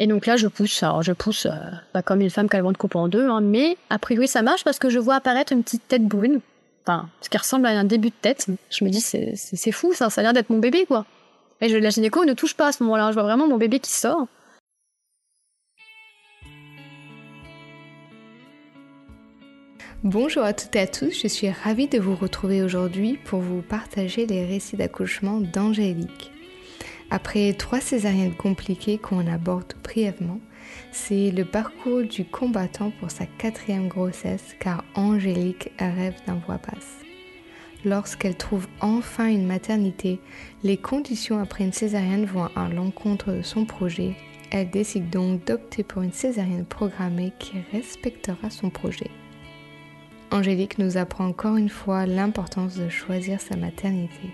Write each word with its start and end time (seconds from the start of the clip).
Et 0.00 0.06
donc 0.06 0.26
là, 0.26 0.36
je 0.36 0.46
pousse. 0.46 0.82
Alors, 0.84 1.02
je 1.02 1.12
pousse 1.12 1.46
euh, 1.46 1.50
pas 1.92 2.02
comme 2.02 2.20
une 2.20 2.30
femme 2.30 2.48
qui 2.48 2.54
a 2.54 2.60
le 2.60 2.64
ventre 2.64 2.78
coupé 2.78 2.96
en 2.96 3.08
deux, 3.08 3.28
hein, 3.28 3.40
mais 3.40 3.76
a 3.90 3.98
priori, 3.98 4.28
ça 4.28 4.42
marche 4.42 4.62
parce 4.62 4.78
que 4.78 4.88
je 4.88 5.00
vois 5.00 5.16
apparaître 5.16 5.52
une 5.52 5.64
petite 5.64 5.86
tête 5.88 6.04
brune. 6.04 6.40
Enfin, 6.84 7.08
ce 7.20 7.28
qui 7.28 7.36
ressemble 7.36 7.66
à 7.66 7.70
un 7.70 7.84
début 7.84 8.10
de 8.10 8.14
tête. 8.14 8.46
Je 8.70 8.84
me 8.84 8.90
dis, 8.90 9.00
c'est 9.00 9.72
fou, 9.72 9.92
ça, 9.92 10.08
ça 10.08 10.20
a 10.20 10.24
l'air 10.24 10.32
d'être 10.32 10.50
mon 10.50 10.58
bébé, 10.58 10.86
quoi. 10.86 11.04
Et 11.60 11.68
je, 11.68 11.76
la 11.76 11.90
gynéco 11.90 12.24
ne 12.24 12.32
touche 12.32 12.54
pas 12.54 12.68
à 12.68 12.72
ce 12.72 12.84
moment-là. 12.84 13.08
Je 13.10 13.14
vois 13.14 13.24
vraiment 13.24 13.48
mon 13.48 13.58
bébé 13.58 13.80
qui 13.80 13.90
sort. 13.90 14.28
Bonjour 20.04 20.44
à 20.44 20.52
toutes 20.52 20.76
et 20.76 20.80
à 20.80 20.86
tous, 20.86 21.10
je 21.10 21.26
suis 21.26 21.50
ravie 21.50 21.88
de 21.88 21.98
vous 21.98 22.14
retrouver 22.14 22.62
aujourd'hui 22.62 23.18
pour 23.24 23.40
vous 23.40 23.62
partager 23.62 24.26
les 24.26 24.46
récits 24.46 24.76
d'accouchement 24.76 25.40
d'Angélique. 25.40 26.30
Après 27.10 27.54
trois 27.54 27.80
césariennes 27.80 28.34
compliquées 28.34 28.98
qu'on 28.98 29.26
aborde 29.26 29.72
brièvement, 29.82 30.40
c'est 30.92 31.30
le 31.30 31.46
parcours 31.46 32.02
du 32.02 32.26
combattant 32.26 32.92
pour 33.00 33.10
sa 33.10 33.24
quatrième 33.24 33.88
grossesse 33.88 34.54
car 34.60 34.84
Angélique 34.94 35.70
rêve 35.78 36.16
d'un 36.26 36.34
voix 36.46 36.58
basse. 36.58 36.98
Lorsqu'elle 37.84 38.36
trouve 38.36 38.66
enfin 38.80 39.28
une 39.28 39.46
maternité, 39.46 40.20
les 40.62 40.76
conditions 40.76 41.40
après 41.40 41.64
une 41.64 41.72
césarienne 41.72 42.26
vont 42.26 42.50
à 42.54 42.68
l'encontre 42.68 43.32
de 43.32 43.42
son 43.42 43.64
projet. 43.64 44.14
Elle 44.50 44.68
décide 44.68 45.08
donc 45.08 45.46
d'opter 45.46 45.84
pour 45.84 46.02
une 46.02 46.12
césarienne 46.12 46.66
programmée 46.66 47.32
qui 47.38 47.56
respectera 47.72 48.50
son 48.50 48.68
projet. 48.68 49.10
Angélique 50.30 50.78
nous 50.78 50.98
apprend 50.98 51.26
encore 51.26 51.56
une 51.56 51.70
fois 51.70 52.04
l'importance 52.04 52.76
de 52.76 52.90
choisir 52.90 53.40
sa 53.40 53.56
maternité 53.56 54.28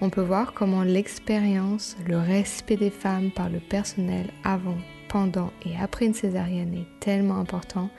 on 0.00 0.10
peut 0.10 0.22
voir 0.22 0.52
comment 0.52 0.82
l'expérience, 0.82 1.96
le 2.06 2.18
respect 2.18 2.76
des 2.76 2.90
femmes 2.90 3.30
par 3.30 3.48
le 3.48 3.60
personnel 3.60 4.26
avant, 4.44 4.76
pendant 5.08 5.52
et 5.64 5.76
après 5.80 6.06
une 6.06 6.14
césarienne 6.14 6.74
est 6.74 7.00
tellement 7.00 7.38
important 7.38 7.90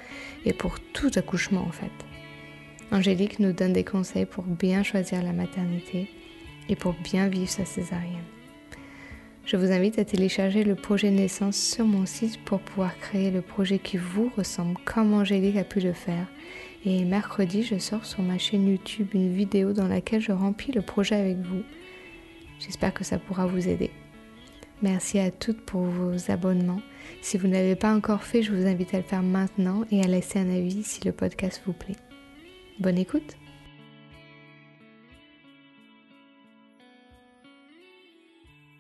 et 0.46 0.54
pour 0.54 0.80
tout 0.80 1.12
accouchement 1.16 1.62
en 1.62 1.72
fait. 1.72 1.92
Angélique 2.92 3.40
nous 3.40 3.52
donne 3.52 3.74
des 3.74 3.84
conseils 3.84 4.26
pour 4.26 4.44
bien 4.44 4.84
choisir 4.84 5.24
la 5.24 5.34
maternité 5.34 6.10
et 6.70 6.76
pour 6.76 6.94
bien 6.94 7.28
vivre 7.28 7.50
sa 7.50 7.66
césarienne. 7.66 8.24
Je 9.46 9.56
vous 9.56 9.72
invite 9.72 9.98
à 9.98 10.06
télécharger 10.06 10.64
le 10.64 10.76
projet 10.76 11.10
naissance 11.10 11.56
sur 11.56 11.86
mon 11.86 12.06
site 12.06 12.38
pour 12.44 12.60
pouvoir 12.60 12.98
créer 13.00 13.32
le 13.32 13.42
projet 13.42 13.80
qui 13.80 13.98
vous 13.98 14.30
ressemble 14.36 14.76
comme 14.84 15.14
Angélique 15.14 15.56
a 15.56 15.64
pu 15.64 15.80
le 15.80 15.94
faire. 15.94 16.28
Et 16.86 17.06
mercredi, 17.06 17.64
je 17.64 17.78
sors 17.78 18.06
sur 18.06 18.22
ma 18.22 18.38
chaîne 18.38 18.68
YouTube 18.68 19.08
une 19.14 19.34
vidéo 19.34 19.72
dans 19.72 19.88
laquelle 19.88 20.20
je 20.20 20.34
remplis 20.34 20.74
le 20.74 20.82
projet 20.82 21.16
avec 21.16 21.38
vous 21.38 21.64
J'espère 22.60 22.94
que 22.94 23.04
ça 23.04 23.18
pourra 23.18 23.46
vous 23.46 23.68
aider. 23.68 23.92
Merci 24.82 25.18
à 25.20 25.32
toutes 25.32 25.62
pour 25.62 25.82
vos 25.82 26.32
abonnements. 26.32 26.82
Si 27.22 27.38
vous 27.38 27.48
n'avez 27.48 27.76
pas 27.76 27.94
encore 27.94 28.24
fait, 28.24 28.44
je 28.44 28.52
vous 28.52 28.68
invite 28.68 28.94
à 28.94 28.98
le 28.98 29.04
faire 29.04 29.24
maintenant 29.24 29.86
et 29.92 30.04
à 30.04 30.08
laisser 30.08 30.40
un 30.40 30.50
avis 30.50 30.84
si 30.84 31.04
le 31.04 31.12
podcast 31.12 31.62
vous 31.66 31.74
plaît. 31.74 31.96
Bonne 32.80 32.98
écoute 32.98 33.36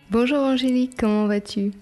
Bonjour 0.10 0.38
Angélique, 0.38 0.96
comment 0.98 1.28
vas-tu? 1.28 1.74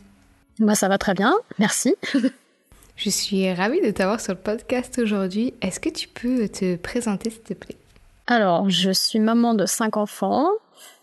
Moi 0.60 0.74
ça 0.74 0.88
va 0.88 0.98
très 0.98 1.14
bien, 1.14 1.36
merci. 1.60 1.96
je 2.96 3.10
suis 3.10 3.54
ravie 3.54 3.82
de 3.82 3.92
t'avoir 3.92 4.20
sur 4.20 4.34
le 4.34 4.40
podcast 4.40 4.98
aujourd'hui. 4.98 5.54
Est-ce 5.62 5.80
que 5.80 5.90
tu 5.90 6.08
peux 6.08 6.50
te 6.50 6.76
présenter 6.76 7.30
s'il 7.30 7.42
te 7.42 7.54
plaît? 7.54 7.78
Alors, 8.26 8.68
je 8.72 8.90
suis 8.90 9.20
maman 9.20 9.54
de 9.54 9.68
cinq 9.68 9.98
enfants 9.98 10.50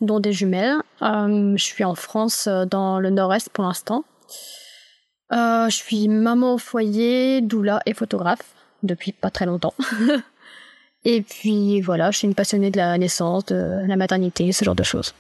dont 0.01 0.21
des 0.21 0.33
jumelles. 0.33 0.77
Euh, 1.01 1.57
je 1.57 1.65
suis 1.65 1.85
en 1.85 1.95
France, 1.95 2.47
euh, 2.47 2.65
dans 2.67 3.01
le 3.01 3.11
nord-est 3.11 3.49
pour 3.51 3.65
l'instant. 3.65 4.05
Euh, 5.33 5.69
je 5.69 5.77
suis 5.77 6.09
maman 6.09 6.55
au 6.55 6.59
foyer, 6.59 7.41
doula 7.41 7.81
et 7.87 7.95
photographe 7.95 8.55
depuis 8.83 9.13
pas 9.13 9.31
très 9.31 9.47
longtemps. 9.47 9.75
et 11.05 11.23
puis 11.23 11.81
voilà, 11.81 12.11
je 12.11 12.19
suis 12.19 12.29
une 12.29 12.35
passionnée 12.35 12.71
de 12.71 12.77
la 12.77 12.99
naissance, 12.99 13.47
de 13.47 13.87
la 13.87 13.97
maternité, 13.97 14.53
ce 14.53 14.65
genre 14.65 14.75
de 14.75 14.83
choses. 14.83 15.15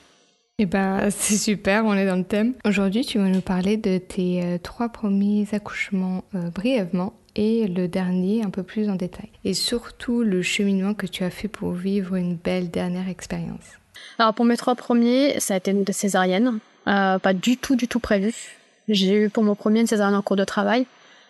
Eh 0.59 0.67
ben, 0.67 1.09
c'est 1.11 1.37
super, 1.37 1.85
on 1.87 1.95
est 1.95 2.07
dans 2.07 2.17
le 2.17 2.25
thème. 2.25 2.55
Aujourd'hui, 2.67 3.05
tu 3.05 3.19
vas 3.19 3.29
nous 3.29 3.41
parler 3.41 3.77
de 3.77 3.99
tes 3.99 4.59
trois 4.63 4.91
premiers 4.91 5.47
accouchements 5.53 6.25
brièvement 6.55 7.15
et 7.35 7.67
le 7.67 7.89
dernier 7.89 8.43
un 8.43 8.51
peu 8.51 8.63
plus 8.63 8.91
en 8.91 8.97
détail. 8.97 9.31
Et 9.45 9.55
surtout 9.55 10.23
le 10.23 10.43
cheminement 10.43 10.95
que 10.95 11.07
tu 11.07 11.25
as 11.25 11.31
fait 11.31 11.49
pour 11.49 11.73
vivre 11.73 12.17
une 12.17 12.37
belle 12.37 12.71
dernière 12.71 13.09
expérience. 13.09 13.79
Alors 14.19 14.35
pour 14.35 14.45
mes 14.45 14.57
trois 14.57 14.75
premiers, 14.75 15.41
ça 15.41 15.55
a 15.55 15.57
été 15.57 15.71
une 15.71 15.85
césarienne, 15.87 16.59
euh, 16.89 17.19
pas 17.19 17.33
du 17.33 17.57
tout, 17.57 17.77
du 17.77 17.89
tout 17.89 18.01
prévu. 18.01 18.35
J'ai 18.89 19.15
eu 19.15 19.31
pour 19.31 19.43
mon 19.43 19.55
premier 19.55 19.81
une 19.81 19.87
césarienne 19.87 20.17
en 20.17 20.23
cours 20.23 20.37
de 20.37 20.45
travail. 20.45 20.87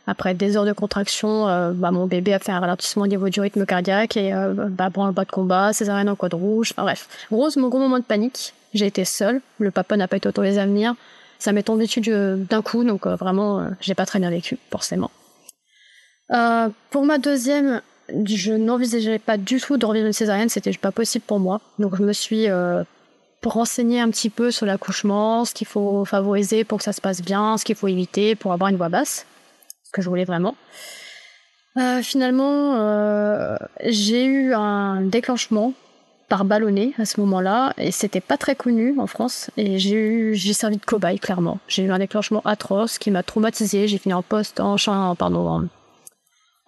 Après 0.07 0.35
des 0.35 0.57
heures 0.57 0.65
de 0.65 0.73
contraction, 0.73 1.49
euh, 1.49 1.73
bah, 1.73 1.93
mon 1.93 2.07
bébé 2.07 2.35
a 2.35 2.41
fait 2.41 2.51
un 2.51 2.59
ralentissement 2.59 3.05
au 3.05 3.07
niveau 3.07 3.29
du 3.29 3.41
rythme 3.41 3.65
cardiaque 3.65 4.17
et 4.17 4.35
euh, 4.35 4.53
bah, 4.69 4.91
pour 4.91 5.07
le 5.07 5.13
bas 5.13 5.25
de 5.25 5.31
combat, 5.31 5.73
césarienne 5.73 6.09
en 6.09 6.17
code 6.17 6.35
rouge. 6.35 6.73
Enfin 6.73 6.83
bref, 6.83 7.09
gros, 7.31 7.51
mon 7.57 7.69
gros 7.69 7.79
moment 7.79 7.99
de 7.99 8.05
panique. 8.05 8.55
J'ai 8.75 8.87
été 8.87 9.05
seule. 9.05 9.41
Le 9.59 9.71
papa 9.71 9.97
n'a 9.97 10.09
pas 10.09 10.17
été 10.17 10.29
autorisé 10.29 10.59
à 10.59 10.67
venir. 10.67 10.95
Ça 11.39 11.53
m'est 11.53 11.63
tombé 11.63 11.87
dessus 11.87 12.01
d'un 12.01 12.63
coup, 12.63 12.85
donc 12.85 13.07
vraiment, 13.07 13.69
j'ai 13.81 13.95
pas 13.95 14.07
très 14.07 14.21
bien 14.21 14.31
vécu, 14.31 14.59
forcément. 14.71 15.11
pour 16.91 17.05
ma 17.05 17.19
deuxième, 17.19 17.83
je 18.25 18.53
n'envisageais 18.53 19.19
pas 19.19 19.37
du 19.37 19.61
tout 19.61 19.77
de 19.77 19.87
revivre 19.87 20.07
une 20.07 20.13
césarienne, 20.13 20.49
c'était 20.49 20.73
pas 20.73 20.93
possible 20.93 21.25
pour 21.27 21.39
moi. 21.39 21.61
Donc 21.79 21.97
je 21.97 22.03
me 22.03 22.13
suis 22.13 22.49
euh, 22.49 22.85
renseignée 23.45 24.01
un 24.01 24.11
petit 24.11 24.31
peu 24.31 24.51
sur 24.51 24.67
l'accouchement, 24.67 25.45
ce 25.45 25.55
qu'il 25.55 25.67
faut 25.67 26.05
favoriser 26.05 26.65
pour 26.65 26.79
que 26.79 26.85
ça 26.85 26.93
se 26.93 27.01
passe 27.01 27.23
bien, 27.23 27.57
ce 27.57 27.65
qu'il 27.65 27.77
faut 27.77 27.89
éviter 27.89 28.35
pour 28.35 28.53
avoir 28.53 28.71
une 28.71 28.77
voix 28.77 28.89
basse, 28.89 29.27
ce 29.85 29.91
que 29.93 30.03
je 30.03 30.09
voulais 30.09 30.25
vraiment. 30.25 30.55
Euh, 31.79 32.03
finalement, 32.03 32.77
euh, 32.77 33.57
j'ai 33.85 34.25
eu 34.25 34.53
un 34.53 35.01
déclenchement 35.01 35.73
par 36.29 36.45
ballonnet 36.45 36.93
à 36.99 37.05
ce 37.05 37.21
moment-là 37.21 37.75
et 37.77 37.91
c'était 37.91 38.21
pas 38.21 38.37
très 38.37 38.55
connu 38.55 38.95
en 38.99 39.07
France 39.07 39.51
et 39.59 39.79
j'ai 39.79 39.97
eu 39.97 40.35
j'ai 40.35 40.55
servi 40.55 40.77
de 40.77 40.85
cobaye 40.85 41.19
clairement. 41.19 41.59
J'ai 41.69 41.83
eu 41.83 41.91
un 41.91 41.99
déclenchement 41.99 42.41
atroce 42.45 42.99
qui 42.99 43.11
m'a 43.11 43.23
traumatisé. 43.23 43.89
J'ai 43.89 43.99
fini 43.99 44.15
en 44.15 44.23
poste 44.23 44.61
en, 44.61 44.77
pardon 45.15 45.49
en, 45.49 45.65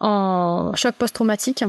en 0.00 0.72
choc 0.75 0.94
post-traumatique. 0.94 1.65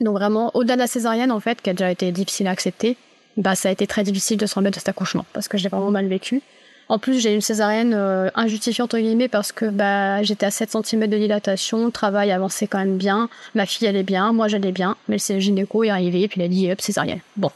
Donc 0.00 0.14
vraiment, 0.14 0.50
au-delà 0.54 0.74
de 0.74 0.80
la 0.80 0.86
césarienne, 0.86 1.30
en 1.30 1.40
fait, 1.40 1.60
qui 1.60 1.70
a 1.70 1.72
déjà 1.72 1.90
été 1.90 2.10
difficile 2.12 2.46
à 2.46 2.50
accepter, 2.50 2.96
bah, 3.36 3.54
ça 3.54 3.68
a 3.68 3.72
été 3.72 3.86
très 3.86 4.02
difficile 4.02 4.36
de 4.36 4.46
se 4.46 4.54
remettre 4.54 4.76
de 4.76 4.80
cet 4.80 4.88
accouchement, 4.88 5.24
parce 5.32 5.48
que 5.48 5.58
j'ai 5.58 5.68
vraiment 5.68 5.90
mal 5.90 6.06
vécu. 6.06 6.42
En 6.88 6.98
plus, 6.98 7.20
j'ai 7.20 7.32
eu 7.32 7.34
une 7.34 7.40
césarienne 7.40 7.94
euh, 7.94 8.28
injustifiée, 8.34 8.82
entre 8.82 8.98
guillemets, 8.98 9.28
parce 9.28 9.52
que 9.52 9.66
bah, 9.66 10.22
j'étais 10.22 10.46
à 10.46 10.50
7 10.50 10.76
cm 10.84 11.06
de 11.06 11.16
dilatation, 11.16 11.86
le 11.86 11.92
travail 11.92 12.32
avançait 12.32 12.66
quand 12.66 12.78
même 12.78 12.98
bien, 12.98 13.28
ma 13.54 13.64
fille 13.64 13.88
allait 13.88 14.02
bien, 14.02 14.32
moi 14.32 14.48
j'allais 14.48 14.72
bien, 14.72 14.96
mais 15.08 15.16
le 15.28 15.38
gynéco 15.38 15.84
est 15.84 15.90
arrivé, 15.90 16.22
et 16.22 16.28
puis 16.28 16.40
il 16.40 16.44
a 16.44 16.48
dit, 16.48 16.70
hop, 16.70 16.80
césarienne. 16.80 17.20
Bon. 17.36 17.50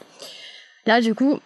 Là, 0.85 1.01
du 1.01 1.13
coup, 1.13 1.39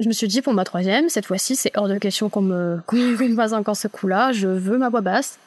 je 0.00 0.08
me 0.08 0.12
suis 0.12 0.28
dit, 0.28 0.40
pour 0.40 0.54
ma 0.54 0.64
troisième, 0.64 1.08
cette 1.08 1.26
fois-ci, 1.26 1.56
c'est 1.56 1.76
hors 1.76 1.88
de 1.88 1.98
question 1.98 2.30
qu'on 2.30 2.42
me, 2.42 2.80
qu'on 2.86 2.96
me 2.96 3.54
encore 3.54 3.76
ce 3.76 3.88
coup-là, 3.88 4.32
je 4.32 4.46
veux 4.46 4.78
ma 4.78 4.88
voix 4.88 5.00
basse, 5.00 5.38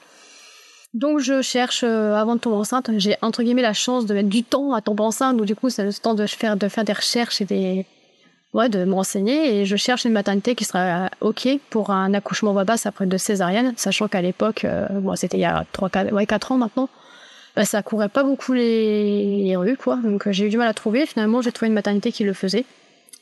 donc 0.93 1.19
je 1.19 1.41
cherche 1.41 1.83
euh, 1.83 2.15
avant 2.15 2.35
de 2.35 2.41
tomber 2.41 2.57
enceinte. 2.57 2.89
J'ai 2.97 3.15
entre 3.21 3.43
guillemets 3.43 3.61
la 3.61 3.73
chance 3.73 4.05
de 4.05 4.13
mettre 4.13 4.29
du 4.29 4.43
temps 4.43 4.73
à 4.73 4.81
tomber 4.81 5.03
enceinte, 5.03 5.37
donc 5.37 5.45
du 5.45 5.55
coup 5.55 5.69
c'est 5.69 5.83
le 5.83 5.93
temps 5.93 6.13
de 6.13 6.25
faire 6.27 6.57
de 6.57 6.67
faire 6.67 6.83
des 6.83 6.93
recherches 6.93 7.41
et 7.41 7.45
des 7.45 7.85
ouais 8.53 8.67
de 8.67 8.83
me 8.83 8.93
renseigner 8.93 9.61
et 9.61 9.65
je 9.65 9.77
cherche 9.77 10.03
une 10.03 10.11
maternité 10.11 10.55
qui 10.55 10.65
sera 10.65 11.05
euh, 11.05 11.07
ok 11.21 11.47
pour 11.69 11.91
un 11.91 12.13
accouchement 12.13 12.51
voix 12.51 12.65
basse 12.65 12.85
après 12.85 13.05
deux 13.05 13.17
césariennes, 13.17 13.73
sachant 13.77 14.07
qu'à 14.09 14.21
l'époque, 14.21 14.65
euh, 14.65 14.87
bon 14.89 15.15
c'était 15.15 15.37
il 15.37 15.41
y 15.41 15.45
a 15.45 15.65
trois 15.71 15.89
quatre 15.89 16.11
ouais 16.11 16.25
quatre 16.25 16.51
ans 16.51 16.57
maintenant, 16.57 16.89
bah, 17.55 17.63
ça 17.63 17.81
courait 17.81 18.09
pas 18.09 18.23
beaucoup 18.23 18.51
les, 18.53 19.43
les 19.43 19.55
rues 19.55 19.77
quoi, 19.77 19.95
donc 19.95 20.29
j'ai 20.31 20.47
eu 20.47 20.49
du 20.49 20.57
mal 20.57 20.67
à 20.67 20.73
trouver. 20.73 21.05
Finalement 21.05 21.41
j'ai 21.41 21.53
trouvé 21.53 21.67
une 21.67 21.73
maternité 21.73 22.11
qui 22.11 22.25
le 22.25 22.33
faisait, 22.33 22.65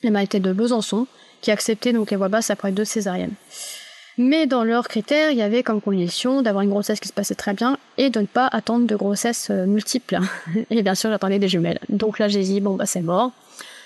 la 0.02 0.10
maternité 0.10 0.40
de 0.40 0.54
Besançon, 0.54 1.06
qui 1.42 1.52
acceptait 1.52 1.94
donc 1.94 2.10
les 2.10 2.18
voix 2.18 2.30
basses 2.30 2.50
après 2.50 2.72
deux 2.72 2.86
césariennes. 2.86 3.34
Mais 4.22 4.48
dans 4.48 4.66
leurs 4.66 4.90
critères, 4.90 5.32
il 5.32 5.38
y 5.38 5.42
avait 5.42 5.64
comme 5.64 5.80
condition 5.80 6.42
d'avoir 6.42 6.64
une 6.64 6.70
grossesse 6.70 7.00
qui 7.00 7.08
se 7.08 7.14
passait 7.14 7.36
très 7.36 7.54
bien 7.54 7.78
et 7.98 8.10
de 8.10 8.20
ne 8.20 8.26
pas 8.26 8.48
attendre 8.48 8.86
de 8.86 8.96
grossesse 8.98 9.48
euh, 9.50 9.66
multiples. 9.66 10.20
et 10.70 10.84
bien 10.84 10.94
sûr, 10.94 11.10
j'attendais 11.10 11.40
des 11.40 11.48
jumelles. 11.48 11.80
Donc 11.88 12.20
là, 12.20 12.28
j'ai 12.28 12.44
dit, 12.44 12.60
bon, 12.60 12.76
bah, 12.76 12.86
c'est 12.86 13.02
mort. 13.02 13.32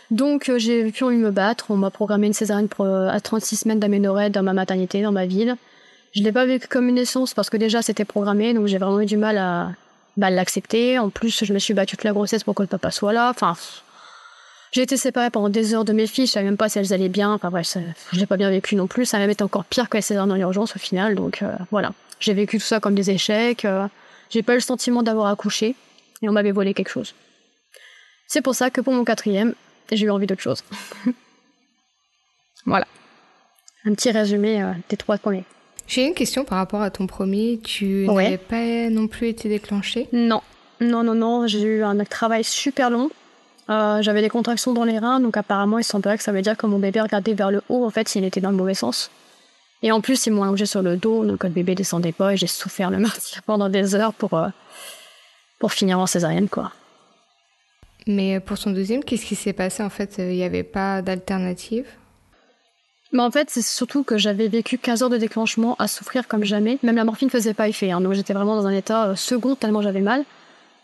Donc 0.10 0.50
euh, 0.50 0.58
j'ai 0.58 0.92
pu 0.92 1.04
me 1.04 1.30
battre. 1.30 1.68
On 1.70 1.76
m'a 1.76 1.92
programmé 1.92 2.26
une 2.26 2.34
césarienne 2.34 2.68
à 2.80 3.20
36 3.22 3.58
semaines 3.58 3.80
d'aménorrhée 3.80 4.32
dans 4.32 4.42
ma 4.42 4.54
maternité, 4.54 5.04
dans 5.04 5.12
ma 5.12 5.28
ville. 5.28 5.56
Je 6.14 6.24
l'ai 6.24 6.32
pas 6.32 6.48
vécu 6.48 6.68
comme 6.68 6.90
une 6.90 6.96
naissance 6.96 7.36
parce 7.36 7.52
que 7.52 7.58
déjà 7.58 7.84
c'était 7.84 8.06
programmé, 8.06 8.56
donc 8.56 8.66
j'ai 8.66 8.80
vraiment 8.80 9.02
eu 9.02 9.06
du 9.06 9.18
mal 9.18 9.38
à 9.38 9.72
bah, 10.18 10.32
l'accepter. 10.32 10.98
En 10.98 11.10
plus, 11.10 11.46
je 11.46 11.54
me 11.54 11.60
suis 11.60 11.76
battue 11.76 11.96
toute 11.96 12.06
la 12.06 12.12
grossesse 12.12 12.44
pour 12.44 12.56
que 12.56 12.64
le 12.64 12.68
papa 12.68 12.90
soit 12.90 13.14
là. 13.14 13.30
Enfin, 13.30 13.56
j'ai 14.74 14.82
été 14.82 14.98
séparée 14.98 15.30
pendant 15.30 15.50
des 15.50 15.76
heures 15.76 15.86
de 15.86 15.94
mes 15.94 16.08
filles, 16.08 16.26
je 16.26 16.32
savais 16.32 16.46
même 16.46 16.58
pas 16.58 16.68
si 16.68 16.80
elles 16.80 16.94
allaient 16.94 17.08
bien. 17.08 17.32
Enfin 17.32 17.52
bref, 17.52 17.78
je 18.12 18.20
l'ai 18.20 18.26
pas 18.26 18.38
bien 18.38 18.50
vécu 18.50 18.76
non 18.76 18.88
plus. 18.88 19.06
Ça 19.06 19.18
m'a 19.18 19.24
même 19.24 19.30
été 19.30 19.44
encore 19.44 19.66
pire 19.66 19.88
que 19.88 19.98
les 19.98 20.16
dans 20.16 20.34
l'urgence 20.34 20.76
au 20.76 20.80
final. 20.80 21.14
Donc 21.14 21.44
euh, 21.44 21.54
voilà, 21.70 21.94
j'ai 22.20 22.34
vécu 22.34 22.58
tout 22.58 22.66
ça 22.66 22.80
comme 22.80 22.96
des 22.96 23.12
échecs. 23.12 23.66
Euh, 23.66 23.88
j'ai 24.32 24.42
pas 24.42 24.54
eu 24.54 24.58
le 24.58 24.62
sentiment 24.62 25.04
d'avoir 25.04 25.28
accouché 25.28 25.76
et 26.24 26.28
on 26.30 26.32
m'avait 26.32 26.52
volé 26.52 26.74
quelque 26.74 26.90
chose. 26.90 27.14
C'est 28.28 28.42
pour 28.42 28.56
ça 28.56 28.72
que 28.72 28.82
pour 28.82 28.94
mon 28.94 29.04
quatrième, 29.04 29.54
j'ai 29.92 30.08
eu 30.08 30.10
envie 30.10 30.26
d'autre 30.26 30.42
chose. 30.42 30.64
voilà. 32.66 32.88
Un 33.86 33.94
petit 33.94 34.10
résumé 34.10 34.64
euh, 34.64 34.72
des 34.90 34.98
trois 34.98 35.20
premiers. 35.20 35.44
J'ai 35.86 36.08
une 36.08 36.16
question 36.16 36.46
par 36.46 36.58
rapport 36.58 36.82
à 36.82 36.90
ton 36.90 37.06
premier. 37.06 37.60
Tu 37.64 38.08
n'avais 38.08 38.40
pas 38.40 38.90
non 38.90 39.08
plus 39.08 39.28
été 39.28 39.50
déclenchée? 39.50 40.08
Non, 40.14 40.42
non, 40.82 41.04
non, 41.04 41.14
non. 41.14 41.46
J'ai 41.46 41.62
eu 41.62 41.84
un 41.84 42.04
travail 42.06 42.44
super 42.44 42.90
long. 42.90 43.12
Euh, 43.70 44.02
j'avais 44.02 44.22
des 44.22 44.30
contractions 44.30 44.74
dans 44.74 44.84
les 44.84 45.00
reins, 45.00 45.20
donc 45.20 45.38
apparemment 45.38 45.80
il 45.80 45.84
semblerait 45.84 46.18
que 46.18 46.24
ça 46.24 46.32
veut 46.32 46.42
dire 46.42 46.58
que 46.58 46.66
mon 46.66 46.80
bébé 46.80 47.02
regardait 47.02 47.34
vers 47.34 47.52
le 47.52 47.62
haut, 47.70 47.86
en 47.86 47.90
fait, 47.90 48.14
il 48.16 48.24
était 48.26 48.42
dans 48.42 48.52
le 48.52 48.58
mauvais 48.58 48.74
sens. 48.74 49.10
Et 49.82 49.92
en 49.92 50.02
plus, 50.02 50.26
ils 50.26 50.32
m'ont 50.32 50.44
allongé 50.44 50.66
sur 50.66 50.82
le 50.82 50.98
dos, 50.98 51.26
donc 51.26 51.44
le 51.44 51.50
bébé 51.50 51.76
descendait 51.76 52.12
pas 52.12 52.34
et 52.34 52.38
j'ai 52.38 52.48
souffert 52.48 52.90
le 52.90 52.98
martyr 53.00 53.42
pendant 53.46 53.70
des 53.70 53.96
heures 53.96 54.14
pour, 54.14 54.34
euh, 54.34 54.50
pour 55.60 55.72
finir 55.72 56.00
en 56.00 56.08
césarienne, 56.08 56.50
quoi. 56.50 56.72
Mais 58.06 58.40
pour 58.42 58.58
son 58.58 58.72
deuxième, 58.72 59.04
qu'est-ce 59.04 59.26
qui 59.26 59.36
s'est 59.36 59.54
passé 59.54 59.82
en 59.82 59.90
fait? 59.90 60.16
Il 60.18 60.28
n'y 60.36 60.44
avait 60.44 60.64
pas 60.64 61.02
d'alternative? 61.02 61.86
Mais 63.14 63.22
en 63.22 63.32
fait, 63.32 63.50
c'est 63.50 63.62
surtout 63.62 64.04
que 64.04 64.18
j'avais 64.18 64.48
vécu 64.48 64.78
15 64.78 65.04
heures 65.04 65.10
de 65.10 65.18
déclenchement 65.18 65.76
à 65.78 65.88
souffrir 65.88 66.28
comme 66.28 66.44
jamais. 66.44 66.80
Même 66.82 66.96
la 66.96 67.06
morphine 67.06 67.28
ne 67.28 67.32
faisait 67.32 67.54
pas 67.54 67.70
effet. 67.70 67.92
Hein. 67.92 68.02
donc 68.02 68.14
j'étais 68.14 68.34
vraiment 68.34 68.56
dans 68.56 68.68
un 68.68 68.72
état 68.72 69.10
euh, 69.10 69.16
second 69.16 69.56
tellement 69.56 69.82
j'avais 69.82 70.02
mal. 70.02 70.26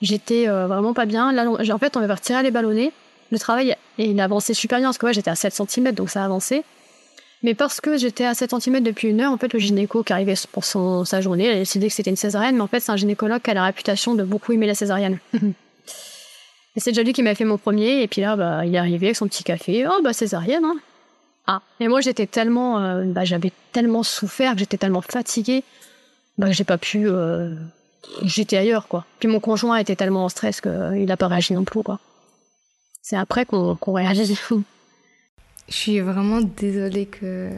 J'étais 0.02 0.48
euh, 0.48 0.68
vraiment 0.68 0.94
pas 0.94 1.06
bien. 1.06 1.32
Là, 1.32 1.50
en 1.50 1.78
fait, 1.78 1.98
on 1.98 2.00
m'avait 2.00 2.14
retiré 2.14 2.42
les 2.44 2.52
ballonnets. 2.52 2.92
Le 3.32 3.38
travail, 3.38 3.76
et 4.00 4.06
il 4.06 4.20
avançait 4.22 4.56
super 4.56 4.80
bien 4.80 4.88
parce 4.88 4.98
que 4.98 5.06
ouais, 5.06 5.14
j'étais 5.14 5.30
à 5.30 5.36
7 5.36 5.54
cm, 5.54 5.92
donc 5.92 6.10
ça 6.10 6.26
avançait. 6.26 6.64
Mais 7.44 7.54
parce 7.54 7.80
que 7.80 7.96
j'étais 7.96 8.26
à 8.26 8.34
7 8.34 8.60
cm 8.60 8.82
depuis 8.82 9.10
une 9.10 9.22
heure, 9.22 9.32
en 9.32 9.38
fait, 9.38 9.54
le 9.54 9.60
gynéco 9.60 10.04
qui 10.04 10.12
arrivait 10.12 10.34
pour 10.52 10.66
son, 10.66 11.06
sa 11.06 11.22
journée, 11.22 11.46
il 11.46 11.52
a 11.52 11.56
décidé 11.56 11.88
que 11.88 11.94
c'était 11.94 12.10
une 12.10 12.16
césarienne, 12.16 12.56
mais 12.56 12.62
en 12.62 12.68
fait, 12.68 12.80
c'est 12.80 12.92
un 12.92 12.98
gynécologue 12.98 13.42
qui 13.42 13.52
a 13.52 13.54
la 13.54 13.66
réputation 13.66 14.16
de 14.16 14.24
beaucoup 14.24 14.52
aimer 14.52 14.68
la 14.68 14.74
césarienne. 14.74 15.20
et 15.34 16.80
c'est 16.80 16.92
déjà 16.92 17.04
lui 17.04 17.14
qui 17.14 17.22
m'a 17.22 17.36
fait 17.36 17.46
mon 17.46 17.58
premier, 17.58 18.02
et 18.02 18.08
puis 18.08 18.22
là, 18.22 18.36
bah, 18.36 18.66
il 18.66 18.74
est 18.74 18.80
arrivé 18.80 19.08
avec 19.08 19.16
son 19.16 19.28
petit 19.28 19.44
café. 19.44 19.86
Oh, 19.88 20.02
bah, 20.04 20.12
césarienne, 20.12 20.66
hein. 20.66 20.78
Ah. 21.48 21.62
Et 21.80 21.88
moi, 21.88 22.02
j'étais 22.02 22.28
tellement, 22.28 22.80
euh, 22.80 23.06
bah, 23.06 23.26
j'avais 23.26 23.52
tellement 23.72 24.04
souffert, 24.04 24.54
que 24.54 24.60
j'étais 24.60 24.78
tellement 24.78 25.02
fatiguée, 25.02 25.64
bah, 26.38 26.48
que 26.48 26.54
j'ai 26.54 26.64
pas 26.64 26.78
pu, 26.78 27.08
euh, 27.08 27.56
j'étais 28.24 28.58
ailleurs, 28.58 28.88
quoi. 28.88 29.06
Puis 29.20 29.28
mon 29.28 29.40
conjoint 29.40 29.78
était 29.78 29.96
tellement 29.96 30.26
en 30.26 30.30
stress 30.30 30.62
qu'il 30.62 31.06
n'a 31.06 31.18
pas 31.18 31.28
réagi 31.28 31.54
non 31.54 31.64
plus, 31.64 31.84
quoi. 31.84 32.00
C'est 33.02 33.18
après 33.18 33.46
qu'on 33.46 33.78
réagit. 33.88 34.38
Je 35.70 35.74
suis 35.74 36.00
vraiment 36.00 36.42
désolée 36.42 37.06
que 37.06 37.50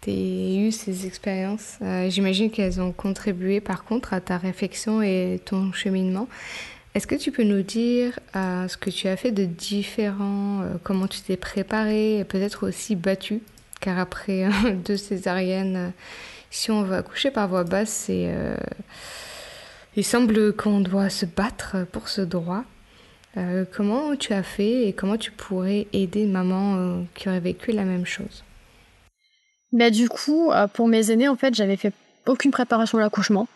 tu 0.00 0.10
aies 0.10 0.56
eu 0.56 0.72
ces 0.72 1.06
expériences. 1.06 1.76
Euh, 1.82 2.08
j'imagine 2.08 2.50
qu'elles 2.50 2.80
ont 2.80 2.92
contribué 2.92 3.60
par 3.60 3.84
contre 3.84 4.14
à 4.14 4.20
ta 4.20 4.38
réflexion 4.38 5.02
et 5.02 5.40
ton 5.44 5.72
cheminement. 5.72 6.26
Est-ce 6.94 7.06
que 7.06 7.16
tu 7.16 7.32
peux 7.32 7.42
nous 7.42 7.62
dire 7.62 8.18
euh, 8.36 8.66
ce 8.68 8.76
que 8.76 8.88
tu 8.88 9.08
as 9.08 9.16
fait 9.16 9.32
de 9.32 9.44
différent, 9.44 10.62
euh, 10.62 10.74
comment 10.82 11.06
tu 11.06 11.20
t'es 11.20 11.36
préparé 11.36 12.20
et 12.20 12.24
peut-être 12.24 12.66
aussi 12.66 12.96
battu 12.96 13.42
Car 13.80 13.98
après 13.98 14.48
deux 14.84 14.96
césariennes, 14.96 15.92
si 16.50 16.70
on 16.70 16.82
va 16.82 16.98
accoucher 16.98 17.30
par 17.30 17.48
voie 17.48 17.64
basse, 17.64 17.90
c'est, 17.90 18.32
il 19.96 20.04
semble 20.04 20.52
qu'on 20.54 20.80
doit 20.80 21.10
se 21.10 21.26
battre 21.26 21.86
pour 21.92 22.08
ce 22.08 22.20
droit. 22.20 22.64
comment 23.72 24.16
tu 24.16 24.32
as 24.32 24.42
fait 24.42 24.88
et 24.88 24.92
comment 24.92 25.16
tu 25.16 25.30
pourrais 25.30 25.86
aider 25.92 26.26
maman 26.26 27.04
qui 27.14 27.28
aurait 27.28 27.40
vécu 27.40 27.72
la 27.72 27.84
même 27.84 28.06
chose? 28.06 28.44
Bah, 29.72 29.90
Du 29.90 30.08
coup, 30.08 30.52
pour 30.72 30.88
mes 30.88 31.10
aînés, 31.10 31.28
en 31.28 31.36
fait, 31.36 31.54
j'avais 31.54 31.76
fait 31.76 31.92
aucune 32.26 32.50
préparation 32.50 32.98
à 32.98 33.02
l'accouchement. 33.02 33.48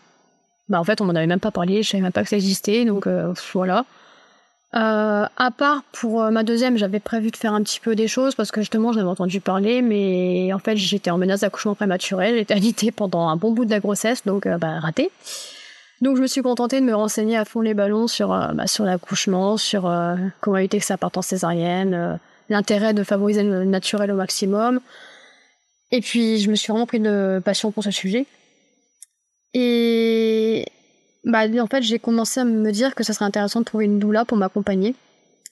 Bah, 0.68 0.78
en 0.78 0.84
fait, 0.84 1.00
on 1.00 1.04
m'en 1.04 1.14
avait 1.14 1.26
même 1.26 1.40
pas 1.40 1.50
parlé, 1.50 1.82
je 1.82 1.90
savais 1.90 2.02
même 2.02 2.12
pas 2.12 2.22
que 2.22 2.28
ça 2.28 2.36
existait, 2.36 2.84
donc 2.84 3.06
euh, 3.06 3.32
voilà. 3.54 3.84
Euh, 4.74 5.24
à 5.34 5.50
part 5.50 5.82
pour 5.92 6.22
euh, 6.22 6.30
ma 6.30 6.42
deuxième, 6.42 6.76
j'avais 6.76 7.00
prévu 7.00 7.30
de 7.30 7.36
faire 7.36 7.54
un 7.54 7.62
petit 7.62 7.80
peu 7.80 7.94
des 7.94 8.06
choses 8.06 8.34
parce 8.34 8.50
que 8.50 8.60
justement, 8.60 8.92
j'avais 8.92 9.08
entendu 9.08 9.40
parler, 9.40 9.80
mais 9.80 10.52
en 10.52 10.58
fait, 10.58 10.76
j'étais 10.76 11.10
en 11.10 11.16
menace 11.16 11.40
d'accouchement 11.40 11.74
prématuré, 11.74 12.36
j'étais 12.36 12.54
alitée 12.54 12.90
pendant 12.90 13.28
un 13.28 13.36
bon 13.36 13.52
bout 13.52 13.64
de 13.64 13.70
la 13.70 13.80
grossesse, 13.80 14.24
donc 14.26 14.46
bah, 14.46 14.78
raté. 14.80 15.10
Donc 16.00 16.16
je 16.16 16.22
me 16.22 16.26
suis 16.26 16.42
contentée 16.42 16.80
de 16.80 16.86
me 16.86 16.94
renseigner 16.94 17.36
à 17.36 17.44
fond 17.44 17.60
les 17.60 17.74
ballons 17.74 18.06
sur, 18.06 18.28
bah, 18.28 18.66
sur 18.66 18.84
l'accouchement, 18.84 19.56
sur 19.56 19.92
comment 20.40 20.56
éviter 20.56 20.78
que 20.78 20.84
ça 20.84 20.96
parte 20.96 21.16
en 21.16 21.22
césarienne, 21.22 22.20
l'intérêt 22.48 22.94
de 22.94 23.02
favoriser 23.02 23.42
le 23.42 23.64
naturel 23.64 24.12
au 24.12 24.16
maximum. 24.16 24.80
Et 25.90 26.00
puis 26.00 26.38
je 26.38 26.50
me 26.50 26.54
suis 26.54 26.70
vraiment 26.70 26.86
pris 26.86 27.00
de 27.00 27.40
passion 27.44 27.72
pour 27.72 27.82
ce 27.82 27.90
sujet. 27.90 28.26
Et 29.54 30.66
bah, 31.24 31.44
en 31.60 31.66
fait, 31.66 31.82
j'ai 31.82 31.98
commencé 31.98 32.40
à 32.40 32.44
me 32.44 32.70
dire 32.70 32.94
que 32.94 33.02
ça 33.04 33.12
serait 33.12 33.24
intéressant 33.24 33.60
de 33.60 33.64
trouver 33.64 33.86
une 33.86 33.98
doula 33.98 34.24
pour 34.24 34.36
m'accompagner. 34.36 34.94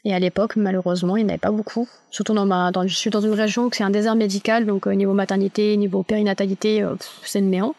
Et 0.05 0.15
à 0.15 0.19
l'époque, 0.19 0.55
malheureusement, 0.57 1.17
il 1.17 1.25
n'y 1.25 1.27
en 1.27 1.31
avait 1.31 1.39
pas 1.39 1.51
beaucoup. 1.51 1.89
Surtout 2.11 2.33
dans 2.33 2.47
ma, 2.47 2.71
dans, 2.71 2.87
je 2.87 2.95
suis 2.95 3.11
dans 3.11 3.21
une 3.21 3.33
région 3.33 3.65
où 3.65 3.71
c'est 3.73 3.83
un 3.83 3.91
désert 3.91 4.15
médical, 4.15 4.65
donc 4.65 4.87
euh, 4.87 4.93
niveau 4.93 5.15
maternité, 5.15 5.77
niveau 5.77 6.05
périnatalité, 6.05 6.83
euh, 6.83 6.95
c'est 7.25 7.41
le 7.41 7.47
néant. 7.47 7.75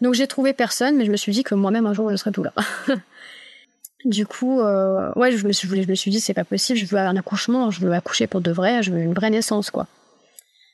Donc 0.00 0.14
j'ai 0.14 0.26
trouvé 0.26 0.52
personne, 0.52 0.96
mais 0.96 1.04
je 1.04 1.10
me 1.10 1.16
suis 1.16 1.32
dit 1.32 1.42
que 1.42 1.54
moi-même 1.54 1.86
un 1.86 1.92
jour 1.92 2.10
je 2.10 2.16
serais 2.16 2.30
doula. 2.30 2.52
du 4.04 4.26
coup, 4.26 4.60
euh, 4.60 5.12
ouais, 5.16 5.32
je 5.32 5.46
me 5.46 5.52
suis, 5.52 5.68
je 5.68 5.88
me 5.88 5.94
suis 5.94 6.10
dit 6.10 6.20
c'est 6.20 6.34
pas 6.34 6.44
possible, 6.44 6.78
je 6.78 6.86
veux 6.86 6.98
un 6.98 7.16
accouchement, 7.16 7.70
je 7.70 7.80
veux 7.80 7.92
accoucher 7.92 8.26
pour 8.26 8.40
de 8.40 8.50
vrai, 8.50 8.82
je 8.82 8.90
veux 8.92 9.00
une 9.00 9.14
vraie 9.14 9.30
naissance, 9.30 9.70
quoi. 9.70 9.86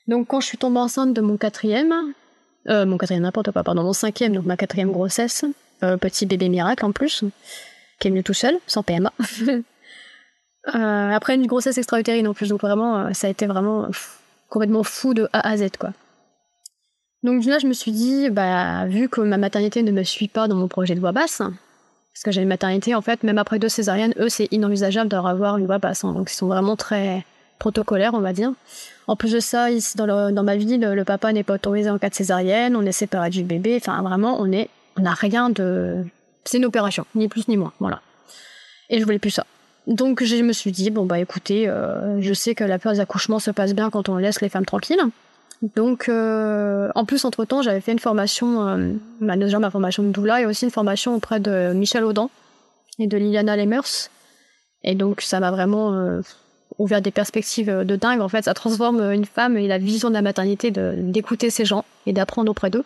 Donc 0.07 0.27
quand 0.27 0.39
je 0.39 0.47
suis 0.47 0.57
tombée 0.57 0.79
enceinte 0.79 1.13
de 1.13 1.21
mon 1.21 1.37
quatrième, 1.37 1.93
euh, 2.69 2.85
mon 2.85 2.97
quatrième 2.97 3.23
n'importe 3.23 3.51
quoi, 3.51 3.63
pardon, 3.63 3.83
mon 3.83 3.93
cinquième, 3.93 4.33
donc 4.33 4.45
ma 4.45 4.55
quatrième 4.55 4.91
grossesse, 4.91 5.43
euh, 5.83 5.97
petit 5.97 6.25
bébé 6.25 6.47
miracle 6.47 6.85
en 6.85 6.91
plus, 6.91 7.23
qui 7.99 8.07
est 8.07 8.11
venu 8.11 8.23
tout 8.23 8.33
seul, 8.33 8.57
sans 8.67 8.83
PMA. 8.83 9.11
Euh, 10.75 11.11
après 11.11 11.35
une 11.35 11.47
grossesse 11.47 11.77
extra-utérine 11.77 12.27
en 12.27 12.33
plus, 12.33 12.49
donc 12.49 12.59
vraiment, 12.59 13.13
ça 13.13 13.27
a 13.27 13.29
été 13.29 13.45
vraiment 13.45 13.87
complètement 14.49 14.83
fou 14.83 15.13
de 15.13 15.29
A 15.31 15.47
à 15.47 15.55
Z, 15.55 15.77
quoi. 15.79 15.93
Donc 17.23 17.45
là, 17.45 17.59
je 17.59 17.67
me 17.67 17.73
suis 17.73 17.91
dit, 17.91 18.29
bah, 18.29 18.85
vu 18.85 19.09
que 19.09 19.21
ma 19.21 19.37
maternité 19.37 19.83
ne 19.83 19.91
me 19.91 20.03
suit 20.03 20.27
pas 20.27 20.47
dans 20.47 20.55
mon 20.55 20.67
projet 20.67 20.95
de 20.95 20.99
voix 20.99 21.11
basse, 21.11 21.39
parce 22.17 22.23
que 22.23 22.31
j'ai 22.31 22.41
une 22.41 22.47
maternité, 22.47 22.95
en 22.95 23.01
fait, 23.01 23.23
même 23.23 23.37
après 23.37 23.59
deux 23.59 23.69
césariennes, 23.69 24.13
eux, 24.19 24.29
c'est 24.29 24.47
inenvisageable 24.51 25.09
d'avoir 25.09 25.57
une 25.57 25.65
voix 25.65 25.77
basse. 25.77 26.03
Hein. 26.03 26.13
donc 26.13 26.31
ils 26.31 26.35
sont 26.35 26.47
vraiment 26.47 26.75
très 26.75 27.25
protocolaires, 27.59 28.13
on 28.13 28.19
va 28.19 28.33
dire. 28.33 28.53
En 29.07 29.15
plus 29.15 29.31
de 29.31 29.39
ça, 29.39 29.71
ici, 29.71 29.97
dans, 29.97 30.31
dans 30.31 30.43
ma 30.43 30.55
vie, 30.55 30.77
le, 30.77 31.03
papa 31.03 31.31
n'est 31.31 31.43
pas 31.43 31.55
autorisé 31.55 31.89
en 31.89 31.97
cas 31.97 32.09
de 32.09 32.15
césarienne, 32.15 32.75
on 32.75 32.81
est 32.85 32.91
séparé 32.91 33.29
du 33.29 33.43
bébé. 33.43 33.77
Enfin, 33.79 34.01
vraiment, 34.01 34.39
on 34.39 34.51
est, 34.51 34.69
on 34.97 35.01
n'a 35.01 35.13
rien 35.13 35.49
de. 35.49 36.03
C'est 36.43 36.57
une 36.57 36.65
opération, 36.65 37.05
ni 37.15 37.27
plus 37.27 37.47
ni 37.47 37.57
moins. 37.57 37.73
Voilà. 37.79 38.01
Et 38.89 38.99
je 38.99 39.05
voulais 39.05 39.19
plus 39.19 39.31
ça. 39.31 39.45
Donc, 39.85 40.23
je 40.23 40.35
me 40.37 40.53
suis 40.53 40.71
dit, 40.71 40.89
bon, 40.89 41.05
bah 41.05 41.19
écoutez, 41.19 41.67
euh, 41.67 42.21
je 42.21 42.33
sais 42.33 42.55
que 42.55 42.63
la 42.63 42.79
peur 42.79 42.93
des 42.93 42.99
accouchements 42.99 43.39
se 43.39 43.51
passe 43.51 43.73
bien 43.73 43.89
quand 43.89 44.09
on 44.09 44.17
laisse 44.17 44.41
les 44.41 44.49
femmes 44.49 44.65
tranquilles. 44.65 45.01
Donc, 45.61 46.07
euh, 46.07 46.89
en 46.93 47.05
plus, 47.05 47.25
entre-temps, 47.25 47.61
j'avais 47.61 47.81
fait 47.81 47.91
une 47.91 47.99
formation, 47.99 48.67
euh, 48.67 49.35
déjà 49.37 49.57
ma 49.59 49.71
formation 49.71 50.03
de 50.03 50.09
doula 50.09 50.41
et 50.41 50.45
aussi 50.45 50.65
une 50.65 50.71
formation 50.71 51.15
auprès 51.15 51.39
de 51.39 51.73
Michel 51.73 52.03
Audin 52.03 52.29
et 52.99 53.07
de 53.07 53.17
Liliana 53.17 53.55
Lemers. 53.57 54.09
Et 54.83 54.95
donc, 54.95 55.21
ça 55.21 55.39
m'a 55.39 55.51
vraiment 55.51 55.93
euh, 55.93 56.21
ouvert 56.77 57.01
des 57.01 57.11
perspectives 57.11 57.69
euh, 57.69 57.83
de 57.83 57.95
dingue. 57.95 58.21
En 58.21 58.29
fait, 58.29 58.45
ça 58.45 58.53
transforme 58.53 58.99
euh, 58.99 59.13
une 59.13 59.25
femme 59.25 59.57
et 59.57 59.67
la 59.67 59.77
vision 59.77 60.09
de 60.09 60.13
la 60.13 60.21
maternité 60.21 60.71
d'écouter 60.71 61.49
ces 61.49 61.65
gens 61.65 61.85
et 62.05 62.13
d'apprendre 62.13 62.49
auprès 62.51 62.69
d'eux. 62.69 62.85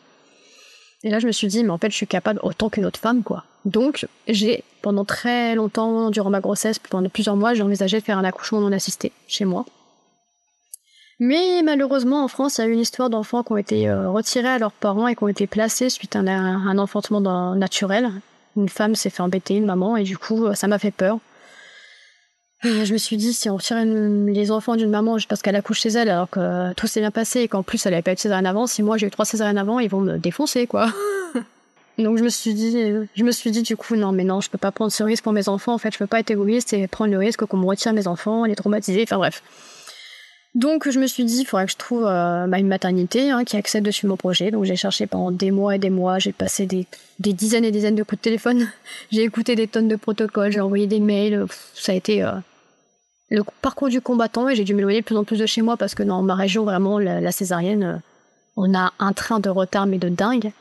Et 1.04 1.10
là, 1.10 1.20
je 1.20 1.28
me 1.28 1.32
suis 1.32 1.48
dit, 1.48 1.64
mais 1.64 1.72
en 1.72 1.78
fait, 1.78 1.90
je 1.92 1.96
suis 1.96 2.08
capable 2.08 2.40
autant 2.44 2.70
qu'une 2.70 2.86
autre 2.86 3.00
femme, 3.00 3.24
quoi. 3.24 3.44
Donc, 3.66 4.08
j'ai, 4.28 4.64
pendant 4.82 5.04
très 5.04 5.56
longtemps, 5.56 6.10
durant 6.12 6.30
ma 6.30 6.42
grossesse, 6.42 6.80
pendant 6.80 7.10
plusieurs 7.10 7.36
mois, 7.36 7.54
j'ai 7.54 7.64
envisagé 7.64 8.00
de 8.00 8.04
faire 8.04 8.18
un 8.18 8.24
accouchement 8.24 8.62
non 8.62 8.72
assisté 8.72 9.12
chez 9.28 9.46
moi. 9.46 9.66
Mais 11.24 11.62
malheureusement, 11.64 12.24
en 12.24 12.28
France, 12.28 12.58
il 12.58 12.62
y 12.62 12.64
a 12.64 12.68
eu 12.68 12.74
une 12.74 12.80
histoire 12.80 13.12
d'enfants 13.12 13.44
qui 13.44 13.52
ont 13.52 13.58
été 13.58 13.88
euh, 13.88 14.10
retirés 14.10 14.48
à 14.48 14.58
leurs 14.58 14.72
parents 14.72 15.08
et 15.08 15.16
qui 15.16 15.24
ont 15.24 15.28
été 15.28 15.46
placés 15.46 15.92
suite 15.92 16.16
à 16.16 16.20
un, 16.22 16.78
enfantement 16.80 17.22
naturel. 17.56 18.12
Une 18.58 18.70
femme 18.70 18.96
s'est 18.96 19.12
fait 19.12 19.22
embêter, 19.22 19.54
une 19.54 19.68
maman, 19.68 19.96
et 19.98 20.04
du 20.04 20.18
coup, 20.18 20.52
ça 20.56 20.66
m'a 20.66 20.80
fait 20.80 20.90
peur. 20.90 21.20
Euh, 22.66 22.86
je 22.86 22.94
me 22.94 22.98
suis 22.98 23.18
dit, 23.18 23.34
si 23.34 23.52
on 23.52 23.58
retirait 23.58 23.86
les 23.86 24.50
enfants 24.50 24.76
d'une 24.76 24.90
maman 24.90 25.18
parce 25.30 25.44
qu'elle 25.44 25.56
accouche 25.56 25.82
chez 25.82 25.90
elle 25.90 26.10
alors 26.10 26.28
que 26.28 26.74
tout 26.74 26.88
s'est 26.88 27.02
bien 27.02 27.12
passé 27.12 27.42
et 27.42 27.48
qu'en 27.48 27.62
plus 27.62 27.86
elle 27.86 27.94
avait 27.94 28.02
pas 28.02 28.14
eu 28.14 28.16
de 28.16 28.20
césarienne 28.20 28.48
avant, 28.48 28.66
si 28.66 28.82
moi 28.82 28.98
j'ai 28.98 29.06
eu 29.06 29.12
trois 29.12 29.26
césariennes 29.26 29.60
avant, 29.60 29.78
ils 29.78 29.90
vont 29.90 30.02
me 30.02 30.18
défoncer, 30.18 30.66
quoi. 30.66 30.92
Donc 32.00 32.18
je 32.18 32.24
me 32.24 32.30
suis 32.30 32.56
dit, 32.56 32.78
je 33.16 33.24
me 33.24 33.32
suis 33.32 33.52
dit 33.52 33.62
du 33.62 33.78
coup, 33.78 33.96
non, 33.96 34.12
mais 34.12 34.24
non, 34.24 34.42
je 34.42 34.50
peux 34.50 34.58
pas 34.58 34.72
prendre 34.72 34.92
ce 34.92 35.04
risque 35.04 35.24
pour 35.24 35.34
mes 35.34 35.50
enfants. 35.50 35.74
En 35.74 35.78
fait, 35.78 35.94
je 35.94 36.00
peux 36.00 36.08
pas 36.08 36.20
être 36.20 36.32
égoïste 36.32 36.74
et 36.74 36.88
prendre 36.88 37.12
le 37.12 37.20
risque 37.20 37.46
qu'on 37.46 37.58
me 37.58 37.66
retire 37.68 37.94
mes 37.94 38.08
enfants, 38.08 38.46
les 38.46 38.56
traumatiser, 38.56 39.04
enfin 39.04 39.18
bref. 39.18 39.44
Donc 40.54 40.90
je 40.90 41.00
me 41.00 41.08
suis 41.08 41.24
dit, 41.24 41.40
il 41.42 41.46
faudrait 41.46 41.66
que 41.66 41.72
je 41.72 41.78
trouve 41.78 42.06
euh, 42.06 42.46
bah, 42.46 42.60
une 42.60 42.68
maternité 42.68 43.32
hein, 43.32 43.46
qui 43.46 43.56
accepte 43.56 43.86
de 43.86 43.92
suivre 43.92 44.10
mon 44.10 44.18
projet. 44.18 44.52
Donc 44.52 44.66
j'ai 44.66 44.76
cherché 44.76 45.08
pendant 45.08 45.32
des 45.32 45.50
mois 45.50 45.76
et 45.76 45.80
des 45.80 45.90
mois, 45.90 46.20
j'ai 46.20 46.34
passé 46.34 46.66
des, 46.66 46.86
dizaines 47.20 47.64
et 47.64 47.72
des 47.72 47.78
dizaines 47.78 47.96
de 47.96 48.04
coups 48.04 48.20
de 48.20 48.24
téléphone, 48.24 48.68
j'ai 49.12 49.24
écouté 49.24 49.56
des 49.56 49.68
tonnes 49.68 49.88
de 49.88 49.96
protocoles, 49.96 50.52
j'ai 50.52 50.60
envoyé 50.60 50.88
des 50.88 51.00
mails, 51.00 51.46
ça 51.74 51.94
a 51.94 51.96
été 51.96 52.22
euh, 52.22 52.34
le 53.30 53.44
parcours 53.62 53.88
du 53.88 54.02
combattant 54.02 54.50
et 54.50 54.56
j'ai 54.56 54.66
dû 54.66 54.74
m'éloigner 54.74 55.00
de 55.00 55.06
plus 55.06 55.16
en 55.16 55.24
plus 55.24 55.40
de 55.40 55.46
chez 55.46 55.62
moi 55.62 55.78
parce 55.78 55.96
que 55.96 56.04
dans 56.04 56.22
ma 56.22 56.36
région, 56.36 56.66
vraiment, 56.66 57.00
la, 57.00 57.32
césarienne, 57.32 57.84
euh, 57.84 57.96
on 58.58 58.76
a 58.76 58.92
un 59.00 59.14
train 59.14 59.40
de 59.40 59.50
retard, 59.50 59.86
mais 59.86 60.00
de 60.00 60.10
dingue. 60.10 60.52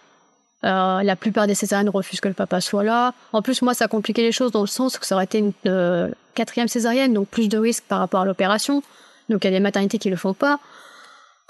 La 0.62 1.16
plupart 1.16 1.46
des 1.46 1.54
césariennes 1.54 1.88
refusent 1.88 2.20
que 2.20 2.28
le 2.28 2.34
papa 2.34 2.60
soit 2.60 2.84
là. 2.84 3.14
En 3.32 3.40
plus, 3.40 3.62
moi, 3.62 3.72
ça 3.72 3.86
a 3.86 3.88
compliqué 3.88 4.22
les 4.22 4.30
choses 4.30 4.52
dans 4.52 4.60
le 4.60 4.66
sens 4.66 4.98
que 4.98 5.06
ça 5.06 5.14
aurait 5.14 5.24
été 5.24 5.38
une 5.38 6.12
quatrième 6.34 6.68
césarienne, 6.68 7.14
donc 7.14 7.28
plus 7.28 7.48
de 7.48 7.58
risques 7.58 7.84
par 7.88 7.98
rapport 7.98 8.20
à 8.20 8.24
l'opération. 8.26 8.82
Donc, 9.30 9.44
il 9.44 9.46
y 9.46 9.48
a 9.48 9.52
des 9.52 9.60
maternités 9.60 9.98
qui 9.98 10.10
le 10.10 10.16
font 10.16 10.34
pas. 10.34 10.60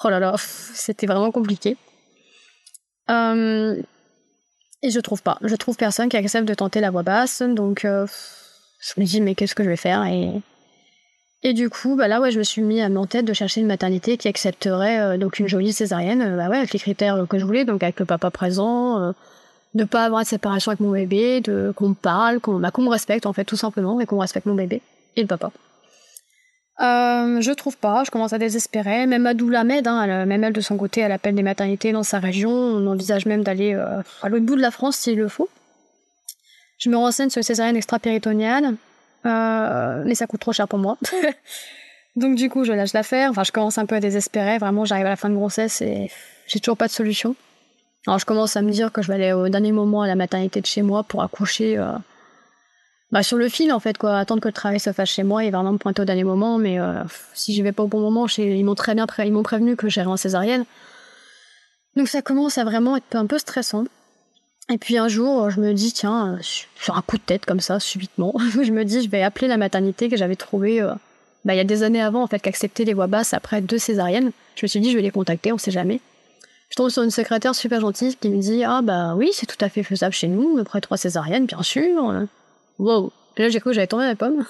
Oh 0.05 0.09
là 0.09 0.21
là, 0.21 0.35
c'était 0.39 1.07
vraiment 1.07 1.33
compliqué. 1.33 1.77
et 3.09 4.91
je 4.91 5.01
trouve 5.01 5.23
pas. 5.23 5.39
Je 5.43 5.57
trouve 5.57 5.77
personne 5.77 6.09
qui 6.09 6.17
accepte 6.17 6.47
de 6.47 6.55
tenter 6.55 6.81
la 6.81 6.91
voix 6.91 7.03
basse. 7.03 7.43
Donc, 7.43 7.81
je 7.83 9.01
me 9.01 9.05
dis, 9.05 9.21
mais 9.21 9.35
qu'est-ce 9.35 9.57
que 9.57 9.65
je 9.65 9.69
vais 9.71 9.77
faire? 9.77 10.05
Et, 10.05 10.31
et 11.43 11.53
du 11.53 11.69
coup, 11.71 11.97
bah 11.97 12.07
là, 12.07 12.21
ouais, 12.21 12.31
je 12.31 12.39
me 12.39 12.45
suis 12.45 12.63
mis 12.63 12.81
à 12.81 12.87
en 12.87 13.07
tête 13.07 13.25
de 13.25 13.33
chercher 13.33 13.61
une 13.63 13.67
maternité 13.67 14.17
qui 14.17 14.29
accepterait 14.29 15.19
donc 15.19 15.39
une 15.41 15.49
jolie 15.49 15.73
césarienne, 15.73 16.37
bah 16.37 16.49
ouais, 16.49 16.59
avec 16.59 16.73
les 16.73 16.79
critères 16.79 17.27
que 17.29 17.39
je 17.39 17.45
voulais, 17.45 17.65
donc 17.65 17.83
avec 17.83 17.99
le 17.99 18.07
papa 18.07 18.31
présent, 18.31 19.15
de 19.75 19.85
pas 19.85 20.05
avoir 20.05 20.23
de 20.23 20.27
séparation 20.27 20.71
avec 20.71 20.81
mon 20.81 20.91
bébé, 20.91 21.41
de 21.41 21.73
qu'on 21.77 21.91
me 21.91 21.95
parle, 21.95 22.41
qu'on 22.41 22.59
bah, 22.59 22.71
qu'on 22.71 22.83
me 22.83 22.91
respecte 22.91 23.27
en 23.27 23.33
fait 23.33 23.45
tout 23.45 23.57
simplement 23.57 24.01
et 24.01 24.07
qu'on 24.07 24.19
respecte 24.19 24.47
mon 24.47 24.55
bébé 24.55 24.83
et 25.17 25.23
le 25.23 25.27
papa. 25.27 25.51
Euh, 26.81 27.43
je 27.43 27.53
trouve 27.53 27.77
pas, 27.77 28.05
je 28.05 28.11
commence 28.11 28.33
à 28.33 28.39
désespérer. 28.39 29.07
Même 29.07 29.27
Adoula 29.27 29.65
m'aide, 29.65 29.87
hein, 29.87 30.25
même 30.25 30.45
elle 30.45 30.53
de 30.53 30.61
son 30.61 30.77
côté, 30.77 31.03
elle 31.03 31.13
appelle 31.13 31.35
des 31.35 31.43
maternités 31.43 31.93
dans 31.93 32.03
sa 32.03 32.19
région. 32.19 32.51
On 32.51 32.87
envisage 32.87 33.27
même 33.27 33.43
d'aller 33.43 33.75
euh, 33.75 34.01
à 34.23 34.29
l'autre 34.29 34.47
bout 34.47 34.57
de 34.57 34.63
la 34.63 34.71
France 34.71 34.97
s'il 34.97 35.19
le 35.19 35.29
faut. 35.29 35.49
Je 36.79 36.89
me 36.89 36.97
renseigne 36.97 37.29
sur 37.29 37.41
les 37.41 37.45
césariennes 37.45 37.77
extra-péritoniales, 37.77 38.75
euh, 39.27 40.03
mais 40.07 40.15
ça 40.15 40.27
coûte 40.27 40.41
trop 40.41 40.53
cher 40.53 40.67
pour 40.67 40.79
moi. 40.79 40.97
Donc 42.17 42.37
du 42.37 42.49
coup, 42.49 42.65
je 42.65 42.73
lâche 42.73 42.95
l'affaire. 42.95 43.31
Enfin, 43.31 43.45
je 43.45 43.53
commence 43.53 43.77
un 43.77 43.85
peu 43.85 43.97
à 43.97 44.01
désespérer. 44.01 44.57
Vraiment, 44.57 44.87
j'arrive 44.87 45.07
à 45.07 45.11
la 45.11 45.17
fin 45.17 45.29
de 45.29 45.35
grossesse 45.35 45.83
et 45.83 46.11
j'ai 46.47 46.61
toujours 46.61 46.79
pas 46.79 46.87
de 46.87 46.93
solution. 46.93 47.37
Alors 48.07 48.19
je 48.19 48.25
commence 48.25 48.57
à 48.57 48.63
me 48.63 48.71
dire 48.71 48.93
que 48.93 49.03
je 49.03 49.09
vais 49.09 49.15
aller 49.15 49.33
au 49.33 49.49
dernier 49.51 49.73
moment 49.73 50.01
à 50.01 50.07
la 50.07 50.15
maternité 50.15 50.63
de 50.63 50.67
chez 50.67 50.81
moi 50.81 51.03
pour 51.03 51.23
accoucher 51.23 51.77
euh, 51.77 51.93
bah, 53.13 53.23
sur 53.23 53.37
le 53.37 53.49
fil 53.49 53.73
en 53.73 53.81
fait 53.81 53.99
quoi, 53.99 54.19
attendre 54.19 54.41
que 54.41 54.49
le 54.49 54.53
travail 54.53 54.79
se 54.79 54.93
fasse 54.93 55.09
chez 55.09 55.23
moi 55.23 55.45
et 55.45 55.51
vraiment 55.51 55.73
me 55.73 55.79
pointer 55.79 56.03
au 56.03 56.05
dernier 56.05 56.25
moment. 56.25 56.59
Mais 56.59 56.79
euh, 56.79 57.03
si 57.35 57.55
je 57.55 57.63
vais 57.63 57.73
pas 57.73 57.83
au 57.83 57.89
bon 57.89 58.01
moment, 58.01 58.27
ils 58.39 58.65
m'ont 58.65 58.75
très 58.75 58.95
bien 58.95 59.07
ils 59.19 59.33
m'ont 59.33 59.43
prévenu 59.43 59.77
que 59.77 59.89
j'irais 59.89 60.07
en 60.07 60.17
césarienne. 60.17 60.65
Donc 61.97 62.09
ça 62.09 62.23
commence 62.23 62.59
à 62.59 62.65
vraiment 62.65 62.97
être 62.97 63.17
un 63.17 63.27
peu 63.27 63.39
stressant. 63.39 63.85
Et 64.73 64.79
puis 64.79 64.99
un 64.99 65.09
jour, 65.09 65.51
je 65.51 65.61
me 65.61 65.73
dis 65.75 65.93
tiens, 65.93 66.39
sur 66.77 66.97
un 66.97 67.03
coup 67.03 67.17
de 67.17 67.23
tête 67.23 67.45
comme 67.45 67.61
ça, 67.61 67.81
subitement, 67.81 68.35
je 68.63 68.71
me 68.71 68.85
dis 68.85 69.03
je 69.03 69.11
vais 69.11 69.23
appeler 69.23 69.49
la 69.49 69.57
maternité 69.57 70.09
que 70.09 70.17
j'avais 70.17 70.37
trouvée 70.37 70.81
euh, 70.81 70.93
bah, 71.45 71.55
il 71.55 71.57
y 71.57 71.61
a 71.61 71.65
des 71.65 71.83
années 71.83 72.03
avant 72.03 72.23
en 72.23 72.27
fait, 72.29 72.39
qu'accepter 72.39 72.85
les 72.85 72.95
voix 72.95 73.09
basses 73.09 73.35
après 73.35 73.61
deux 73.61 73.79
césariennes. 73.79 74.31
Je 74.55 74.65
me 74.65 74.69
suis 74.69 74.81
dit 74.81 74.93
je 74.93 74.97
vais 74.97 75.03
les 75.03 75.11
contacter, 75.11 75.53
on 75.53 75.59
sait 75.59 75.73
jamais 75.73 76.01
je 76.71 76.77
tombe 76.77 76.89
sur 76.89 77.03
une 77.03 77.11
secrétaire 77.11 77.55
super 77.55 77.81
gentille 77.81 78.15
qui 78.15 78.31
me 78.31 78.41
dit 78.41 78.63
Ah 78.63 78.81
bah 78.81 79.15
oui, 79.17 79.31
c'est 79.33 79.47
tout 79.47 79.57
à 79.61 79.69
fait 79.69 79.83
faisable 79.83 80.15
chez 80.15 80.29
nous, 80.29 80.57
après 80.59 80.81
trois 80.81 80.97
césariennes, 80.97 81.47
bien 81.47 81.63
sûr. 81.63 82.29
Wow. 82.81 83.13
Et 83.37 83.43
là, 83.43 83.49
j'ai 83.51 83.61
cru 83.61 83.71
que 83.71 83.75
j'avais 83.75 83.87
tombé 83.87 84.05
ma 84.05 84.17
pomme. 84.17 84.45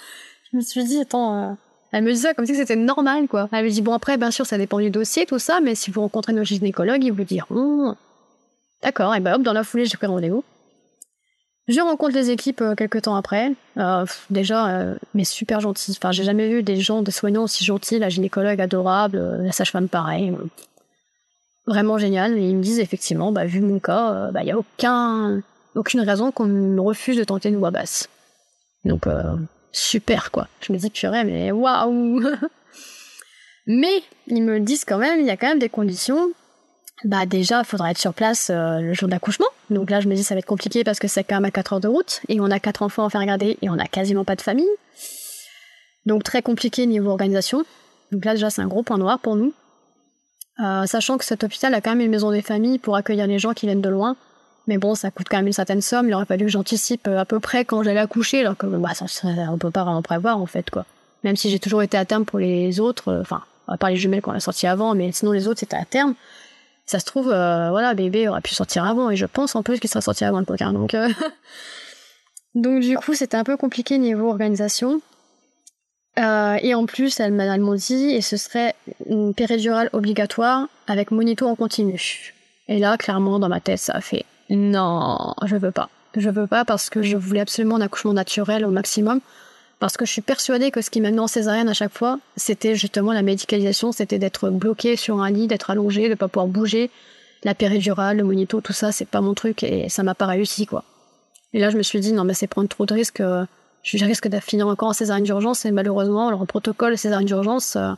je 0.52 0.56
me 0.56 0.60
suis 0.60 0.84
dit, 0.84 1.00
attends, 1.00 1.50
euh, 1.50 1.54
elle 1.92 2.02
me 2.04 2.12
dit 2.12 2.18
ça 2.18 2.34
comme 2.34 2.44
si 2.44 2.54
c'était 2.54 2.76
normal, 2.76 3.28
quoi. 3.28 3.48
Elle 3.52 3.64
me 3.64 3.70
dit, 3.70 3.80
bon, 3.80 3.94
après, 3.94 4.16
bien 4.16 4.30
sûr, 4.30 4.44
ça 4.44 4.58
dépend 4.58 4.80
du 4.80 4.90
dossier, 4.90 5.24
tout 5.24 5.38
ça, 5.38 5.60
mais 5.60 5.74
si 5.74 5.90
vous 5.90 6.00
rencontrez 6.00 6.32
nos 6.32 6.44
gynécologues, 6.44 7.04
ils 7.04 7.12
vous 7.12 7.24
diront. 7.24 7.94
D'accord, 8.82 9.14
et 9.14 9.20
bah 9.20 9.36
hop, 9.36 9.42
dans 9.42 9.52
la 9.52 9.64
foulée, 9.64 9.86
j'ai 9.86 9.96
pris 9.96 10.06
rendez-vous. 10.06 10.44
Je 11.68 11.80
rencontre 11.80 12.14
les 12.14 12.30
équipes 12.30 12.60
euh, 12.60 12.74
quelques 12.74 13.02
temps 13.02 13.16
après. 13.16 13.52
Euh, 13.76 14.04
déjà, 14.30 14.94
mais 15.14 15.24
super 15.24 15.60
gentils. 15.60 15.94
Enfin, 15.96 16.12
j'ai 16.12 16.24
jamais 16.24 16.48
vu 16.48 16.62
des 16.62 16.80
gens, 16.80 17.02
des 17.02 17.10
soignants 17.10 17.44
aussi 17.44 17.64
gentils, 17.64 17.98
la 17.98 18.08
gynécologue 18.08 18.60
adorable, 18.60 19.18
la 19.42 19.52
sage-femme 19.52 19.88
pareil 19.88 20.32
vraiment 21.66 21.98
génial. 21.98 22.38
Et 22.38 22.48
ils 22.48 22.56
me 22.56 22.62
disent 22.62 22.80
effectivement, 22.80 23.32
bah, 23.32 23.44
vu 23.44 23.60
mon 23.60 23.78
cas, 23.78 24.10
il 24.10 24.16
euh, 24.16 24.30
bah, 24.32 24.44
n'y 24.44 24.52
a 24.52 24.58
aucun, 24.58 25.42
aucune 25.76 26.00
raison 26.00 26.32
qu'on 26.32 26.46
me 26.46 26.80
refuse 26.80 27.16
de 27.16 27.24
tenter 27.24 27.48
une 27.48 27.58
voix 27.58 27.70
basse. 27.70 28.08
Donc, 28.84 29.06
euh, 29.06 29.36
super, 29.72 30.30
quoi. 30.30 30.48
Je 30.60 30.72
me 30.72 30.78
dis, 30.78 30.90
purée, 30.90 31.24
mais 31.24 31.52
waouh 31.52 32.22
Mais 33.66 34.02
ils 34.28 34.42
me 34.42 34.60
disent 34.60 34.84
quand 34.84 34.98
même, 34.98 35.20
il 35.20 35.26
y 35.26 35.30
a 35.30 35.36
quand 35.36 35.48
même 35.48 35.58
des 35.58 35.68
conditions. 35.68 36.30
Bah 37.04 37.26
déjà, 37.26 37.60
il 37.60 37.64
faudra 37.64 37.90
être 37.90 37.98
sur 37.98 38.14
place 38.14 38.48
euh, 38.50 38.80
le 38.80 38.94
jour 38.94 39.08
d'accouchement. 39.08 39.46
Donc 39.70 39.90
là, 39.90 40.00
je 40.00 40.08
me 40.08 40.14
dis, 40.14 40.22
ça 40.22 40.34
va 40.34 40.38
être 40.38 40.46
compliqué 40.46 40.84
parce 40.84 40.98
que 40.98 41.08
c'est 41.08 41.24
quand 41.24 41.36
même 41.36 41.44
à 41.44 41.50
4 41.50 41.74
heures 41.74 41.80
de 41.80 41.88
route. 41.88 42.20
Et 42.28 42.40
on 42.40 42.50
a 42.50 42.60
quatre 42.60 42.82
enfants 42.82 43.04
à 43.04 43.10
faire 43.10 43.24
garder 43.26 43.58
et 43.60 43.68
on 43.68 43.78
a 43.78 43.86
quasiment 43.86 44.24
pas 44.24 44.36
de 44.36 44.40
famille. 44.40 44.68
Donc 46.06 46.22
très 46.22 46.42
compliqué 46.42 46.86
niveau 46.86 47.10
organisation. 47.10 47.64
Donc 48.12 48.24
là, 48.24 48.34
déjà, 48.34 48.50
c'est 48.50 48.62
un 48.62 48.68
gros 48.68 48.84
point 48.84 48.98
noir 48.98 49.18
pour 49.18 49.34
nous. 49.36 49.52
Euh, 50.60 50.86
sachant 50.86 51.18
que 51.18 51.24
cet 51.24 51.44
hôpital 51.44 51.74
a 51.74 51.80
quand 51.80 51.90
même 51.90 52.00
une 52.00 52.10
maison 52.10 52.30
des 52.30 52.40
familles 52.40 52.78
pour 52.78 52.96
accueillir 52.96 53.26
les 53.26 53.38
gens 53.38 53.52
qui 53.52 53.66
viennent 53.66 53.82
de 53.82 53.88
loin. 53.90 54.16
Mais 54.66 54.78
bon, 54.78 54.94
ça 54.94 55.10
coûte 55.10 55.26
quand 55.30 55.36
même 55.36 55.46
une 55.46 55.52
certaine 55.52 55.80
somme. 55.80 56.08
Il 56.08 56.14
aurait 56.14 56.24
fallu 56.24 56.46
que 56.46 56.50
j'anticipe 56.50 57.06
euh, 57.06 57.18
à 57.18 57.24
peu 57.24 57.40
près 57.40 57.64
quand 57.64 57.82
j'allais 57.82 58.00
accoucher, 58.00 58.40
alors 58.40 58.56
que 58.56 58.66
bah, 58.66 58.94
ça, 58.94 59.06
on 59.50 59.58
peut 59.58 59.70
pas 59.70 59.84
vraiment 59.84 60.02
prévoir 60.02 60.38
en 60.38 60.46
fait 60.46 60.70
quoi. 60.70 60.84
Même 61.24 61.36
si 61.36 61.50
j'ai 61.50 61.58
toujours 61.58 61.82
été 61.82 61.96
à 61.96 62.04
terme 62.04 62.24
pour 62.24 62.38
les 62.38 62.80
autres, 62.80 63.08
euh, 63.08 63.20
enfin, 63.20 63.42
à 63.68 63.76
part 63.76 63.90
les 63.90 63.96
jumelles 63.96 64.22
qu'on 64.22 64.32
a 64.32 64.40
sorties 64.40 64.66
avant, 64.66 64.94
mais 64.94 65.12
sinon 65.12 65.32
les 65.32 65.48
autres 65.48 65.60
c'était 65.60 65.76
à 65.76 65.84
terme. 65.84 66.14
Ça 66.84 67.00
se 67.00 67.04
trouve, 67.04 67.26
voilà, 67.26 67.94
bébé 67.94 68.28
aurait 68.28 68.40
pu 68.40 68.54
sortir 68.54 68.84
avant, 68.84 69.10
et 69.10 69.16
je 69.16 69.26
pense 69.26 69.56
en 69.56 69.64
plus 69.64 69.80
qu'il 69.80 69.90
serait 69.90 70.02
sorti 70.02 70.24
avant 70.24 70.38
le 70.38 70.44
poker. 70.44 70.72
Donc, 70.72 70.94
donc 72.54 72.80
du 72.80 72.96
coup, 72.96 73.14
c'était 73.14 73.36
un 73.36 73.42
peu 73.42 73.56
compliqué 73.56 73.98
niveau 73.98 74.30
organisation. 74.30 75.00
Euh, 76.18 76.56
et 76.62 76.74
en 76.74 76.86
plus, 76.86 77.20
elle 77.20 77.32
m'a 77.32 77.58
dit, 77.58 78.10
et 78.10 78.20
ce 78.22 78.36
serait 78.36 78.74
une 79.08 79.34
péridurale 79.34 79.90
obligatoire 79.92 80.68
avec 80.86 81.10
monito 81.10 81.46
en 81.46 81.56
continu. 81.56 82.32
Et 82.68 82.78
là, 82.78 82.96
clairement, 82.96 83.38
dans 83.38 83.48
ma 83.48 83.60
tête, 83.60 83.78
ça 83.78 83.94
a 83.94 84.00
fait 84.00 84.24
non, 84.50 85.34
je 85.44 85.56
veux 85.56 85.70
pas. 85.70 85.88
Je 86.16 86.30
veux 86.30 86.46
pas 86.46 86.64
parce 86.64 86.88
que 86.88 87.02
je 87.02 87.16
voulais 87.16 87.40
absolument 87.40 87.76
un 87.76 87.80
accouchement 87.80 88.12
naturel 88.12 88.64
au 88.64 88.70
maximum. 88.70 89.20
Parce 89.78 89.98
que 89.98 90.06
je 90.06 90.12
suis 90.12 90.22
persuadée 90.22 90.70
que 90.70 90.80
ce 90.80 90.88
qui 90.88 91.02
m'a 91.02 91.10
mis 91.10 91.18
en 91.18 91.26
césarienne 91.26 91.68
à 91.68 91.74
chaque 91.74 91.92
fois, 91.92 92.18
c'était 92.36 92.74
justement 92.74 93.12
la 93.12 93.20
médicalisation, 93.20 93.92
c'était 93.92 94.18
d'être 94.18 94.48
bloqué 94.48 94.96
sur 94.96 95.20
un 95.20 95.30
lit, 95.30 95.48
d'être 95.48 95.68
allongé, 95.68 96.08
de 96.08 96.14
pas 96.14 96.28
pouvoir 96.28 96.46
bouger. 96.46 96.90
La 97.44 97.54
péridurale, 97.54 98.16
le 98.16 98.24
monito, 98.24 98.62
tout 98.62 98.72
ça, 98.72 98.90
c'est 98.90 99.04
pas 99.04 99.20
mon 99.20 99.34
truc 99.34 99.62
et 99.62 99.90
ça 99.90 100.02
m'a 100.02 100.14
pas 100.14 100.24
réussi, 100.24 100.64
quoi. 100.64 100.84
Et 101.52 101.60
là, 101.60 101.68
je 101.68 101.76
me 101.76 101.82
suis 101.82 102.00
dit, 102.00 102.14
non, 102.14 102.24
mais 102.24 102.32
c'est 102.32 102.46
prendre 102.46 102.68
trop 102.68 102.86
de 102.86 102.94
risques. 102.94 103.20
Euh, 103.20 103.44
je 103.82 104.04
risque 104.04 104.28
de 104.28 104.40
finir 104.40 104.66
encore 104.66 104.88
en 104.88 104.92
césarienne 104.94 105.24
d'urgence 105.24 105.64
et 105.66 105.70
malheureusement, 105.70 106.30
leur 106.30 106.44
protocole 106.46 106.96
césarienne 106.96 107.26
d'urgence, 107.26 107.76
euh, 107.76 107.92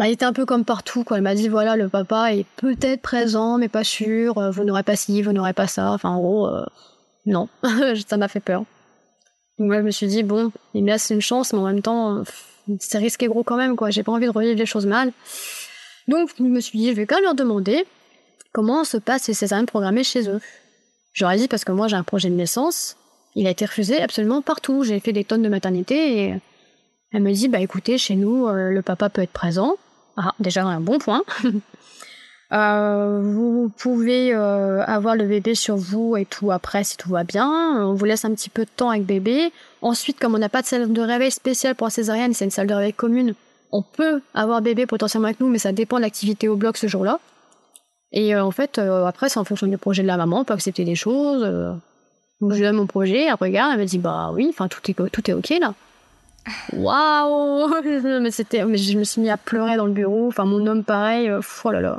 bah, 0.00 0.08
il 0.08 0.12
était 0.12 0.24
un 0.24 0.32
peu 0.32 0.46
comme 0.46 0.64
partout. 0.64 1.04
Quoi. 1.04 1.18
Elle 1.18 1.22
m'a 1.22 1.34
dit 1.36 1.48
voilà, 1.48 1.76
le 1.76 1.88
papa 1.88 2.34
est 2.34 2.46
peut-être 2.56 3.00
présent, 3.00 3.58
mais 3.58 3.68
pas 3.68 3.84
sûr. 3.84 4.38
Euh, 4.38 4.50
vous 4.50 4.64
n'aurez 4.64 4.82
pas 4.82 4.96
ci, 4.96 5.22
vous 5.22 5.32
n'aurez 5.32 5.52
pas 5.52 5.68
ça. 5.68 5.92
Enfin, 5.92 6.08
en 6.08 6.20
gros, 6.20 6.46
euh, 6.48 6.64
non, 7.26 7.48
ça 8.08 8.16
m'a 8.16 8.26
fait 8.26 8.40
peur. 8.40 8.64
Donc 9.58 9.68
moi, 9.68 9.76
je 9.76 9.82
me 9.82 9.90
suis 9.92 10.08
dit 10.08 10.22
bon, 10.24 10.50
il 10.74 10.82
me 10.82 10.88
laisse 10.88 11.10
une 11.10 11.20
chance, 11.20 11.52
mais 11.52 11.60
en 11.60 11.66
même 11.66 11.82
temps, 11.82 12.24
c'est 12.80 12.98
risqué 12.98 13.28
gros 13.28 13.44
quand 13.44 13.56
même. 13.56 13.76
quoi. 13.76 13.90
J'ai 13.90 14.02
pas 14.02 14.10
envie 14.10 14.26
de 14.26 14.32
revivre 14.32 14.56
les 14.58 14.66
choses 14.66 14.86
mal. 14.86 15.12
Donc 16.08 16.30
je 16.36 16.42
me 16.42 16.60
suis 16.60 16.78
dit 16.78 16.90
je 16.90 16.96
vais 16.96 17.06
quand 17.06 17.16
même 17.16 17.24
leur 17.24 17.34
demander 17.34 17.84
comment 18.52 18.82
se 18.82 18.96
passent 18.96 19.24
ces 19.24 19.34
césariennes 19.34 19.66
programmées 19.66 20.02
chez 20.02 20.28
eux. 20.28 20.40
J'aurais 21.12 21.36
dit 21.36 21.46
parce 21.46 21.64
que 21.64 21.70
moi 21.70 21.86
j'ai 21.86 21.96
un 21.96 22.02
projet 22.02 22.30
de 22.30 22.34
naissance 22.34 22.96
il 23.34 23.46
a 23.46 23.50
été 23.50 23.64
refusé 23.64 24.00
absolument 24.00 24.42
partout. 24.42 24.84
J'ai 24.84 25.00
fait 25.00 25.12
des 25.12 25.24
tonnes 25.24 25.42
de 25.42 25.48
maternité 25.48 26.24
et 26.24 26.34
elle 27.12 27.22
me 27.22 27.32
dit 27.32 27.48
bah 27.48 27.60
écoutez, 27.60 27.98
chez 27.98 28.16
nous, 28.16 28.46
euh, 28.46 28.70
le 28.70 28.82
papa 28.82 29.08
peut 29.08 29.22
être 29.22 29.32
présent. 29.32 29.76
Ah, 30.22 30.34
déjà 30.38 30.64
un 30.64 30.80
bon 30.80 30.98
point. 30.98 31.22
Euh, 32.52 33.20
vous 33.22 33.70
pouvez 33.78 34.34
euh, 34.34 34.82
avoir 34.84 35.14
le 35.14 35.24
bébé 35.24 35.54
sur 35.54 35.76
vous 35.76 36.16
et 36.16 36.24
tout 36.24 36.50
après 36.50 36.82
si 36.82 36.96
tout 36.96 37.10
va 37.10 37.22
bien. 37.22 37.48
On 37.86 37.94
vous 37.94 38.04
laisse 38.04 38.24
un 38.24 38.34
petit 38.34 38.48
peu 38.48 38.64
de 38.64 38.70
temps 38.74 38.90
avec 38.90 39.04
bébé. 39.04 39.52
Ensuite, 39.82 40.18
comme 40.18 40.34
on 40.34 40.38
n'a 40.38 40.48
pas 40.48 40.60
de 40.60 40.66
salle 40.66 40.92
de 40.92 41.00
réveil 41.00 41.30
spéciale 41.30 41.76
pour 41.76 41.86
la 41.86 41.92
césarienne, 41.92 42.34
c'est 42.34 42.44
une 42.44 42.50
salle 42.50 42.66
de 42.66 42.74
réveil 42.74 42.92
commune. 42.92 43.34
On 43.70 43.82
peut 43.82 44.20
avoir 44.34 44.62
bébé 44.62 44.86
potentiellement 44.86 45.28
avec 45.28 45.38
nous, 45.38 45.46
mais 45.46 45.58
ça 45.58 45.70
dépend 45.70 45.98
de 45.98 46.02
l'activité 46.02 46.48
au 46.48 46.56
bloc 46.56 46.76
ce 46.76 46.88
jour-là. 46.88 47.20
Et 48.10 48.34
en 48.34 48.50
fait, 48.50 48.80
après, 48.80 49.28
c'est 49.28 49.38
en 49.38 49.44
fonction 49.44 49.68
du 49.68 49.78
projet 49.78 50.02
de 50.02 50.08
la 50.08 50.16
maman. 50.16 50.40
On 50.40 50.44
peut 50.44 50.54
accepter 50.54 50.84
des 50.84 50.96
choses. 50.96 51.44
Donc 52.40 52.50
je 52.50 52.56
lui 52.56 52.62
donne 52.62 52.74
mon 52.74 52.86
projet, 52.88 53.26
elle 53.26 53.34
regarde, 53.34 53.74
elle 53.74 53.80
me 53.80 53.84
dit 53.84 53.98
bah 53.98 54.32
oui, 54.34 54.48
enfin 54.50 54.66
tout 54.66 54.80
est 54.90 54.94
tout 54.94 55.30
est 55.30 55.34
ok 55.34 55.50
là. 55.60 55.74
Waouh 56.72 57.68
Mais 58.20 58.30
c'était, 58.30 58.64
mais 58.64 58.78
je 58.78 58.98
me 58.98 59.04
suis 59.04 59.20
mis 59.20 59.30
à 59.30 59.36
pleurer 59.36 59.76
dans 59.76 59.86
le 59.86 59.92
bureau. 59.92 60.28
Enfin 60.28 60.44
mon 60.44 60.66
homme 60.66 60.84
pareil, 60.84 61.28
euh, 61.28 61.40
oh 61.64 61.70
là 61.70 61.80
là. 61.80 61.98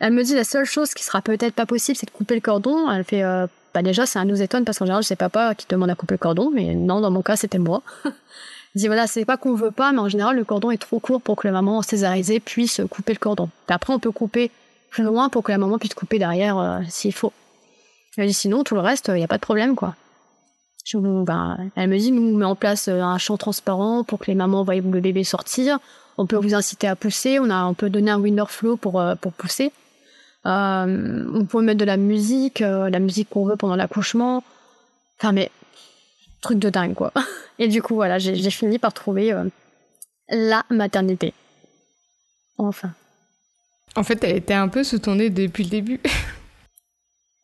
Elle 0.00 0.12
me 0.12 0.22
dit 0.24 0.34
la 0.34 0.44
seule 0.44 0.64
chose 0.64 0.94
qui 0.94 1.04
sera 1.04 1.22
peut-être 1.22 1.54
pas 1.54 1.66
possible, 1.66 1.96
c'est 1.96 2.06
de 2.06 2.10
couper 2.10 2.34
le 2.34 2.40
cordon. 2.40 2.90
Elle 2.90 3.04
fait 3.04 3.22
euh, 3.22 3.46
bah 3.74 3.82
déjà 3.82 4.06
ça 4.06 4.24
nous 4.24 4.42
étonne 4.42 4.64
parce 4.64 4.78
qu'en 4.78 4.86
général 4.86 5.04
c'est 5.04 5.16
papa 5.16 5.54
qui 5.54 5.66
demande 5.68 5.90
à 5.90 5.94
couper 5.94 6.14
le 6.14 6.18
cordon, 6.18 6.50
mais 6.52 6.74
non 6.74 7.00
dans 7.00 7.10
mon 7.10 7.22
cas 7.22 7.36
c'était 7.36 7.58
moi. 7.58 7.82
Elle 8.04 8.80
dit 8.80 8.86
voilà 8.86 9.06
c'est 9.06 9.24
pas 9.24 9.36
qu'on 9.36 9.54
veut 9.54 9.70
pas, 9.70 9.92
mais 9.92 9.98
en 9.98 10.08
général 10.08 10.36
le 10.36 10.44
cordon 10.44 10.70
est 10.70 10.78
trop 10.78 10.98
court 10.98 11.20
pour 11.20 11.36
que 11.36 11.46
la 11.46 11.52
maman 11.52 11.82
césarisée 11.82 12.40
puisse 12.40 12.80
couper 12.90 13.12
le 13.12 13.18
cordon. 13.18 13.50
Et 13.68 13.72
après 13.72 13.92
on 13.92 13.98
peut 13.98 14.10
couper 14.10 14.50
plus 14.92 15.02
loin 15.04 15.28
pour 15.28 15.42
que 15.42 15.50
la 15.50 15.58
maman 15.58 15.78
puisse 15.78 15.94
couper 15.94 16.18
derrière 16.18 16.58
euh, 16.58 16.78
s'il 16.88 17.12
faut. 17.12 17.32
Elle 18.18 18.26
dit 18.26 18.34
sinon, 18.34 18.62
tout 18.62 18.74
le 18.74 18.82
reste, 18.82 19.08
il 19.08 19.14
n'y 19.14 19.24
a 19.24 19.28
pas 19.28 19.38
de 19.38 19.42
problème, 19.42 19.74
quoi. 19.74 19.96
Ben, 21.00 21.70
elle 21.76 21.88
me 21.88 21.98
dit, 21.98 22.12
nous, 22.12 22.34
on 22.34 22.36
met 22.36 22.44
en 22.44 22.54
place 22.54 22.88
euh, 22.88 23.00
un 23.00 23.18
champ 23.18 23.36
transparent 23.36 24.04
pour 24.04 24.18
que 24.18 24.26
les 24.26 24.34
mamans 24.34 24.64
voient 24.64 24.74
le 24.74 25.00
bébé 25.00 25.24
sortir. 25.24 25.78
On 26.18 26.26
peut 26.26 26.36
vous 26.36 26.54
inciter 26.54 26.86
à 26.86 26.96
pousser. 26.96 27.38
On, 27.38 27.50
a, 27.50 27.64
on 27.64 27.74
peut 27.74 27.90
donner 27.90 28.10
un 28.10 28.20
window 28.20 28.46
flow 28.46 28.76
pour, 28.76 29.00
euh, 29.00 29.14
pour 29.14 29.32
pousser. 29.32 29.72
Euh, 30.44 31.26
on 31.34 31.44
peut 31.46 31.62
mettre 31.62 31.78
de 31.78 31.84
la 31.84 31.96
musique, 31.96 32.60
la 32.60 32.98
musique 32.98 33.30
qu'on 33.30 33.44
veut 33.44 33.56
pendant 33.56 33.76
l'accouchement. 33.76 34.42
Enfin, 35.18 35.32
mais 35.32 35.50
truc 36.40 36.58
de 36.58 36.68
dingue, 36.68 36.94
quoi. 36.94 37.12
Et 37.58 37.68
du 37.68 37.80
coup, 37.80 37.94
voilà, 37.94 38.18
j'ai 38.18 38.50
fini 38.50 38.78
par 38.78 38.92
trouver 38.92 39.32
la 40.28 40.64
maternité. 40.70 41.32
Enfin. 42.58 42.90
En 43.94 44.02
fait, 44.02 44.22
elle 44.24 44.36
était 44.36 44.54
un 44.54 44.68
peu 44.68 44.82
sous 44.82 44.98
ton 44.98 45.14
depuis 45.14 45.64
le 45.64 45.70
début. 45.70 46.00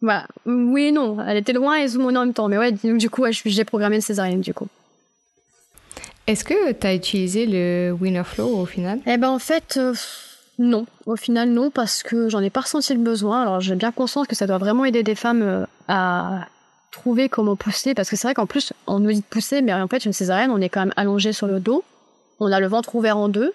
Bah, 0.00 0.26
oui 0.46 0.86
et 0.86 0.92
non. 0.92 1.18
Elle 1.26 1.36
était 1.36 1.52
loin 1.52 1.76
et 1.76 1.86
nez 1.86 1.96
en 1.96 2.24
même 2.24 2.34
temps. 2.34 2.48
Mais 2.48 2.58
ouais, 2.58 2.72
donc 2.72 2.98
du 2.98 3.10
coup, 3.10 3.24
j'ai 3.30 3.64
programmé 3.64 3.96
une 3.96 4.02
césarienne 4.02 4.40
du 4.40 4.54
coup. 4.54 4.68
Est-ce 6.26 6.44
que 6.44 6.72
tu 6.72 6.86
as 6.86 6.94
utilisé 6.94 7.46
le 7.46 7.92
Winner 7.92 8.22
Flow 8.24 8.48
au 8.58 8.66
final? 8.66 9.00
Eh 9.06 9.16
ben 9.16 9.30
en 9.30 9.38
fait, 9.38 9.78
euh, 9.78 9.94
non. 10.58 10.86
Au 11.06 11.16
final, 11.16 11.48
non, 11.48 11.70
parce 11.70 12.02
que 12.02 12.28
j'en 12.28 12.40
ai 12.40 12.50
pas 12.50 12.60
ressenti 12.60 12.92
le 12.92 13.00
besoin. 13.00 13.42
Alors 13.42 13.60
j'ai 13.60 13.74
bien 13.74 13.92
conscience 13.92 14.26
que 14.26 14.36
ça 14.36 14.46
doit 14.46 14.58
vraiment 14.58 14.84
aider 14.84 15.02
des 15.02 15.14
femmes 15.14 15.42
euh, 15.42 15.64
à 15.88 16.46
trouver 16.90 17.28
comment 17.28 17.56
pousser, 17.56 17.94
parce 17.94 18.10
que 18.10 18.16
c'est 18.16 18.26
vrai 18.26 18.34
qu'en 18.34 18.46
plus, 18.46 18.72
on 18.86 18.98
nous 18.98 19.12
dit 19.12 19.20
de 19.20 19.24
pousser, 19.24 19.62
mais 19.62 19.72
en 19.72 19.88
fait, 19.88 20.04
une 20.04 20.12
césarienne, 20.12 20.50
on 20.50 20.60
est 20.60 20.68
quand 20.68 20.80
même 20.80 20.94
allongé 20.96 21.32
sur 21.32 21.46
le 21.46 21.60
dos. 21.60 21.84
On 22.40 22.52
a 22.52 22.60
le 22.60 22.66
ventre 22.66 22.94
ouvert 22.94 23.16
en 23.16 23.28
deux. 23.28 23.52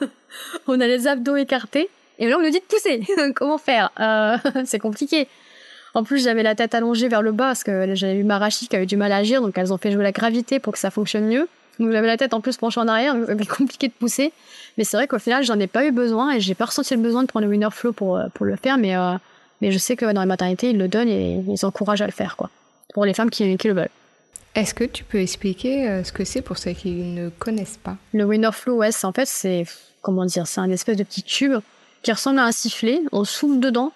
on 0.66 0.80
a 0.80 0.86
les 0.86 1.06
abdos 1.06 1.36
écartés. 1.36 1.88
Et 2.18 2.28
là, 2.28 2.36
on 2.38 2.42
nous 2.42 2.50
dit 2.50 2.60
de 2.60 2.64
pousser. 2.64 3.02
comment 3.34 3.58
faire? 3.58 3.90
Euh, 3.98 4.36
C'est 4.64 4.78
compliqué. 4.78 5.26
En 5.94 6.04
plus, 6.04 6.24
j'avais 6.24 6.42
la 6.42 6.54
tête 6.54 6.74
allongée 6.74 7.08
vers 7.08 7.22
le 7.22 7.32
bas 7.32 7.48
parce 7.48 7.64
que 7.64 7.94
j'avais 7.94 8.16
eu 8.16 8.24
ma 8.24 8.38
rachis 8.38 8.68
qui 8.68 8.76
avait 8.76 8.86
du 8.86 8.96
mal 8.96 9.12
à 9.12 9.16
agir, 9.16 9.42
donc 9.42 9.56
elles 9.58 9.72
ont 9.72 9.78
fait 9.78 9.92
jouer 9.92 10.02
la 10.02 10.12
gravité 10.12 10.58
pour 10.58 10.72
que 10.72 10.78
ça 10.78 10.90
fonctionne 10.90 11.26
mieux. 11.26 11.48
Donc 11.78 11.92
j'avais 11.92 12.06
la 12.06 12.16
tête 12.16 12.34
en 12.34 12.40
plus 12.40 12.56
penchée 12.56 12.80
en 12.80 12.88
arrière, 12.88 13.14
donc 13.16 13.26
c'était 13.28 13.46
compliqué 13.46 13.88
de 13.88 13.92
pousser. 13.92 14.32
Mais 14.78 14.84
c'est 14.84 14.96
vrai 14.96 15.06
qu'au 15.06 15.18
final, 15.18 15.44
j'en 15.44 15.58
ai 15.58 15.66
pas 15.66 15.84
eu 15.84 15.92
besoin 15.92 16.32
et 16.32 16.40
j'ai 16.40 16.54
pas 16.54 16.66
ressenti 16.66 16.94
le 16.94 17.00
besoin 17.00 17.22
de 17.22 17.28
prendre 17.28 17.44
le 17.46 17.50
winner 17.50 17.70
flow 17.70 17.92
pour, 17.92 18.16
euh, 18.16 18.28
pour 18.32 18.46
le 18.46 18.56
faire, 18.56 18.78
mais, 18.78 18.96
euh, 18.96 19.14
mais 19.60 19.70
je 19.70 19.78
sais 19.78 19.96
que 19.96 20.10
dans 20.12 20.22
les 20.22 20.26
maternités, 20.26 20.70
ils 20.70 20.78
le 20.78 20.88
donnent 20.88 21.08
et 21.08 21.44
ils 21.46 21.66
encouragent 21.66 22.02
à 22.02 22.06
le 22.06 22.12
faire, 22.12 22.36
quoi. 22.36 22.50
Pour 22.94 23.04
les 23.04 23.14
femmes 23.14 23.30
qui, 23.30 23.56
qui 23.56 23.68
le 23.68 23.74
veulent. 23.74 23.88
Est-ce 24.54 24.74
que 24.74 24.84
tu 24.84 25.04
peux 25.04 25.18
expliquer 25.18 25.88
euh, 25.88 26.04
ce 26.04 26.12
que 26.12 26.24
c'est 26.24 26.42
pour 26.42 26.58
ceux 26.58 26.72
qui 26.72 26.90
ne 26.90 27.30
connaissent 27.30 27.78
pas? 27.82 27.96
Le 28.12 28.24
winner 28.24 28.52
flow, 28.52 28.76
ouais, 28.76 28.90
en 29.02 29.12
fait, 29.12 29.26
c'est, 29.26 29.64
comment 30.02 30.26
dire, 30.26 30.46
c'est 30.46 30.60
un 30.60 30.70
espèce 30.70 30.96
de 30.96 31.04
petit 31.04 31.22
tube 31.22 31.58
qui 32.02 32.12
ressemble 32.12 32.38
à 32.38 32.44
un 32.44 32.52
sifflet. 32.52 33.00
On 33.12 33.24
souffle 33.24 33.60
dedans 33.60 33.92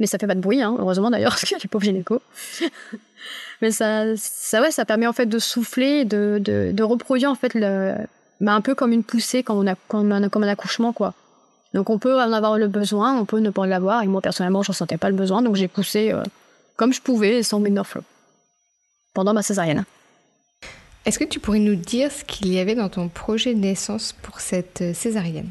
mais 0.00 0.06
ça 0.06 0.18
fait 0.18 0.26
pas 0.26 0.34
de 0.34 0.40
bruit, 0.40 0.62
hein, 0.62 0.74
heureusement 0.78 1.10
d'ailleurs, 1.10 1.30
parce 1.40 1.44
que 1.44 1.54
les 1.62 1.68
pauvres 1.68 1.84
gynéco. 1.84 2.20
mais 3.62 3.70
ça, 3.70 4.16
ça, 4.16 4.60
ouais, 4.60 4.72
ça 4.72 4.84
permet 4.84 5.06
en 5.06 5.12
fait 5.12 5.26
de 5.26 5.38
souffler, 5.38 6.04
de, 6.04 6.40
de, 6.42 6.82
reproduire 6.82 7.30
en 7.30 7.34
fait 7.36 7.54
le, 7.54 7.94
bah, 8.40 8.54
un 8.54 8.62
peu 8.62 8.74
comme 8.74 8.92
une 8.92 9.04
poussée 9.04 9.42
quand 9.42 9.54
on 9.54 9.66
a, 9.68 9.76
comme 9.86 10.10
un, 10.10 10.28
comme 10.28 10.42
un 10.42 10.48
accouchement, 10.48 10.92
quoi. 10.92 11.14
Donc 11.74 11.88
on 11.88 11.98
peut 11.98 12.20
en 12.20 12.32
avoir 12.32 12.58
le 12.58 12.66
besoin, 12.66 13.16
on 13.16 13.24
peut 13.26 13.38
ne 13.38 13.50
pas 13.50 13.66
l'avoir, 13.66 14.02
et 14.02 14.08
moi 14.08 14.20
personnellement, 14.20 14.62
je 14.62 14.72
ressentais 14.72 14.96
pas 14.96 15.10
le 15.10 15.14
besoin, 15.14 15.40
donc 15.42 15.54
j'ai 15.54 15.68
poussé 15.68 16.10
euh, 16.10 16.22
comme 16.74 16.92
je 16.92 17.00
pouvais, 17.00 17.44
sans 17.44 17.60
window 17.60 17.84
flow, 17.84 18.02
pendant 19.14 19.34
ma 19.34 19.42
césarienne. 19.42 19.84
Est-ce 21.04 21.18
que 21.18 21.24
tu 21.24 21.38
pourrais 21.38 21.60
nous 21.60 21.76
dire 21.76 22.10
ce 22.10 22.24
qu'il 22.24 22.52
y 22.52 22.58
avait 22.58 22.74
dans 22.74 22.88
ton 22.88 23.08
projet 23.08 23.54
de 23.54 23.60
naissance 23.60 24.12
pour 24.22 24.40
cette 24.40 24.80
euh, 24.80 24.94
césarienne? 24.94 25.50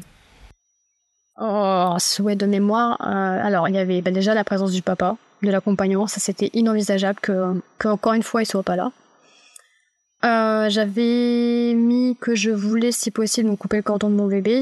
Oh, 1.42 1.94
souhait 1.98 2.36
de 2.36 2.44
mémoire. 2.44 3.00
Euh, 3.00 3.46
alors, 3.46 3.66
il 3.68 3.74
y 3.74 3.78
avait 3.78 4.02
bah, 4.02 4.10
déjà 4.10 4.34
la 4.34 4.44
présence 4.44 4.72
du 4.72 4.82
papa, 4.82 5.16
de 5.42 5.50
l'accompagnement. 5.50 6.06
Ça, 6.06 6.20
c'était 6.20 6.50
inenvisageable 6.52 7.18
que, 7.20 7.54
encore 7.84 8.12
une 8.12 8.22
fois, 8.22 8.42
il 8.42 8.46
soit 8.46 8.62
pas 8.62 8.76
là. 8.76 8.92
Euh, 10.22 10.68
j'avais 10.68 11.72
mis 11.74 12.14
que 12.20 12.34
je 12.34 12.50
voulais, 12.50 12.92
si 12.92 13.10
possible, 13.10 13.48
me 13.48 13.56
couper 13.56 13.78
le 13.78 13.82
cordon 13.82 14.10
de 14.10 14.14
mon 14.14 14.26
bébé. 14.26 14.60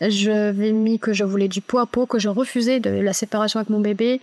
J'avais 0.00 0.72
mis 0.72 0.98
que 0.98 1.12
je 1.12 1.22
voulais 1.22 1.46
du 1.46 1.60
pot 1.60 1.78
à 1.78 1.86
pot, 1.86 2.06
que 2.06 2.18
je 2.18 2.28
refusais 2.28 2.80
de 2.80 2.90
la 2.90 3.12
séparation 3.12 3.60
avec 3.60 3.70
mon 3.70 3.78
bébé, 3.78 4.20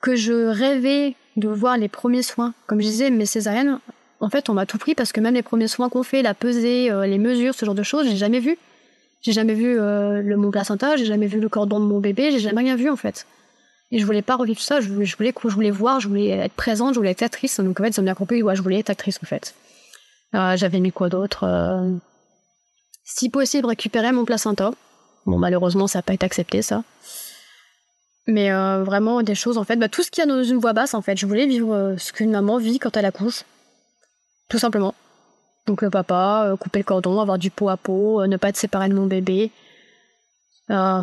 que 0.00 0.16
je 0.16 0.32
rêvais 0.32 1.14
de 1.36 1.48
voir 1.48 1.76
les 1.76 1.88
premiers 1.88 2.22
soins. 2.22 2.54
Comme 2.66 2.80
je 2.80 2.86
disais, 2.86 3.10
mes 3.10 3.26
césariennes, 3.26 3.80
en 4.20 4.30
fait, 4.30 4.48
on 4.48 4.54
m'a 4.54 4.64
tout 4.64 4.78
pris 4.78 4.94
parce 4.94 5.12
que 5.12 5.20
même 5.20 5.34
les 5.34 5.42
premiers 5.42 5.68
soins 5.68 5.90
qu'on 5.90 6.02
fait, 6.02 6.22
la 6.22 6.32
pesée, 6.32 6.90
euh, 6.90 7.06
les 7.06 7.18
mesures, 7.18 7.54
ce 7.54 7.66
genre 7.66 7.74
de 7.74 7.82
choses, 7.82 8.08
j'ai 8.08 8.16
jamais 8.16 8.40
vu. 8.40 8.56
J'ai 9.20 9.32
jamais 9.32 9.54
vu 9.54 9.78
euh, 9.78 10.22
le 10.22 10.36
mon 10.36 10.50
placenta, 10.50 10.96
j'ai 10.96 11.04
jamais 11.04 11.26
vu 11.26 11.40
le 11.40 11.48
cordon 11.48 11.80
de 11.80 11.84
mon 11.84 11.98
bébé, 11.98 12.30
j'ai 12.30 12.38
jamais 12.38 12.62
rien 12.62 12.76
vu 12.76 12.88
en 12.88 12.96
fait. 12.96 13.26
Et 13.90 13.98
je 13.98 14.06
voulais 14.06 14.22
pas 14.22 14.36
revivre 14.36 14.60
ça, 14.60 14.80
je, 14.80 14.88
voulais, 14.88 15.06
je 15.06 15.54
voulais 15.54 15.70
voir, 15.70 15.98
je 15.98 16.08
voulais 16.08 16.28
être 16.28 16.52
présente, 16.52 16.94
je 16.94 16.98
voulais 16.98 17.10
être 17.10 17.22
actrice. 17.22 17.58
Donc 17.58 17.80
en 17.80 17.84
fait, 17.84 17.90
ils 17.90 18.00
ont 18.00 18.04
bien 18.04 18.14
compris, 18.14 18.42
ouais, 18.42 18.54
je 18.54 18.62
voulais 18.62 18.78
être 18.78 18.90
actrice 18.90 19.18
en 19.22 19.26
fait. 19.26 19.54
Euh, 20.34 20.56
j'avais 20.56 20.80
mis 20.80 20.92
quoi 20.92 21.08
d'autre 21.08 21.44
euh, 21.44 21.90
Si 23.04 23.30
possible, 23.30 23.66
récupérer 23.66 24.12
mon 24.12 24.24
placenta. 24.24 24.72
Bon, 25.26 25.38
malheureusement, 25.38 25.86
ça 25.86 25.98
n'a 25.98 26.02
pas 26.02 26.14
été 26.14 26.24
accepté 26.24 26.62
ça. 26.62 26.84
Mais 28.26 28.50
vraiment 28.50 29.22
des 29.22 29.34
choses 29.34 29.56
en 29.56 29.64
fait, 29.64 29.76
bah, 29.76 29.88
tout 29.88 30.02
ce 30.02 30.10
qu'il 30.10 30.22
y 30.22 30.24
a 30.24 30.30
dans 30.30 30.44
une 30.44 30.58
voix 30.58 30.74
basse 30.74 30.92
en 30.92 31.00
fait. 31.00 31.16
Je 31.16 31.24
voulais 31.24 31.46
vivre 31.46 31.96
ce 31.98 32.12
qu'une 32.12 32.30
maman 32.30 32.58
vit 32.58 32.78
quand 32.78 32.94
elle 32.98 33.06
accouche, 33.06 33.44
tout 34.50 34.58
simplement. 34.58 34.94
Donc 35.68 35.82
le 35.82 35.90
papa, 35.90 36.46
euh, 36.46 36.56
couper 36.56 36.78
le 36.78 36.84
cordon, 36.84 37.20
avoir 37.20 37.36
du 37.36 37.50
pot 37.50 37.68
à 37.68 37.78
euh, 37.88 38.26
ne 38.26 38.36
pas 38.38 38.48
être 38.48 38.56
séparé 38.56 38.88
de 38.88 38.94
mon 38.94 39.04
bébé, 39.04 39.50
euh, 40.70 41.02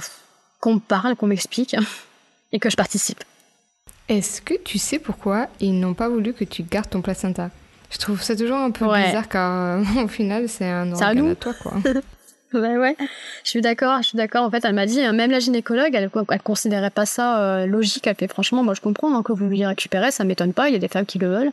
qu'on 0.60 0.76
me 0.76 0.80
parle, 0.80 1.16
qu'on 1.16 1.28
m'explique 1.28 1.76
et 2.52 2.60
que 2.60 2.72
je 2.72 2.76
participe. 2.76 3.24
Est-ce 4.10 4.42
que 4.42 4.56
tu 4.56 4.80
sais 4.80 4.98
pourquoi 4.98 5.48
ils 5.60 5.80
n'ont 5.80 5.94
pas 5.94 6.10
voulu 6.10 6.34
que 6.34 6.44
tu 6.44 6.64
gardes 6.64 6.90
ton 6.90 7.02
placenta? 7.04 7.52
Je 7.92 8.00
trouve 8.00 8.24
ça 8.24 8.36
toujours 8.36 8.58
un 8.58 8.72
peu 8.72 8.86
bizarre 8.86 9.30
car 9.30 9.82
au 10.04 10.08
final 10.08 10.50
c'est 10.50 10.68
un 10.68 10.92
organe 10.92 11.30
à, 11.30 11.36
toi 11.36 11.54
quoi. 11.62 11.74
ouais 12.60 12.78
ouais, 12.78 12.96
je 13.44 13.50
suis 13.50 13.62
d'accord, 13.62 14.02
je 14.02 14.08
suis 14.08 14.18
d'accord. 14.18 14.46
En 14.46 14.50
fait, 14.50 14.66
elle 14.66 14.74
m'a 14.74 14.88
dit, 14.88 15.00
même 15.12 15.30
la 15.30 15.40
gynécologue, 15.40 15.94
elle, 15.94 16.10
elle 16.30 16.42
considérait 16.42 16.90
pas 16.90 17.06
ça 17.06 17.68
logique. 17.68 18.08
Elle 18.08 18.16
fait 18.16 18.28
franchement, 18.28 18.64
moi 18.64 18.74
je 18.74 18.82
comprends 18.82 19.16
hein, 19.16 19.22
que 19.22 19.32
vous 19.32 19.46
vouliez 19.46 19.68
récupérer, 19.68 20.10
ça 20.10 20.24
m'étonne 20.24 20.54
pas. 20.54 20.70
Il 20.70 20.74
y 20.74 20.76
a 20.76 20.80
des 20.80 20.88
femmes 20.88 21.06
qui 21.06 21.20
le 21.20 21.28
veulent. 21.28 21.52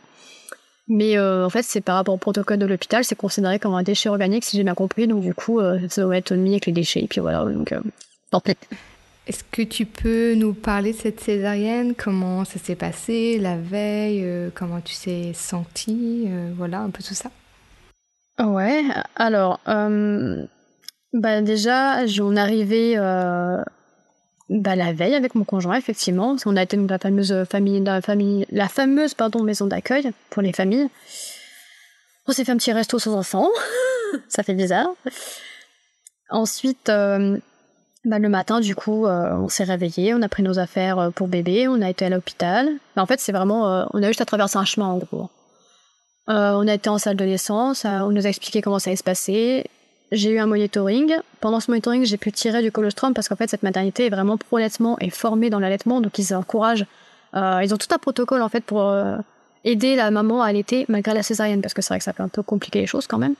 Mais 0.87 1.17
euh, 1.17 1.45
en 1.45 1.49
fait, 1.49 1.63
c'est 1.63 1.81
par 1.81 1.95
rapport 1.95 2.13
au 2.13 2.17
protocole 2.17 2.57
de 2.57 2.65
l'hôpital, 2.65 3.03
c'est 3.03 3.15
considéré 3.15 3.57
comme 3.59 3.73
un 3.73 3.83
déchet 3.83 4.09
organique, 4.09 4.43
si 4.43 4.57
j'ai 4.57 4.63
bien 4.63 4.75
compris. 4.75 5.07
Donc 5.07 5.21
du 5.21 5.33
coup, 5.33 5.59
euh, 5.59 5.79
ça 5.89 6.01
doit 6.01 6.17
être 6.17 6.33
mis 6.33 6.51
avec 6.51 6.65
les 6.65 6.73
déchets. 6.73 7.01
Et 7.01 7.07
puis 7.07 7.21
voilà, 7.21 7.45
donc 7.45 7.71
euh, 7.71 7.79
Est-ce 9.27 9.43
que 9.45 9.61
tu 9.61 9.85
peux 9.85 10.33
nous 10.35 10.53
parler 10.53 10.91
de 10.91 10.97
cette 10.97 11.21
césarienne? 11.21 11.93
Comment 11.95 12.43
ça 12.43 12.59
s'est 12.59 12.75
passé 12.75 13.37
la 13.39 13.57
veille 13.57 14.51
Comment 14.55 14.81
tu 14.81 14.95
t'es 14.95 15.31
sentie 15.33 16.27
Voilà, 16.57 16.81
un 16.81 16.89
peu 16.89 17.01
tout 17.01 17.13
ça. 17.13 17.31
Ouais, 18.43 18.83
alors, 19.15 19.59
bah 21.13 21.41
déjà, 21.41 22.03
on 22.19 22.35
arrivait 22.35 22.97
bah, 24.53 24.75
la 24.75 24.93
veille 24.93 25.15
avec 25.15 25.33
mon 25.33 25.43
conjoint, 25.45 25.75
effectivement. 25.75 26.35
On 26.45 26.55
a 26.55 26.61
été 26.61 26.77
dans 26.77 26.85
la 26.87 26.99
fameuse 26.99 27.43
famille, 27.49 27.79
la 27.79 28.01
famille, 28.01 28.45
la 28.51 28.67
fameuse 28.67 29.15
pardon 29.15 29.41
maison 29.41 29.65
d'accueil 29.65 30.11
pour 30.29 30.43
les 30.43 30.53
familles. 30.53 30.89
On 32.27 32.31
s'est 32.31 32.45
fait 32.45 32.51
un 32.51 32.57
petit 32.57 32.71
resto 32.71 32.99
sans 32.99 33.15
enfants, 33.15 33.49
ça 34.29 34.43
fait 34.43 34.53
bizarre. 34.53 34.89
Ensuite, 36.29 36.89
euh, 36.89 37.37
bah, 38.05 38.19
le 38.19 38.29
matin, 38.29 38.59
du 38.59 38.75
coup, 38.75 39.07
euh, 39.07 39.33
on 39.33 39.49
s'est 39.49 39.63
réveillé, 39.63 40.13
on 40.13 40.21
a 40.21 40.29
pris 40.29 40.43
nos 40.43 40.59
affaires 40.59 40.99
euh, 40.99 41.09
pour 41.09 41.27
bébé, 41.27 41.67
on 41.67 41.81
a 41.81 41.89
été 41.89 42.05
à 42.05 42.09
l'hôpital. 42.09 42.69
Bah, 42.95 43.01
en 43.01 43.07
fait, 43.07 43.19
c'est 43.19 43.31
vraiment, 43.31 43.87
on 43.91 44.03
a 44.03 44.07
juste 44.07 44.21
à 44.21 44.25
traverser 44.25 44.57
un 44.57 44.65
chemin 44.65 44.87
en 44.87 44.99
gros. 44.99 45.29
on 46.27 46.67
a 46.67 46.73
été 46.73 46.89
en 46.89 46.99
salle 46.99 47.17
de 47.17 47.25
naissance, 47.25 47.85
on 47.85 48.11
nous 48.11 48.27
a 48.27 48.29
expliqué 48.29 48.61
comment 48.61 48.77
ça 48.77 48.91
allait 48.91 48.97
se 48.97 49.03
passer 49.03 49.65
j'ai 50.13 50.31
eu 50.31 50.39
un 50.39 50.45
monitoring. 50.45 51.15
Pendant 51.41 51.59
ce 51.59 51.69
monitoring, 51.69 52.05
j'ai 52.05 52.17
pu 52.17 52.31
tirer 52.31 52.61
du 52.61 52.71
colostrum 52.71 53.13
parce 53.13 53.27
qu'en 53.27 53.35
fait, 53.35 53.49
cette 53.49 53.63
maternité 53.63 54.05
est 54.05 54.09
vraiment 54.09 54.37
pro-allaitement 54.37 54.97
et 55.01 55.09
formée 55.09 55.49
dans 55.49 55.59
l'allaitement, 55.59 56.01
donc 56.01 56.17
ils 56.19 56.33
encouragent. 56.33 56.85
Euh, 57.35 57.61
ils 57.63 57.73
ont 57.73 57.77
tout 57.77 57.87
un 57.91 57.97
protocole 57.97 58.43
en 58.43 58.49
fait 58.49 58.63
pour 58.63 58.83
euh, 58.83 59.17
aider 59.63 59.95
la 59.95 60.11
maman 60.11 60.43
à 60.43 60.47
allaiter 60.47 60.85
malgré 60.87 61.13
la 61.13 61.23
césarienne, 61.23 61.61
parce 61.61 61.73
que 61.73 61.81
c'est 61.81 61.89
vrai 61.89 61.97
que 61.97 62.03
ça 62.03 62.13
peut 62.13 62.23
un 62.23 62.27
peu 62.27 62.43
compliquer 62.43 62.79
les 62.81 62.87
choses 62.87 63.07
quand 63.07 63.17
même. 63.17 63.33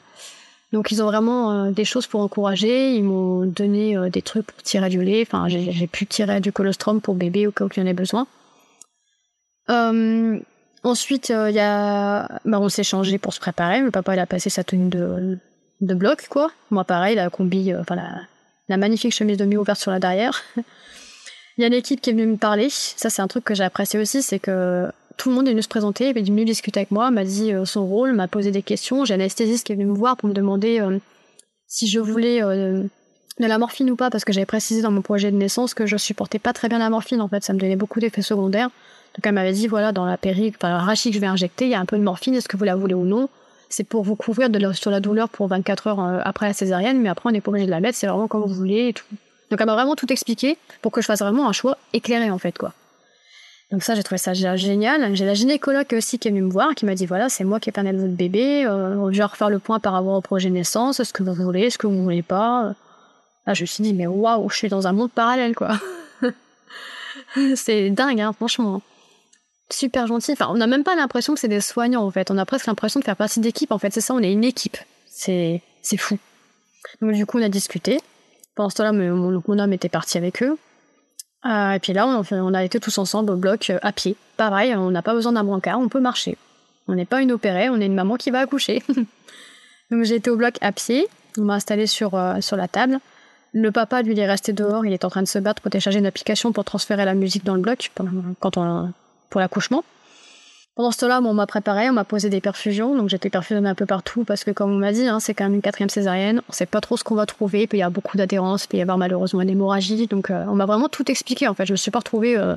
Donc 0.71 0.91
ils 0.91 1.03
ont 1.03 1.05
vraiment 1.05 1.51
euh, 1.51 1.71
des 1.71 1.85
choses 1.85 2.07
pour 2.07 2.21
encourager. 2.21 2.95
Ils 2.95 3.03
m'ont 3.03 3.45
donné 3.45 3.95
des 4.09 4.23
trucs 4.23 4.47
pour 4.47 4.61
tirer 4.63 4.89
du 4.89 5.03
lait. 5.03 5.21
Enfin, 5.21 5.47
j'ai 5.47 5.87
pu 5.87 6.07
tirer 6.07 6.41
du 6.41 6.51
colostrum 6.51 7.01
pour 7.01 7.13
bébé 7.13 7.45
au 7.45 7.51
cas 7.51 7.65
où 7.65 7.69
il 7.75 7.79
y 7.79 7.83
en 7.83 7.85
ait 7.85 7.93
besoin. 7.93 8.25
ensuite, 10.83 11.29
il 11.29 11.55
y 11.55 11.59
a, 11.59 12.39
bah, 12.45 12.59
on 12.59 12.69
s'est 12.69 12.83
changé 12.83 13.19
pour 13.19 13.33
se 13.33 13.39
préparer. 13.39 13.81
Le 13.81 13.91
papa 13.91 14.15
il 14.15 14.19
a 14.19 14.25
passé 14.25 14.49
sa 14.49 14.63
tenue 14.63 14.89
de 14.89 15.37
de 15.81 15.93
bloc, 15.93 16.27
quoi. 16.29 16.51
Moi, 16.71 16.83
pareil, 16.83 17.15
la 17.15 17.29
combi, 17.29 17.71
euh, 17.71 17.81
enfin, 17.81 17.95
la, 18.67 18.77
magnifique 18.77 19.13
chemise 19.13 19.37
de 19.37 19.45
mi 19.45 19.57
ouverte 19.57 19.79
sur 19.79 19.91
la 19.91 19.99
derrière. 19.99 20.41
Il 21.57 21.61
y 21.61 21.65
a 21.65 21.69
l'équipe 21.69 22.01
qui 22.01 22.09
est 22.09 22.13
venue 22.13 22.25
me 22.25 22.37
parler. 22.37 22.67
Ça, 22.69 23.09
c'est 23.09 23.21
un 23.21 23.27
truc 23.27 23.43
que 23.43 23.53
j'ai 23.53 23.63
apprécié 23.63 23.99
aussi, 23.99 24.23
c'est 24.23 24.39
que 24.39 24.89
tout 25.17 25.29
le 25.29 25.35
monde 25.35 25.47
est 25.47 25.51
venu 25.51 25.61
se 25.61 25.67
présenter, 25.67 26.09
est 26.09 26.13
venu 26.13 26.45
discuter 26.45 26.79
avec 26.79 26.91
moi, 26.91 27.11
m'a 27.11 27.23
dit 27.23 27.53
euh, 27.53 27.65
son 27.65 27.85
rôle, 27.85 28.13
m'a 28.13 28.27
posé 28.27 28.51
des 28.51 28.63
questions. 28.63 29.05
J'ai 29.05 29.13
un 29.13 29.19
anesthésiste 29.19 29.67
qui 29.67 29.73
est 29.73 29.75
venu 29.75 29.85
me 29.85 29.95
voir 29.95 30.17
pour 30.17 30.29
me 30.29 30.33
demander 30.33 30.79
euh, 30.79 30.97
si 31.67 31.87
je 31.87 31.99
voulais 31.99 32.41
de 32.41 33.47
la 33.47 33.57
morphine 33.57 33.89
ou 33.89 33.95
pas, 33.95 34.09
parce 34.09 34.25
que 34.25 34.33
j'avais 34.33 34.45
précisé 34.45 34.81
dans 34.81 34.91
mon 34.91 35.01
projet 35.01 35.31
de 35.31 35.37
naissance 35.37 35.73
que 35.73 35.85
je 35.85 35.97
supportais 35.97 36.39
pas 36.39 36.53
très 36.53 36.69
bien 36.69 36.79
la 36.79 36.89
morphine, 36.89 37.21
en 37.21 37.27
fait, 37.27 37.43
ça 37.43 37.53
me 37.53 37.59
donnait 37.59 37.75
beaucoup 37.75 37.99
d'effets 37.99 38.21
secondaires. 38.21 38.69
Donc 39.15 39.25
elle 39.25 39.33
m'avait 39.33 39.53
dit, 39.53 39.67
voilà, 39.67 39.91
dans 39.91 40.05
la 40.05 40.17
péri, 40.17 40.53
enfin, 40.55 40.69
la 40.69 40.79
rachis 40.79 41.09
que 41.09 41.15
je 41.15 41.21
vais 41.21 41.27
injecter, 41.27 41.65
il 41.65 41.71
y 41.71 41.75
a 41.75 41.79
un 41.79 41.85
peu 41.85 41.97
de 41.97 42.03
morphine, 42.03 42.33
est-ce 42.35 42.47
que 42.47 42.57
vous 42.57 42.63
la 42.63 42.75
voulez 42.75 42.95
ou 42.95 43.05
non? 43.05 43.29
C'est 43.73 43.83
pour 43.83 44.03
vous 44.03 44.15
couvrir 44.15 44.49
de 44.49 44.73
sur 44.73 44.91
la 44.91 44.99
douleur 44.99 45.29
pour 45.29 45.47
24 45.47 45.87
heures 45.87 45.99
euh, 45.99 46.19
après 46.23 46.47
la 46.47 46.53
césarienne, 46.53 47.01
mais 47.01 47.09
après 47.09 47.29
on 47.29 47.31
n'est 47.31 47.41
pas 47.41 47.49
obligé 47.49 47.65
de 47.65 47.71
la 47.71 47.79
mettre, 47.79 47.97
c'est 47.97 48.07
vraiment 48.07 48.27
comme 48.27 48.41
vous 48.41 48.53
voulez 48.53 48.89
et 48.89 48.93
tout. 48.93 49.05
Donc 49.49 49.59
elle 49.59 49.65
m'a 49.65 49.73
vraiment 49.73 49.95
tout 49.95 50.11
expliqué 50.11 50.57
pour 50.81 50.91
que 50.91 51.01
je 51.01 51.07
fasse 51.07 51.19
vraiment 51.19 51.49
un 51.49 51.53
choix 51.53 51.77
éclairé 51.91 52.29
en 52.29 52.37
fait 52.37 52.57
quoi. 52.57 52.73
Donc 53.71 53.81
ça 53.81 53.95
j'ai 53.95 54.03
trouvé 54.03 54.19
ça 54.19 54.33
génial. 54.33 55.15
J'ai 55.15 55.25
la 55.25 55.33
gynécologue 55.33 55.87
aussi 55.93 56.19
qui 56.19 56.27
est 56.27 56.31
venue 56.31 56.43
me 56.43 56.51
voir, 56.51 56.75
qui 56.75 56.85
m'a 56.85 56.93
dit 56.93 57.07
voilà 57.07 57.29
c'est 57.29 57.43
moi 57.43 57.59
qui 57.59 57.69
ai 57.69 57.71
perdu 57.71 57.91
votre 57.91 58.13
bébé, 58.13 58.65
euh, 58.65 59.11
je 59.11 59.23
refaire 59.23 59.49
le 59.49 59.57
point 59.57 59.79
par 59.79 59.93
rapport 59.93 60.13
au 60.13 60.21
projet 60.21 60.51
naissance, 60.51 61.01
ce 61.01 61.11
que 61.11 61.23
vous 61.23 61.33
voulez, 61.33 61.71
ce 61.71 61.79
que 61.79 61.87
vous 61.87 62.03
voulez 62.03 62.21
pas. 62.21 62.75
Là 63.47 63.53
je 63.55 63.63
me 63.63 63.65
suis 63.65 63.83
dit 63.83 63.93
mais 63.93 64.05
waouh 64.05 64.49
je 64.49 64.55
suis 64.55 64.69
dans 64.69 64.85
un 64.85 64.93
monde 64.93 65.11
parallèle 65.11 65.55
quoi. 65.55 65.79
c'est 67.55 67.89
dingue, 67.89 68.21
hein, 68.21 68.33
franchement. 68.33 68.83
Super 69.71 70.07
gentil. 70.07 70.33
Enfin, 70.33 70.47
on 70.49 70.55
n'a 70.55 70.67
même 70.67 70.83
pas 70.83 70.95
l'impression 70.95 71.33
que 71.33 71.39
c'est 71.39 71.47
des 71.47 71.61
soignants, 71.61 72.03
en 72.03 72.11
fait. 72.11 72.31
On 72.31 72.37
a 72.37 72.45
presque 72.45 72.67
l'impression 72.67 72.99
de 72.99 73.05
faire 73.05 73.15
partie 73.15 73.39
d'équipe, 73.39 73.71
en 73.71 73.79
fait. 73.79 73.93
C'est 73.93 74.01
ça, 74.01 74.13
on 74.13 74.19
est 74.19 74.31
une 74.31 74.43
équipe. 74.43 74.77
C'est, 75.07 75.61
c'est 75.81 75.97
fou. 75.97 76.17
Donc, 77.01 77.13
du 77.13 77.25
coup, 77.25 77.39
on 77.39 77.43
a 77.43 77.49
discuté. 77.49 77.99
Pendant 78.55 78.69
ce 78.69 78.75
temps-là, 78.75 78.91
mon, 78.91 79.59
homme 79.59 79.73
était 79.73 79.89
parti 79.89 80.17
avec 80.17 80.43
eux. 80.43 80.57
Euh, 81.45 81.71
et 81.71 81.79
puis 81.79 81.93
là, 81.93 82.07
on, 82.07 82.23
on, 82.31 82.53
a 82.53 82.63
été 82.63 82.79
tous 82.79 82.97
ensemble 82.97 83.31
au 83.31 83.35
bloc 83.35 83.69
euh, 83.69 83.79
à 83.81 83.91
pied. 83.91 84.15
Pareil, 84.37 84.75
on 84.75 84.91
n'a 84.91 85.01
pas 85.01 85.13
besoin 85.13 85.33
d'un 85.33 85.43
brancard, 85.43 85.79
on 85.79 85.89
peut 85.89 85.99
marcher. 85.99 86.37
On 86.87 86.95
n'est 86.95 87.05
pas 87.05 87.21
une 87.21 87.31
opérée, 87.31 87.69
on 87.69 87.79
est 87.79 87.85
une 87.85 87.95
maman 87.95 88.15
qui 88.15 88.31
va 88.31 88.39
accoucher. 88.39 88.83
Donc 89.91 90.03
j'ai 90.03 90.15
été 90.15 90.29
au 90.29 90.37
bloc 90.37 90.55
à 90.61 90.71
pied, 90.71 91.07
on 91.37 91.43
m'a 91.43 91.55
installé 91.55 91.87
sur, 91.87 92.15
euh, 92.15 92.39
sur 92.41 92.55
la 92.55 92.67
table. 92.67 92.99
Le 93.53 93.71
papa, 93.71 94.01
lui, 94.01 94.13
il 94.13 94.19
est 94.19 94.27
resté 94.27 94.53
dehors, 94.53 94.85
il 94.85 94.93
est 94.93 95.05
en 95.05 95.09
train 95.09 95.21
de 95.21 95.27
se 95.27 95.37
battre 95.37 95.61
pour 95.61 95.69
télécharger 95.69 95.99
une 95.99 96.05
application 96.05 96.51
pour 96.51 96.63
transférer 96.63 97.05
la 97.05 97.13
musique 97.13 97.43
dans 97.43 97.53
le 97.53 97.61
bloc 97.61 97.91
quand 98.39 98.57
on, 98.57 98.91
pour 99.33 99.41
l'accouchement. 99.41 99.83
Pendant 100.75 100.91
ce 100.91 100.99
temps-là, 100.99 101.19
on 101.23 101.33
m'a 101.33 101.47
préparé, 101.47 101.89
on 101.89 101.93
m'a 101.93 102.03
posé 102.03 102.29
des 102.29 102.39
perfusions, 102.39 102.95
donc 102.95 103.09
j'étais 103.09 103.31
perfusionnée 103.31 103.67
un 103.67 103.75
peu 103.75 103.87
partout 103.87 104.23
parce 104.25 104.43
que, 104.43 104.51
comme 104.51 104.71
on 104.71 104.77
m'a 104.77 104.91
dit, 104.91 105.07
hein, 105.07 105.19
c'est 105.19 105.33
quand 105.33 105.45
même 105.45 105.55
une 105.55 105.61
quatrième 105.61 105.89
césarienne, 105.89 106.41
on 106.49 106.51
sait 106.51 106.67
pas 106.67 106.81
trop 106.81 106.97
ce 106.97 107.03
qu'on 107.03 107.15
va 107.15 107.25
trouver, 107.25 107.63
il 107.63 107.67
peut 107.67 107.77
y 107.77 107.81
avoir 107.81 107.91
beaucoup 107.91 108.15
d'adhérence, 108.15 108.65
il 108.65 108.67
peut 108.67 108.77
y 108.77 108.81
avoir 108.81 108.99
malheureusement 108.99 109.41
une 109.41 109.49
hémorragie, 109.49 110.05
donc 110.05 110.29
euh, 110.29 110.45
on 110.47 110.55
m'a 110.55 110.67
vraiment 110.67 110.87
tout 110.87 111.09
expliqué 111.09 111.47
en 111.47 111.55
fait, 111.55 111.65
je 111.65 111.71
me 111.73 111.77
suis 111.77 111.89
pas 111.89 111.99
retrouvée 111.99 112.37
euh, 112.37 112.55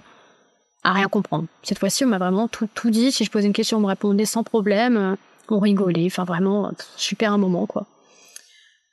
à 0.84 0.92
rien 0.92 1.08
comprendre. 1.08 1.46
Cette 1.62 1.78
fois-ci, 1.78 2.04
on 2.04 2.08
m'a 2.08 2.18
vraiment 2.18 2.46
tout, 2.46 2.68
tout 2.74 2.90
dit, 2.90 3.10
si 3.10 3.24
je 3.24 3.30
posais 3.30 3.46
une 3.46 3.54
question, 3.54 3.78
on 3.78 3.80
me 3.80 3.86
répondait 3.86 4.26
sans 4.26 4.42
problème, 4.42 4.96
euh, 4.96 5.16
on 5.48 5.58
rigolait, 5.58 6.06
enfin 6.06 6.24
vraiment, 6.24 6.70
super 6.96 7.32
un 7.32 7.38
moment 7.38 7.64
quoi. 7.64 7.86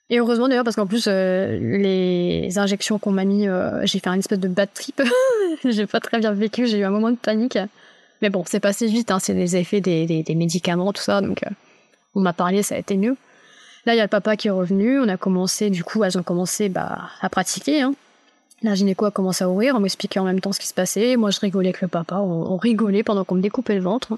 Et 0.09 0.19
heureusement 0.19 0.47
d'ailleurs 0.47 0.63
parce 0.65 0.75
qu'en 0.75 0.85
plus 0.85 1.07
les 1.07 2.57
injections 2.57 2.99
qu'on 2.99 3.11
m'a 3.11 3.25
mis, 3.25 3.47
j'ai 3.83 3.99
fait 3.99 4.09
un 4.09 4.19
espèce 4.19 4.39
de 4.39 4.47
bad 4.47 4.69
trip, 4.73 5.01
j'ai 5.63 5.87
pas 5.87 5.99
très 5.99 6.19
bien 6.19 6.33
vécu, 6.33 6.67
j'ai 6.67 6.79
eu 6.79 6.83
un 6.83 6.89
moment 6.89 7.09
de 7.09 7.15
panique. 7.15 7.57
Mais 8.23 8.29
bon, 8.29 8.45
c'est 8.47 8.61
passé 8.61 8.87
vite, 8.87 9.11
hein, 9.11 9.19
c'est 9.19 9.33
des 9.33 9.57
effets 9.57 9.81
des, 9.81 10.05
des, 10.05 10.35
médicaments, 10.35 10.93
tout 10.93 11.01
ça, 11.01 11.19
donc 11.19 11.43
euh, 11.43 11.49
on 12.15 12.21
m'a 12.21 12.31
parlé, 12.31 12.63
ça 12.63 12.75
a 12.75 12.77
été 12.77 12.95
mieux. 12.95 13.17
Là, 13.85 13.95
il 13.95 13.97
y 13.97 13.99
a 13.99 14.03
le 14.03 14.09
papa 14.09 14.37
qui 14.37 14.47
est 14.47 14.51
revenu, 14.51 14.97
on 14.97 15.09
a 15.09 15.17
commencé, 15.17 15.69
du 15.69 15.83
coup, 15.83 16.05
elles 16.05 16.17
ont 16.17 16.23
commencé 16.23 16.69
bah, 16.69 17.09
à 17.19 17.27
pratiquer. 17.27 17.81
Hein. 17.81 17.93
La 18.61 18.75
gynéco 18.75 19.03
a 19.03 19.11
commencé 19.11 19.43
à 19.43 19.49
ouvrir, 19.49 19.75
on 19.75 19.81
m'expliquait 19.81 20.21
en 20.21 20.23
même 20.23 20.39
temps 20.39 20.53
ce 20.53 20.61
qui 20.61 20.67
se 20.67 20.73
passait. 20.73 21.17
Moi, 21.17 21.31
je 21.31 21.41
rigolais 21.41 21.67
avec 21.67 21.81
le 21.81 21.89
papa, 21.89 22.19
on, 22.19 22.55
rigolait 22.55 23.03
pendant 23.03 23.25
qu'on 23.25 23.35
me 23.35 23.41
découpait 23.41 23.75
le 23.75 23.81
ventre. 23.81 24.15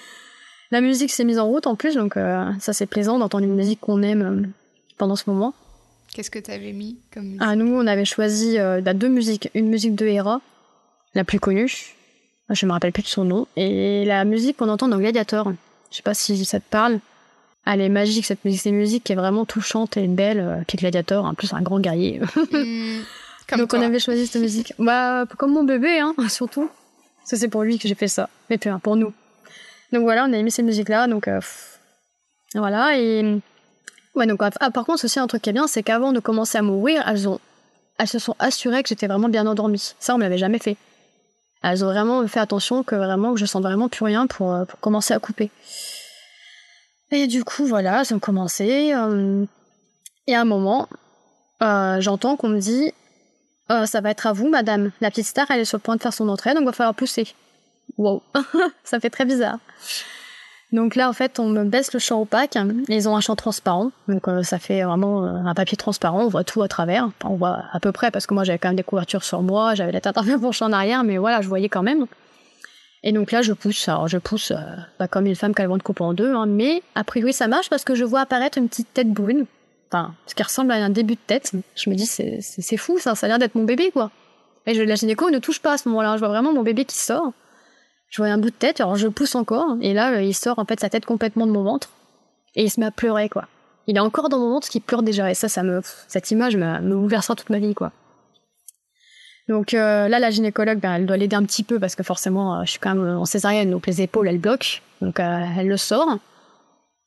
la 0.70 0.82
musique 0.82 1.10
s'est 1.10 1.24
mise 1.24 1.38
en 1.38 1.46
route 1.46 1.66
en 1.66 1.74
plus, 1.74 1.94
donc 1.94 2.18
euh, 2.18 2.44
ça 2.60 2.74
c'est 2.74 2.84
plaisant 2.84 3.18
d'entendre 3.18 3.44
une 3.44 3.54
musique 3.54 3.80
qu'on 3.80 4.02
aime 4.02 4.22
euh, 4.22 4.46
pendant 5.02 5.16
ce 5.16 5.28
moment. 5.28 5.52
Qu'est-ce 6.14 6.30
que 6.30 6.38
tu 6.38 6.52
avais 6.52 6.72
mis 6.72 7.00
comme 7.12 7.24
musique? 7.24 7.42
Ah, 7.42 7.56
nous, 7.56 7.74
on 7.74 7.88
avait 7.88 8.04
choisi 8.04 8.56
bah, 8.56 8.94
deux 8.94 9.08
musiques. 9.08 9.50
Une 9.52 9.68
musique 9.68 9.96
de 9.96 10.06
Hera, 10.06 10.40
la 11.16 11.24
plus 11.24 11.40
connue, 11.40 11.96
je 12.54 12.66
me 12.66 12.70
rappelle 12.70 12.92
plus 12.92 13.02
de 13.02 13.08
son 13.08 13.24
nom. 13.24 13.48
Et 13.56 14.04
la 14.04 14.24
musique 14.24 14.58
qu'on 14.58 14.68
entend 14.68 14.86
dans 14.86 14.98
Gladiator, 14.98 15.52
je 15.90 15.96
sais 15.96 16.04
pas 16.04 16.14
si 16.14 16.44
ça 16.44 16.60
te 16.60 16.68
parle. 16.70 17.00
Elle 17.66 17.80
est 17.80 17.88
magique, 17.88 18.26
cette 18.26 18.44
musique. 18.44 18.60
C'est 18.60 18.68
une 18.68 18.76
musique 18.76 19.02
qui 19.02 19.12
est 19.12 19.16
vraiment 19.16 19.44
touchante 19.44 19.96
et 19.96 20.06
belle. 20.06 20.38
Euh, 20.38 20.62
puis 20.68 20.78
Gladiator, 20.78 21.24
en 21.24 21.34
plus, 21.34 21.52
un 21.52 21.62
grand 21.62 21.80
guerrier. 21.80 22.20
Hmm, 23.54 23.58
donc 23.58 23.74
on 23.74 23.82
avait 23.82 23.98
choisi 23.98 24.26
cette 24.26 24.40
musique. 24.40 24.72
Bah, 24.78 25.26
comme 25.36 25.52
mon 25.52 25.64
bébé, 25.64 25.98
hein, 25.98 26.14
surtout. 26.28 26.70
Ça, 27.24 27.36
c'est 27.36 27.48
pour 27.48 27.64
lui 27.64 27.78
que 27.78 27.86
j'ai 27.86 27.94
fait 27.94 28.08
ça. 28.08 28.30
Mais 28.48 28.56
puis, 28.56 28.70
pour 28.82 28.96
nous. 28.96 29.12
Donc 29.92 30.02
voilà, 30.04 30.24
on 30.24 30.32
a 30.32 30.40
mis 30.40 30.50
cette 30.50 30.64
musique-là. 30.64 31.06
Donc, 31.06 31.28
euh, 31.28 31.40
voilà. 32.54 32.98
Et, 32.98 33.40
ouais, 34.14 34.26
donc, 34.26 34.40
ah, 34.42 34.70
par 34.70 34.84
contre, 34.84 35.04
aussi, 35.04 35.18
un 35.18 35.26
truc 35.26 35.42
qui 35.42 35.50
est 35.50 35.52
bien, 35.52 35.66
c'est 35.66 35.82
qu'avant 35.82 36.12
de 36.12 36.20
commencer 36.20 36.58
à 36.58 36.62
mourir, 36.62 37.02
elles 37.06 37.28
ont, 37.28 37.40
elles 37.98 38.08
se 38.08 38.18
sont 38.18 38.36
assurées 38.38 38.82
que 38.82 38.88
j'étais 38.88 39.06
vraiment 39.06 39.28
bien 39.28 39.46
endormie. 39.46 39.94
Ça, 39.98 40.14
on 40.14 40.18
me 40.18 40.22
l'avait 40.22 40.38
jamais 40.38 40.58
fait. 40.58 40.76
Elles 41.62 41.84
ont 41.84 41.88
vraiment 41.88 42.26
fait 42.26 42.40
attention 42.40 42.82
que 42.82 42.96
vraiment 42.96 43.34
que 43.34 43.40
je 43.40 43.46
sens 43.46 43.62
vraiment 43.62 43.88
plus 43.88 44.04
rien 44.04 44.26
pour, 44.26 44.52
euh, 44.52 44.64
pour 44.64 44.80
commencer 44.80 45.14
à 45.14 45.18
couper. 45.20 45.50
Et 47.12 47.26
du 47.26 47.44
coup, 47.44 47.66
voilà, 47.66 48.04
ça 48.04 48.16
a 48.16 48.18
commencé. 48.18 48.92
Euh, 48.94 49.44
et 50.26 50.34
à 50.34 50.40
un 50.40 50.44
moment, 50.44 50.88
euh, 51.62 52.00
j'entends 52.00 52.36
qu'on 52.36 52.48
me 52.48 52.58
dit 52.58 52.92
Ça 53.68 54.00
va 54.00 54.10
être 54.10 54.26
à 54.26 54.32
vous, 54.32 54.48
madame. 54.48 54.90
La 55.00 55.10
petite 55.10 55.26
star, 55.26 55.50
elle 55.50 55.60
est 55.60 55.64
sur 55.64 55.78
le 55.78 55.82
point 55.82 55.96
de 55.96 56.02
faire 56.02 56.12
son 56.12 56.28
entrée, 56.28 56.54
donc 56.54 56.64
va 56.64 56.72
falloir 56.72 56.94
pousser. 56.94 57.28
Wow, 57.96 58.22
ça 58.84 58.98
fait 58.98 59.10
très 59.10 59.24
bizarre. 59.24 59.58
Donc 60.72 60.96
là, 60.96 61.10
en 61.10 61.12
fait, 61.12 61.38
on 61.38 61.48
me 61.48 61.64
baisse 61.64 61.92
le 61.92 61.98
champ 61.98 62.22
opaque. 62.22 62.56
ils 62.88 63.08
ont 63.08 63.14
un 63.14 63.20
champ 63.20 63.36
transparent. 63.36 63.92
Donc 64.08 64.26
euh, 64.26 64.42
ça 64.42 64.58
fait 64.58 64.82
vraiment 64.82 65.24
euh, 65.24 65.28
un 65.44 65.54
papier 65.54 65.76
transparent. 65.76 66.24
On 66.24 66.28
voit 66.28 66.44
tout 66.44 66.62
à 66.62 66.68
travers. 66.68 67.10
on 67.24 67.36
voit 67.36 67.64
à 67.72 67.78
peu 67.78 67.92
près 67.92 68.10
parce 68.10 68.26
que 68.26 68.32
moi, 68.32 68.44
j'avais 68.44 68.58
quand 68.58 68.68
même 68.68 68.76
des 68.76 68.82
couvertures 68.82 69.22
sur 69.22 69.42
moi. 69.42 69.74
J'avais 69.74 69.92
la 69.92 70.00
tête 70.00 70.16
un 70.16 70.24
peu 70.24 70.40
penchée 70.40 70.64
en 70.64 70.72
arrière. 70.72 71.04
Mais 71.04 71.18
voilà, 71.18 71.42
je 71.42 71.48
voyais 71.48 71.68
quand 71.68 71.82
même. 71.82 72.06
Et 73.02 73.12
donc 73.12 73.32
là, 73.32 73.42
je 73.42 73.52
pousse. 73.52 73.86
Alors, 73.88 74.08
je 74.08 74.16
pousse 74.16 74.50
euh, 74.50 74.56
pas 74.96 75.08
comme 75.08 75.26
une 75.26 75.36
femme 75.36 75.54
qui 75.54 75.60
a 75.60 75.64
le 75.64 75.70
ventre 75.70 75.92
en 76.00 76.14
deux. 76.14 76.34
Hein, 76.34 76.46
mais 76.46 76.82
a 76.94 77.04
priori, 77.04 77.34
ça 77.34 77.48
marche 77.48 77.68
parce 77.68 77.84
que 77.84 77.94
je 77.94 78.04
vois 78.04 78.20
apparaître 78.20 78.56
une 78.56 78.68
petite 78.68 78.94
tête 78.94 79.10
brune. 79.10 79.44
Enfin, 79.90 80.14
ce 80.26 80.34
qui 80.34 80.42
ressemble 80.42 80.72
à 80.72 80.76
un 80.76 80.88
début 80.88 81.16
de 81.16 81.20
tête. 81.26 81.52
Je 81.76 81.90
me 81.90 81.94
dis, 81.94 82.06
c'est 82.06 82.76
fou, 82.78 82.98
ça. 82.98 83.14
Ça 83.14 83.26
a 83.26 83.28
l'air 83.28 83.38
d'être 83.38 83.56
mon 83.56 83.64
bébé, 83.64 83.90
quoi. 83.90 84.10
Et 84.66 84.74
je, 84.74 84.82
la 84.82 84.94
gynéco 84.94 85.28
ne 85.28 85.38
touche 85.38 85.60
pas 85.60 85.72
à 85.72 85.76
ce 85.76 85.88
moment-là. 85.90 86.14
Je 86.14 86.20
vois 86.20 86.28
vraiment 86.28 86.54
mon 86.54 86.62
bébé 86.62 86.86
qui 86.86 86.96
sort 86.96 87.32
je 88.12 88.22
vois 88.22 88.30
un 88.30 88.36
bout 88.38 88.50
de 88.50 88.54
tête, 88.54 88.80
alors 88.80 88.96
je 88.96 89.08
pousse 89.08 89.34
encore, 89.34 89.76
et 89.80 89.94
là, 89.94 90.20
il 90.20 90.34
sort 90.34 90.58
en 90.58 90.66
fait 90.66 90.78
sa 90.78 90.90
tête 90.90 91.06
complètement 91.06 91.46
de 91.46 91.52
mon 91.52 91.64
ventre, 91.64 91.88
et 92.54 92.62
il 92.62 92.70
se 92.70 92.78
met 92.78 92.86
à 92.86 92.90
pleurer, 92.90 93.30
quoi. 93.30 93.48
Il 93.86 93.96
est 93.96 94.00
encore 94.00 94.28
dans 94.28 94.38
mon 94.38 94.50
ventre, 94.50 94.68
qui 94.68 94.80
pleure 94.80 95.02
déjà, 95.02 95.30
et 95.30 95.34
ça, 95.34 95.48
ça 95.48 95.62
me, 95.62 95.80
cette 96.08 96.30
image 96.30 96.56
me, 96.56 96.80
me 96.80 96.94
bouleversera 96.94 97.34
toute 97.34 97.48
ma 97.48 97.58
vie, 97.58 97.74
quoi. 97.74 97.90
Donc 99.48 99.74
euh, 99.74 100.08
là, 100.08 100.18
la 100.18 100.30
gynécologue, 100.30 100.78
ben, 100.78 100.94
elle 100.94 101.06
doit 101.06 101.16
l'aider 101.16 101.36
un 101.36 101.44
petit 101.44 101.64
peu 101.64 101.80
parce 101.80 101.96
que 101.96 102.02
forcément, 102.02 102.58
euh, 102.58 102.64
je 102.64 102.72
suis 102.72 102.78
quand 102.78 102.94
même 102.94 103.16
en 103.16 103.24
césarienne, 103.24 103.70
donc 103.70 103.86
les 103.86 104.02
épaules, 104.02 104.28
elles 104.28 104.38
bloquent. 104.38 104.80
Donc 105.00 105.18
euh, 105.18 105.44
elle 105.58 105.66
le 105.66 105.76
sort, 105.76 106.18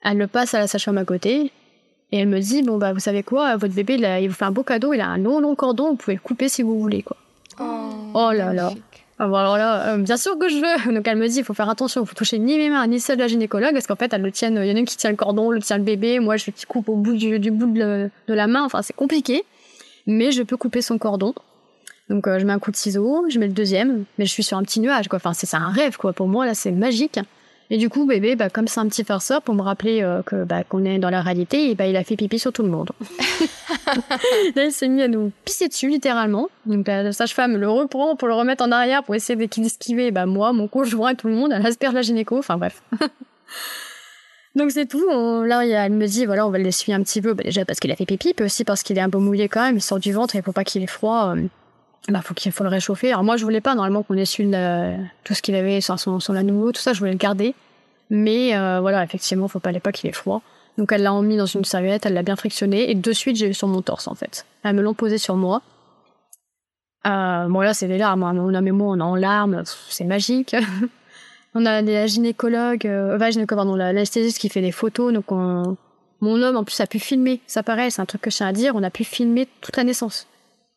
elle 0.02 0.18
le 0.18 0.28
passe 0.28 0.54
à 0.54 0.60
la 0.60 0.68
sage-femme 0.68 0.98
à 0.98 1.06
côté, 1.06 1.52
et 2.12 2.20
elle 2.20 2.28
me 2.28 2.40
dit 2.40 2.62
bon 2.62 2.78
bah 2.78 2.92
vous 2.92 3.00
savez 3.00 3.24
quoi, 3.24 3.56
votre 3.56 3.74
bébé, 3.74 3.96
il, 3.96 4.28
vous 4.28 4.34
fait 4.34 4.46
un 4.46 4.52
beau 4.52 4.64
cadeau, 4.64 4.94
il 4.94 5.00
a 5.00 5.08
un 5.08 5.18
long 5.18 5.40
long 5.40 5.56
cordon, 5.56 5.92
vous 5.92 5.96
pouvez 5.96 6.16
le 6.16 6.22
couper 6.22 6.50
si 6.50 6.62
vous 6.62 6.80
voulez 6.80 7.04
quoi. 7.04 7.16
Oh, 7.60 8.12
oh 8.14 8.32
là 8.34 8.54
là. 8.54 8.72
Ah, 9.18 9.28
bon, 9.28 9.36
alors 9.36 9.58
là, 9.58 9.94
euh, 9.94 9.98
bien 9.98 10.18
sûr 10.18 10.38
que 10.38 10.50
je 10.50 10.56
veux. 10.56 10.94
Donc 10.94 11.08
elle 11.08 11.18
me 11.18 11.28
dit, 11.28 11.40
il 11.40 11.44
faut 11.44 11.54
faire 11.54 11.70
attention, 11.70 12.04
il 12.04 12.08
faut 12.08 12.16
toucher 12.16 12.38
ni 12.38 12.58
mes 12.58 12.70
mains, 12.70 12.86
ni 12.88 13.00
celle 13.00 13.18
de 13.18 13.22
la 13.22 13.28
gynécologue, 13.28 13.72
parce 13.74 13.88
qu'en 13.88 13.96
fait, 13.96 14.12
elle 14.14 14.22
le 14.22 14.32
tient, 14.32 14.50
il 14.50 14.68
y 14.68 14.72
en 14.72 14.76
a 14.76 14.80
une 14.80 14.86
qui 14.86 14.98
tient 14.98 15.10
le 15.10 15.16
cordon, 15.16 15.52
l'autre 15.52 15.66
tient 15.66 15.78
le 15.78 15.84
bébé, 15.84 16.20
moi 16.20 16.36
je 16.36 16.52
coupe 16.68 16.90
au 16.90 16.96
bout 16.96 17.14
du, 17.14 17.40
bout 17.52 17.68
de, 17.68 18.10
la 18.28 18.48
main, 18.48 18.64
enfin 18.64 18.82
c'est 18.82 18.96
compliqué. 18.96 19.46
Mais 20.08 20.32
je 20.32 20.44
peux 20.44 20.58
couper 20.58 20.82
son 20.82 20.98
cordon. 20.98 21.34
Donc 22.10 22.28
euh, 22.28 22.38
je 22.38 22.46
mets 22.46 22.54
un 22.54 22.60
coup 22.60 22.72
de 22.72 22.76
ciseau, 22.76 23.26
je 23.30 23.40
mets 23.40 23.48
le 23.48 23.54
deuxième, 23.54 24.04
mais 24.20 24.26
je 24.26 24.32
suis 24.32 24.44
sur 24.44 24.58
un 24.58 24.64
petit 24.64 24.80
nuage, 24.80 25.08
quoi. 25.08 25.18
Enfin 25.18 25.34
c'est 25.34 25.52
un 25.56 25.70
rêve, 25.70 25.98
quoi. 25.98 26.14
Pour 26.14 26.28
moi, 26.28 26.46
là, 26.46 26.54
c'est 26.54 26.72
magique. 26.72 27.20
Et 27.72 27.78
du 27.78 27.90
coup, 27.90 28.06
bébé, 28.06 28.36
bah, 28.36 28.50
comme 28.50 28.68
c'est 28.68 28.80
un 28.80 28.88
petit 28.88 29.04
farceur, 29.04 29.42
pour 29.42 29.56
me 29.56 29.62
rappeler 29.62 30.04
euh, 30.04 30.22
que 30.22 30.44
bah, 30.44 30.64
qu'on 30.64 30.86
est 30.86 31.00
dans 31.00 31.10
la 31.10 31.22
réalité, 31.22 31.72
et 31.72 31.76
bah, 31.76 31.88
il 31.88 31.96
a 31.96 32.04
fait 32.04 32.16
pipi 32.16 32.38
sur 32.38 32.54
tout 32.54 32.62
le 32.62 32.70
monde. 32.70 32.92
Là, 34.56 34.66
il 34.66 34.72
s'est 34.72 34.88
mis 34.88 35.02
à 35.02 35.08
nous 35.08 35.32
pisser 35.46 35.68
dessus, 35.68 35.90
littéralement. 35.90 36.50
Donc 36.66 36.88
la 36.88 37.12
sage-femme 37.12 37.58
le 37.58 37.70
reprend 37.70 38.16
pour 38.16 38.28
le 38.28 38.36
remettre 38.36 38.64
en 38.64 38.72
arrière 38.72 39.04
pour 39.04 39.16
essayer 39.16 39.36
d'esquiver 39.36 40.12
bah, 40.12 40.26
moi, 40.26 40.54
mon 40.54 40.68
conjoint 40.68 41.12
et 41.12 41.16
tout 41.16 41.28
le 41.28 41.34
monde. 41.34 41.52
Elle 41.54 41.66
asperge 41.66 41.94
la 41.96 42.02
gynéco, 42.02 42.38
enfin 42.38 42.58
bref. 42.58 42.84
Donc 44.56 44.72
c'est 44.72 44.86
tout. 44.86 45.04
Là, 45.44 45.66
elle 45.66 45.94
me 45.94 46.06
dit, 46.08 46.26
voilà, 46.26 46.48
on 46.48 46.52
va 46.52 46.60
l'essuyer 46.60 46.96
un 46.96 47.02
petit 47.02 47.22
peu. 47.22 47.34
Bah, 47.34 47.44
déjà 47.44 47.66
parce 47.66 47.80
qu'il 47.80 47.92
a 47.92 47.96
fait 47.96 48.06
pipi, 48.06 48.34
puis 48.34 48.46
aussi 48.46 48.64
parce 48.64 48.84
qu'il 48.84 48.98
est 48.98 49.02
un 49.02 49.10
peu 49.10 49.18
mouillé 49.18 49.50
quand 49.50 49.62
même. 49.62 49.78
Il 49.78 49.82
sort 49.82 50.00
du 50.00 50.14
ventre 50.14 50.36
et 50.36 50.40
il 50.40 50.44
faut 50.44 50.52
pas 50.52 50.64
qu'il 50.64 50.84
ait 50.84 50.88
froid. 50.88 51.36
Euh, 51.36 51.48
bah, 52.10 52.22
faut 52.22 52.34
qu'il 52.34 52.52
faut 52.52 52.64
le 52.64 52.70
réchauffer. 52.70 53.10
Alors 53.10 53.24
moi, 53.24 53.38
je 53.38 53.44
voulais 53.44 53.62
pas 53.62 53.76
normalement 53.76 54.04
qu'on 54.04 54.16
essuie 54.16 54.50
tout 55.24 55.34
ce 55.34 55.42
qu'il 55.42 55.56
avait 55.56 55.82
sur 55.82 56.00
son, 56.00 56.20
son 56.20 56.34
nouveau, 56.34 56.72
tout 56.72 56.82
ça, 56.82 56.94
je 56.94 57.00
voulais 57.00 57.12
le 57.12 57.18
garder. 57.18 57.56
Mais 58.10 58.56
euh, 58.56 58.80
voilà, 58.82 59.04
effectivement, 59.04 59.48
faut 59.48 59.60
pas 59.60 59.74
pas 59.80 59.92
qu'il 59.92 60.10
ait 60.10 60.14
froid. 60.14 60.42
Donc 60.78 60.92
elle 60.92 61.04
l'a 61.04 61.14
mis 61.22 61.38
dans 61.38 61.46
une 61.46 61.64
serviette, 61.64 62.06
elle 62.06 62.14
l'a 62.14 62.24
bien 62.24 62.36
frictionné 62.36 62.92
et 62.92 62.96
de 62.96 63.14
suite 63.14 63.38
j'ai 63.38 63.50
eu 63.50 63.54
sur 63.54 63.68
mon 63.68 63.82
torse 63.82 64.08
en 64.08 64.16
fait. 64.16 64.46
Elles 64.64 64.76
me 64.76 64.82
l'ont 64.82 64.94
posé 64.94 65.18
sur 65.18 65.36
moi. 65.36 65.62
Euh, 67.08 67.48
bon 67.48 67.62
là 67.62 67.74
c'est 67.74 67.88
des 67.88 67.98
larmes, 67.98 68.24
hein. 68.24 68.36
on 68.38 68.54
a 68.54 68.62
mes 68.62 68.72
mots, 68.72 68.92
on 68.92 69.00
est 69.00 69.04
en 69.04 69.16
larmes, 69.16 69.64
c'est 69.90 70.04
magique. 70.04 70.56
on 71.56 71.66
a 71.66 71.82
la 71.82 72.08
gynécologue, 72.08 72.86
euh, 72.88 73.16
enfin, 73.16 73.30
gynécologue 73.30 73.66
pardon, 73.66 73.76
l'anesthésiste 73.76 74.38
qui 74.38 74.50
fait 74.50 74.62
des 74.62 74.74
photos, 74.74 75.14
donc 75.14 75.32
on, 75.32 75.78
mon 76.20 76.42
homme 76.42 76.58
en 76.58 76.66
plus 76.66 76.80
a 76.82 76.88
pu 76.88 77.00
filmer, 77.00 77.42
ça 77.48 77.64
paraît, 77.64 77.90
c'est 77.90 78.02
un 78.02 78.06
truc 78.06 78.22
que 78.22 78.32
je 78.32 78.38
tiens 78.38 78.48
à 78.48 78.54
dire, 78.54 78.76
on 78.76 78.84
a 78.84 78.90
pu 78.90 79.06
filmer 79.06 79.48
toute 79.62 79.78
la 79.78 79.86
naissance. 79.86 80.28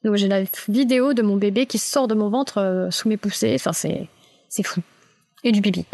Donc 0.04 0.16
j'ai 0.16 0.28
la 0.28 0.42
vidéo 0.68 1.12
de 1.12 1.22
mon 1.22 1.36
bébé 1.36 1.66
qui 1.66 1.78
sort 1.78 2.08
de 2.08 2.14
mon 2.14 2.30
ventre 2.30 2.58
euh, 2.58 2.90
sous 2.90 3.08
mes 3.08 3.16
poussées. 3.16 3.54
Enfin 3.56 3.72
c'est 3.72 4.08
c'est 4.48 4.62
fou. 4.62 4.80
Et 5.44 5.52
du 5.52 5.60
pipi. 5.60 5.86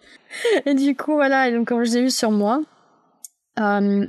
et 0.66 0.74
du 0.74 0.94
coup 0.96 1.14
voilà. 1.14 1.48
Et 1.48 1.52
donc 1.52 1.68
quand 1.68 1.82
je 1.84 1.92
l'ai 1.92 2.00
eu 2.00 2.10
sur 2.10 2.30
moi, 2.30 2.62
euh, 3.58 4.06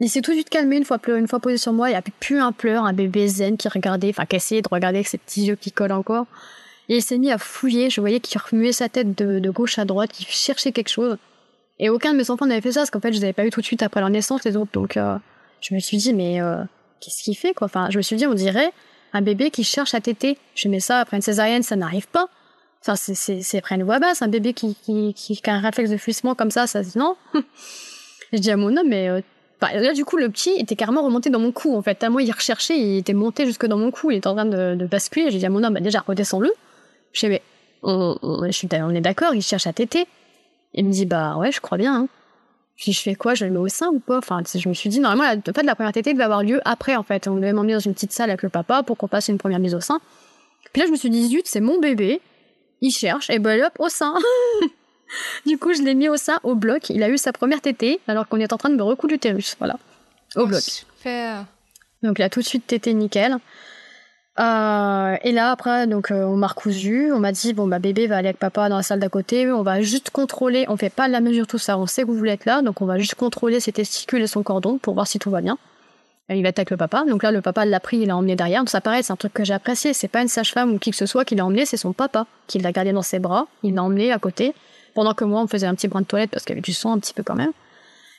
il 0.00 0.08
s'est 0.08 0.20
tout 0.20 0.30
de 0.30 0.36
suite 0.36 0.50
calmé 0.50 0.76
une 0.76 0.84
fois 0.84 0.98
posé 0.98 1.56
sur 1.56 1.72
moi. 1.72 1.88
Il 1.88 1.92
n'y 1.92 1.98
a 1.98 2.02
plus 2.02 2.38
un 2.38 2.52
pleur, 2.52 2.84
un 2.84 2.92
bébé 2.92 3.26
zen 3.26 3.56
qui 3.56 3.68
regardait, 3.68 4.10
enfin 4.10 4.26
qui 4.26 4.36
essayait 4.36 4.62
de 4.62 4.68
regarder 4.70 4.98
avec 4.98 5.08
ses 5.08 5.18
petits 5.18 5.46
yeux 5.46 5.56
qui 5.56 5.72
collent 5.72 5.92
encore. 5.92 6.26
Et 6.88 6.96
il 6.96 7.02
s'est 7.02 7.18
mis 7.18 7.32
à 7.32 7.38
fouiller. 7.38 7.90
Je 7.90 8.00
voyais 8.00 8.20
qu'il 8.20 8.40
remuait 8.40 8.72
sa 8.72 8.88
tête 8.88 9.16
de, 9.16 9.50
gauche 9.50 9.78
à 9.78 9.84
droite, 9.84 10.12
qu'il 10.12 10.26
cherchait 10.26 10.72
quelque 10.72 10.88
chose. 10.88 11.16
Et 11.78 11.90
aucun 11.90 12.12
de 12.12 12.18
mes 12.18 12.30
enfants 12.30 12.46
n'avait 12.46 12.60
fait 12.60 12.72
ça 12.72 12.80
parce 12.80 12.90
qu'en 12.90 13.00
fait 13.00 13.12
je 13.12 13.18
les 13.18 13.24
avais 13.24 13.32
pas 13.32 13.46
eu 13.46 13.50
tout 13.50 13.60
de 13.60 13.66
suite 13.66 13.82
après 13.82 14.00
leur 14.00 14.10
naissance 14.10 14.44
les 14.44 14.56
autres. 14.56 14.72
Donc 14.72 14.96
euh, 14.96 15.16
je 15.60 15.74
me 15.74 15.80
suis 15.80 15.96
dit 15.96 16.14
mais 16.14 16.40
qu'est-ce 17.00 17.22
qu'il 17.22 17.36
fait 17.36 17.54
quoi 17.54 17.66
Enfin, 17.66 17.88
je 17.90 17.96
me 17.96 18.02
suis 18.02 18.16
dit, 18.16 18.26
on 18.26 18.34
dirait, 18.34 18.72
un 19.12 19.22
bébé 19.22 19.50
qui 19.50 19.64
cherche 19.64 19.94
à 19.94 20.00
téter. 20.00 20.38
Je 20.54 20.68
mets 20.68 20.80
ça 20.80 21.00
après 21.00 21.16
une 21.16 21.22
césarienne, 21.22 21.62
ça 21.62 21.76
n'arrive 21.76 22.08
pas. 22.08 22.28
Enfin, 22.80 22.94
c'est, 22.96 23.58
après 23.58 23.74
une 23.74 23.82
voix 23.82 23.98
basse, 23.98 24.22
un 24.22 24.28
bébé 24.28 24.52
qui, 24.52 24.76
qui, 24.82 25.14
qui, 25.14 25.40
a 25.44 25.52
un 25.52 25.60
réflexe 25.60 25.90
de 25.90 25.96
fuissement 25.96 26.34
comme 26.34 26.50
ça, 26.50 26.66
ça 26.66 26.80
non? 26.94 27.16
je 28.32 28.38
dis 28.38 28.50
à 28.50 28.56
mon 28.56 28.76
homme, 28.76 28.88
mais 28.88 29.08
euh, 29.08 29.20
bah, 29.60 29.72
là, 29.74 29.92
du 29.92 30.04
coup, 30.04 30.16
le 30.16 30.28
petit 30.30 30.50
était 30.50 30.76
carrément 30.76 31.02
remonté 31.02 31.30
dans 31.30 31.40
mon 31.40 31.50
cou, 31.50 31.76
en 31.76 31.82
fait. 31.82 31.96
Tellement 31.96 32.20
il 32.20 32.30
recherchait, 32.30 32.78
il 32.78 32.98
était 32.98 33.14
monté 33.14 33.46
jusque 33.46 33.66
dans 33.66 33.78
mon 33.78 33.90
cou, 33.90 34.10
il 34.10 34.18
était 34.18 34.28
en 34.28 34.34
train 34.34 34.46
de, 34.46 34.76
de 34.76 34.86
basculer. 34.86 35.30
J'ai 35.30 35.38
dit 35.38 35.46
à 35.46 35.50
mon 35.50 35.64
homme, 35.64 35.74
bah, 35.74 35.80
déjà, 35.80 36.04
redescends-le. 36.06 36.52
Je 37.12 37.20
dis, 37.20 37.28
mais 37.28 37.42
on, 37.82 38.16
on, 38.22 38.40
on 38.40 38.94
est 38.94 39.00
d'accord, 39.00 39.34
il 39.34 39.42
cherche 39.42 39.66
à 39.66 39.72
téter. 39.72 40.06
Il 40.74 40.84
me 40.84 40.92
dit, 40.92 41.06
bah 41.06 41.36
ouais, 41.36 41.50
je 41.50 41.60
crois 41.60 41.78
bien. 41.78 41.94
Hein. 41.94 42.08
Puis 42.78 42.92
je 42.92 43.02
fais 43.02 43.16
quoi? 43.16 43.34
Je 43.34 43.44
le 43.44 43.50
mets 43.50 43.58
au 43.58 43.68
sein 43.68 43.88
ou 43.88 43.98
pas? 43.98 44.18
Enfin, 44.18 44.40
je 44.54 44.68
me 44.68 44.74
suis 44.74 44.88
dit, 44.88 45.00
normalement, 45.00 45.24
la, 45.24 45.52
fait, 45.52 45.62
la 45.64 45.74
première 45.74 45.92
tétée 45.92 46.12
devait 46.12 46.24
avoir 46.24 46.44
lieu 46.44 46.60
après, 46.64 46.94
en 46.94 47.02
fait. 47.02 47.26
On 47.26 47.34
devait 47.34 47.52
m'emmener 47.52 47.74
dans 47.74 47.80
une 47.80 47.92
petite 47.92 48.12
salle 48.12 48.30
avec 48.30 48.42
le 48.42 48.48
papa 48.48 48.84
pour 48.84 48.96
qu'on 48.96 49.08
passe 49.08 49.28
une 49.28 49.36
première 49.36 49.58
mise 49.58 49.74
au 49.74 49.80
sein. 49.80 50.00
Puis 50.72 50.80
là, 50.80 50.86
je 50.86 50.92
me 50.92 50.96
suis 50.96 51.10
dit, 51.10 51.26
zut, 51.28 51.46
c'est 51.46 51.60
mon 51.60 51.80
bébé. 51.80 52.20
Il 52.80 52.92
cherche, 52.92 53.30
et 53.30 53.40
ben 53.40 53.60
hop, 53.64 53.72
au 53.80 53.88
sein. 53.88 54.14
du 55.46 55.58
coup, 55.58 55.74
je 55.74 55.82
l'ai 55.82 55.94
mis 55.94 56.08
au 56.08 56.16
sein, 56.16 56.38
au 56.44 56.54
bloc. 56.54 56.90
Il 56.90 57.02
a 57.02 57.08
eu 57.08 57.18
sa 57.18 57.32
première 57.32 57.60
tétée, 57.60 57.98
alors 58.06 58.28
qu'on 58.28 58.38
est 58.38 58.52
en 58.52 58.58
train 58.58 58.70
de 58.70 58.76
me 58.76 58.82
recoudre 58.84 59.12
l'utérus. 59.12 59.56
Voilà. 59.58 59.76
Au 60.36 60.46
bloc. 60.46 60.60
Super. 60.60 61.46
Donc, 62.04 62.20
il 62.20 62.22
a 62.22 62.30
tout 62.30 62.40
de 62.40 62.46
suite 62.46 62.68
tété 62.68 62.94
nickel. 62.94 63.38
Euh, 64.38 65.16
et 65.24 65.32
là 65.32 65.50
après 65.50 65.88
donc 65.88 66.12
euh, 66.12 66.22
on 66.22 66.36
m'a 66.36 66.46
recousu, 66.46 67.10
on 67.12 67.18
m'a 67.18 67.32
dit 67.32 67.54
bon 67.54 67.66
bah 67.66 67.80
bébé 67.80 68.06
va 68.06 68.18
aller 68.18 68.28
avec 68.28 68.38
papa 68.38 68.68
dans 68.68 68.76
la 68.76 68.84
salle 68.84 69.00
d'à 69.00 69.08
côté, 69.08 69.50
on 69.50 69.62
va 69.62 69.82
juste 69.82 70.10
contrôler, 70.10 70.64
on 70.68 70.76
fait 70.76 70.90
pas 70.90 71.08
la 71.08 71.20
mesure 71.20 71.48
tout 71.48 71.58
ça, 71.58 71.76
on 71.76 71.86
sait 71.86 72.02
que 72.02 72.06
vous 72.06 72.16
voulez 72.16 72.32
être 72.32 72.44
là, 72.44 72.62
donc 72.62 72.80
on 72.80 72.86
va 72.86 72.98
juste 72.98 73.16
contrôler 73.16 73.58
ses 73.58 73.72
testicules 73.72 74.22
et 74.22 74.28
son 74.28 74.44
cordon 74.44 74.78
pour 74.78 74.94
voir 74.94 75.08
si 75.08 75.18
tout 75.18 75.30
va 75.30 75.40
bien. 75.40 75.58
Et 76.28 76.36
il 76.36 76.42
va 76.42 76.50
être 76.50 76.60
avec 76.60 76.70
le 76.70 76.76
papa, 76.76 77.04
donc 77.04 77.24
là 77.24 77.32
le 77.32 77.40
papa 77.40 77.64
l'a 77.64 77.80
pris, 77.80 77.98
il 77.98 78.06
l'a 78.06 78.16
emmené 78.16 78.36
derrière, 78.36 78.60
donc 78.60 78.68
ça 78.68 78.80
paraît 78.80 79.02
c'est 79.02 79.12
un 79.12 79.16
truc 79.16 79.32
que 79.32 79.42
j'ai 79.42 79.54
apprécié, 79.54 79.92
c'est 79.92 80.06
pas 80.06 80.22
une 80.22 80.28
sage-femme 80.28 80.72
ou 80.72 80.78
qui 80.78 80.92
que 80.92 80.96
ce 80.96 81.06
soit 81.06 81.24
qui 81.24 81.34
l'a 81.34 81.44
emmené, 81.44 81.66
c'est 81.66 81.76
son 81.76 81.92
papa 81.92 82.26
qui 82.46 82.60
l'a 82.60 82.70
gardé 82.70 82.92
dans 82.92 83.02
ses 83.02 83.18
bras, 83.18 83.48
il 83.64 83.74
l'a 83.74 83.82
emmené 83.82 84.12
à 84.12 84.20
côté, 84.20 84.54
pendant 84.94 85.14
que 85.14 85.24
moi 85.24 85.40
on 85.40 85.48
faisait 85.48 85.66
un 85.66 85.74
petit 85.74 85.88
brin 85.88 86.02
de 86.02 86.06
toilette 86.06 86.30
parce 86.30 86.44
qu'il 86.44 86.52
y 86.52 86.58
avait 86.58 86.62
du 86.62 86.74
sang 86.74 86.92
un 86.92 86.98
petit 87.00 87.14
peu 87.14 87.24
quand 87.24 87.34
même. 87.34 87.52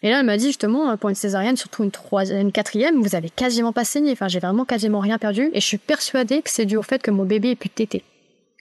Et 0.02 0.10
là, 0.10 0.20
elle 0.20 0.26
m'a 0.26 0.38
dit 0.38 0.48
justement, 0.48 0.96
pour 0.98 1.10
une 1.10 1.16
césarienne, 1.16 1.58
surtout 1.58 1.84
une 1.84 1.92
troisième, 1.92 2.40
une 2.40 2.52
quatrième, 2.52 3.02
vous 3.02 3.16
avez 3.16 3.30
quasiment 3.30 3.74
pas 3.74 3.84
saigné. 3.84 4.14
Enfin, 4.14 4.28
j'ai 4.28 4.40
vraiment 4.40 4.66
quasiment 4.66 5.00
rien 5.00 5.18
perdu. 5.18 5.50
Et 5.54 5.60
je 5.60 5.66
suis 5.66 5.78
persuadée 5.78 6.42
que 6.42 6.50
c'est 6.50 6.66
dû 6.66 6.78
au 6.78 6.84
fait 6.84 7.02
que 7.02 7.12
mon 7.12 7.26
bébé 7.26 7.52
ait 7.52 7.56
pu 7.56 7.70
téter. 7.70 8.04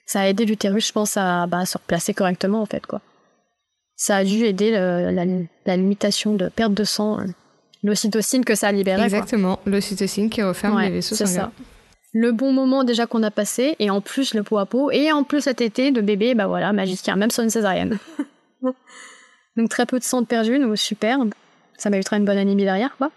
Ça 0.05 0.21
a 0.21 0.27
aidé 0.27 0.45
l'utérus, 0.45 0.87
je 0.87 0.91
pense, 0.91 1.17
à 1.17 1.47
bah, 1.47 1.65
se 1.65 1.77
replacer 1.77 2.13
correctement, 2.13 2.61
en 2.61 2.65
fait, 2.65 2.85
quoi. 2.85 3.01
Ça 3.95 4.17
a 4.17 4.23
dû 4.23 4.45
aider 4.45 4.71
la, 4.71 5.75
limitation 5.77 6.33
de 6.33 6.49
perte 6.49 6.73
de 6.73 6.83
sang, 6.83 7.19
l'ocytocine 7.83 8.43
que 8.43 8.55
ça 8.55 8.69
a 8.69 8.71
libéré. 8.71 9.03
Exactement, 9.03 9.59
l'ocytocine 9.65 10.29
qui 10.29 10.41
referme 10.41 10.79
les 10.79 10.89
vaisseaux 10.89 11.15
sanguins. 11.15 11.31
Ça. 11.31 11.51
Le 12.13 12.31
bon 12.31 12.51
moment 12.51 12.83
déjà 12.83 13.05
qu'on 13.05 13.21
a 13.23 13.29
passé, 13.29 13.75
et 13.77 13.89
en 13.89 14.01
plus 14.01 14.33
le 14.33 14.41
pot 14.41 14.57
à 14.57 14.65
pot, 14.65 14.89
et 14.89 15.11
en 15.11 15.23
plus 15.23 15.41
cet 15.41 15.61
été 15.61 15.91
de 15.91 16.01
bébé, 16.01 16.33
bah 16.33 16.47
voilà, 16.47 16.73
magicien, 16.73 17.15
même 17.15 17.29
sur 17.29 17.43
une 17.43 17.49
césarienne. 17.49 17.97
Donc 19.59 19.67
très 19.67 19.85
peu 19.85 19.99
de 19.99 20.03
sang 20.05 20.23
perdu, 20.23 20.57
donc 20.57 20.77
super. 20.77 21.19
Ça 21.77 21.89
m'évitera 21.89 22.15
une 22.15 22.23
bonne 22.23 22.37
anémie 22.37 22.63
derrière, 22.63 22.95
quoi. 22.95 23.11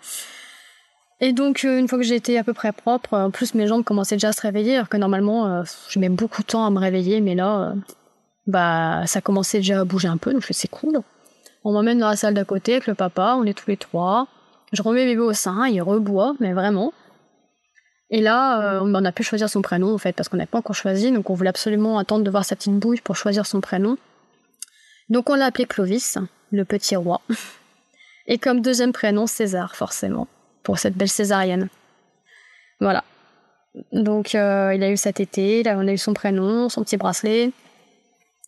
Et 1.20 1.32
donc, 1.32 1.64
euh, 1.64 1.78
une 1.78 1.86
fois 1.86 1.98
que 1.98 2.04
j'étais 2.04 2.36
à 2.36 2.42
peu 2.42 2.52
près 2.52 2.72
propre, 2.72 3.16
en 3.16 3.30
plus 3.30 3.54
mes 3.54 3.68
jambes 3.68 3.84
commençaient 3.84 4.16
déjà 4.16 4.30
à 4.30 4.32
se 4.32 4.40
réveiller, 4.40 4.74
alors 4.74 4.88
que 4.88 4.96
normalement, 4.96 5.46
euh, 5.46 5.62
je 5.88 6.00
mets 6.00 6.08
beaucoup 6.08 6.42
de 6.42 6.48
temps 6.48 6.66
à 6.66 6.70
me 6.70 6.80
réveiller, 6.80 7.20
mais 7.20 7.36
là, 7.36 7.60
euh, 7.60 7.74
bah, 8.48 9.04
ça 9.06 9.20
commençait 9.20 9.58
déjà 9.58 9.78
à 9.78 9.84
bouger 9.84 10.08
un 10.08 10.16
peu, 10.16 10.32
donc 10.32 10.44
c'est 10.50 10.66
cool. 10.68 10.98
On 11.62 11.72
m'emmène 11.72 12.00
dans 12.00 12.08
la 12.08 12.16
salle 12.16 12.34
d'à 12.34 12.44
côté 12.44 12.72
avec 12.72 12.88
le 12.88 12.96
papa, 12.96 13.36
on 13.38 13.44
est 13.44 13.56
tous 13.56 13.70
les 13.70 13.76
trois. 13.76 14.26
Je 14.72 14.82
remets 14.82 15.04
bébé 15.04 15.20
au 15.20 15.32
sein, 15.34 15.68
il 15.68 15.80
reboit, 15.80 16.34
mais 16.40 16.54
vraiment. 16.54 16.92
Et 18.10 18.20
là, 18.20 18.80
on 18.82 18.92
a 18.92 19.12
pu 19.12 19.22
choisir 19.22 19.48
son 19.48 19.62
prénom, 19.62 19.94
en 19.94 19.98
fait, 19.98 20.12
parce 20.12 20.28
qu'on 20.28 20.38
n'a 20.38 20.46
pas 20.46 20.58
encore 20.58 20.74
choisi, 20.74 21.12
donc 21.12 21.30
on 21.30 21.34
voulait 21.34 21.50
absolument 21.50 21.98
attendre 21.98 22.24
de 22.24 22.30
voir 22.30 22.44
sa 22.44 22.56
petite 22.56 22.74
bouille 22.74 23.00
pour 23.00 23.14
choisir 23.14 23.46
son 23.46 23.60
prénom. 23.60 23.96
Donc 25.12 25.28
on 25.28 25.34
l'a 25.34 25.44
appelé 25.44 25.66
Clovis, 25.66 26.16
le 26.52 26.64
petit 26.64 26.96
roi. 26.96 27.20
Et 28.26 28.38
comme 28.38 28.62
deuxième 28.62 28.92
prénom, 28.92 29.26
César, 29.26 29.76
forcément, 29.76 30.26
pour 30.62 30.78
cette 30.78 30.96
belle 30.96 31.10
césarienne. 31.10 31.68
Voilà. 32.80 33.04
Donc 33.92 34.34
euh, 34.34 34.72
il 34.74 34.82
a 34.82 34.90
eu 34.90 34.96
cet 34.96 35.20
été, 35.20 35.62
là 35.64 35.76
on 35.76 35.86
a 35.86 35.92
eu 35.92 35.98
son 35.98 36.14
prénom, 36.14 36.70
son 36.70 36.82
petit 36.82 36.96
bracelet. 36.96 37.52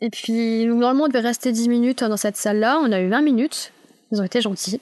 Et 0.00 0.08
puis 0.08 0.64
normalement 0.64 1.04
on 1.04 1.08
devait 1.08 1.20
rester 1.20 1.52
10 1.52 1.68
minutes 1.68 2.02
dans 2.02 2.16
cette 2.16 2.38
salle-là, 2.38 2.78
on 2.82 2.92
a 2.92 3.00
eu 3.00 3.10
20 3.10 3.20
minutes, 3.20 3.70
ils 4.10 4.22
ont 4.22 4.24
été 4.24 4.40
gentils. 4.40 4.80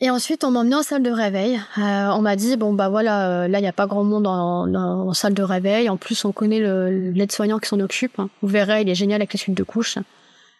Et 0.00 0.10
ensuite 0.10 0.44
on 0.44 0.52
m'a 0.52 0.60
emmené 0.60 0.76
en 0.76 0.84
salle 0.84 1.02
de 1.02 1.10
réveil. 1.10 1.56
Euh, 1.78 2.08
on 2.10 2.20
m'a 2.20 2.36
dit 2.36 2.56
bon 2.56 2.72
bah 2.72 2.88
voilà, 2.88 3.30
euh, 3.30 3.48
là 3.48 3.58
il 3.58 3.62
n'y 3.62 3.68
a 3.68 3.72
pas 3.72 3.88
grand 3.88 4.04
monde 4.04 4.28
en, 4.28 5.12
salle 5.12 5.34
de 5.34 5.42
réveil. 5.42 5.88
En 5.88 5.96
plus 5.96 6.24
on 6.24 6.30
connaît 6.30 6.60
l'aide-soignant 6.60 7.58
qui 7.58 7.68
s'en 7.68 7.80
occupe. 7.80 8.20
Hein. 8.20 8.28
Vous 8.42 8.48
verrez, 8.48 8.82
il 8.82 8.88
est 8.88 8.94
génial 8.94 9.20
avec 9.22 9.32
les 9.32 9.38
suites 9.40 9.56
de 9.56 9.64
couches. 9.64 9.98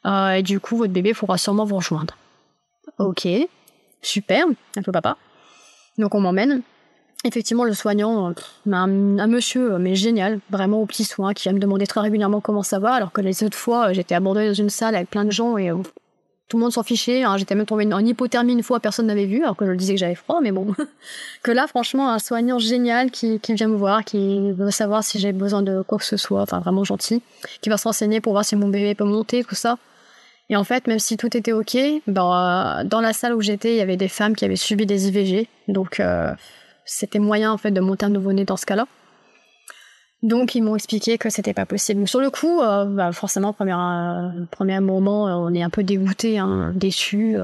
Euh, 0.07 0.33
et 0.33 0.43
du 0.43 0.61
coup, 0.61 0.77
votre 0.77 0.93
bébé 0.93 1.15
pourra 1.15 1.38
sûrement 1.38 1.65
vous 1.65 1.77
rejoindre. 1.77 2.17
Ok, 2.99 3.27
super, 4.03 4.47
un 4.77 4.83
peu 4.83 4.93
papa. 4.93 5.17
Donc 5.99 6.15
on 6.15 6.21
m'emmène. 6.21 6.62
Effectivement, 7.25 7.65
le 7.65 7.73
soignant, 7.73 8.31
euh, 8.31 8.33
un, 8.73 9.19
un, 9.19 9.27
monsieur, 9.29 9.75
euh, 9.75 9.79
mais 9.79 9.95
génial, 9.95 10.41
vraiment 10.51 10.83
au 10.83 10.87
petit 10.87 11.05
soin, 11.05 11.35
qui 11.35 11.45
vient 11.45 11.53
me 11.53 11.61
demander 11.61 11.87
très 11.87 12.01
régulièrement 12.01 12.41
comment 12.41 12.65
ça 12.65 12.81
va, 12.81 12.95
alors 12.95 13.12
que 13.12 13.21
les 13.21 13.45
autres 13.45 13.57
fois, 13.57 13.93
j'étais 13.93 14.17
abandonnée 14.17 14.49
dans 14.49 14.55
une 14.55 14.71
salle 14.71 14.97
avec 14.97 15.09
plein 15.09 15.25
de 15.25 15.31
gens 15.31 15.57
et 15.57 15.71
tout 16.49 16.57
le 16.57 16.65
monde 16.65 16.73
s'en 16.73 16.83
fichait. 16.83 17.23
Hein. 17.23 17.37
J'étais 17.37 17.55
même 17.55 17.65
tombée 17.65 17.91
en 17.95 18.05
hypothermie 18.05 18.55
une 18.55 18.65
fois, 18.65 18.81
personne 18.81 19.07
n'avait 19.07 19.27
vu, 19.27 19.45
alors 19.45 19.57
que 19.57 19.65
je 19.65 19.71
le 19.71 19.77
disais 19.77 19.95
que 19.95 20.01
j'avais 20.01 20.17
froid, 20.17 20.41
mais 20.43 20.51
bon. 20.51 20.75
que 21.45 21.53
là, 21.53 21.69
franchement, 21.69 22.11
un 22.11 22.19
soignant 22.19 22.59
génial 22.59 23.12
qui, 23.12 23.38
qui 23.38 23.55
vient 23.55 23.69
me 23.69 23.77
voir, 23.77 24.05
qui 24.05 24.51
veut 24.51 24.73
savoir 24.73 25.05
si 25.05 25.21
j'ai 25.21 25.33
besoin 25.33 25.62
de 25.62 25.83
quoi 25.83 25.99
que 25.99 26.05
ce 26.05 26.17
soit, 26.17 26.43
enfin 26.43 26.59
vraiment 26.59 26.83
gentil, 26.83 27.23
qui 27.61 27.71
va 27.71 27.77
se 27.77 27.85
renseigner 27.85 28.21
pour 28.21 28.33
voir 28.33 28.45
si 28.45 28.57
mon 28.57 28.69
bébé 28.69 28.97
peut 28.97 29.05
monter, 29.05 29.45
tout 29.45 29.55
ça. 29.55 29.79
Et 30.48 30.57
en 30.57 30.64
fait, 30.64 30.87
même 30.87 30.98
si 30.98 31.16
tout 31.16 31.35
était 31.37 31.52
ok, 31.52 31.76
ben, 32.07 32.85
dans 32.85 33.00
la 33.00 33.12
salle 33.12 33.35
où 33.35 33.40
j'étais, 33.40 33.72
il 33.72 33.76
y 33.76 33.81
avait 33.81 33.96
des 33.96 34.09
femmes 34.09 34.35
qui 34.35 34.44
avaient 34.44 34.57
subi 34.57 34.87
des 34.87 35.09
IVG, 35.09 35.48
donc 35.68 36.00
euh, 36.00 36.33
c'était 36.85 37.20
moyen 37.20 37.52
en 37.52 37.59
fait 37.59 37.70
de 37.70 37.81
monter 37.81 38.07
un 38.07 38.11
nouveau-né 38.11 38.44
dans 38.44 38.57
ce 38.57 38.66
cas-là. 38.66 38.87
Donc 40.22 40.55
ils 40.55 40.62
m'ont 40.62 40.76
expliqué 40.76 41.18
que 41.18 41.31
c'était 41.31 41.55
pas 41.55 41.66
possible. 41.66 42.07
Sur 42.07 42.20
le 42.20 42.31
coup, 42.31 42.61
euh, 42.61 42.85
bah, 42.85 43.12
forcément, 43.12 43.52
premier, 43.52 43.72
euh, 43.72 44.44
premier 44.50 44.78
moment, 44.81 45.24
on 45.24 45.52
est 45.55 45.62
un 45.62 45.70
peu 45.70 45.83
dégoûté, 45.83 46.38
hein, 46.38 46.72
déçu. 46.74 47.37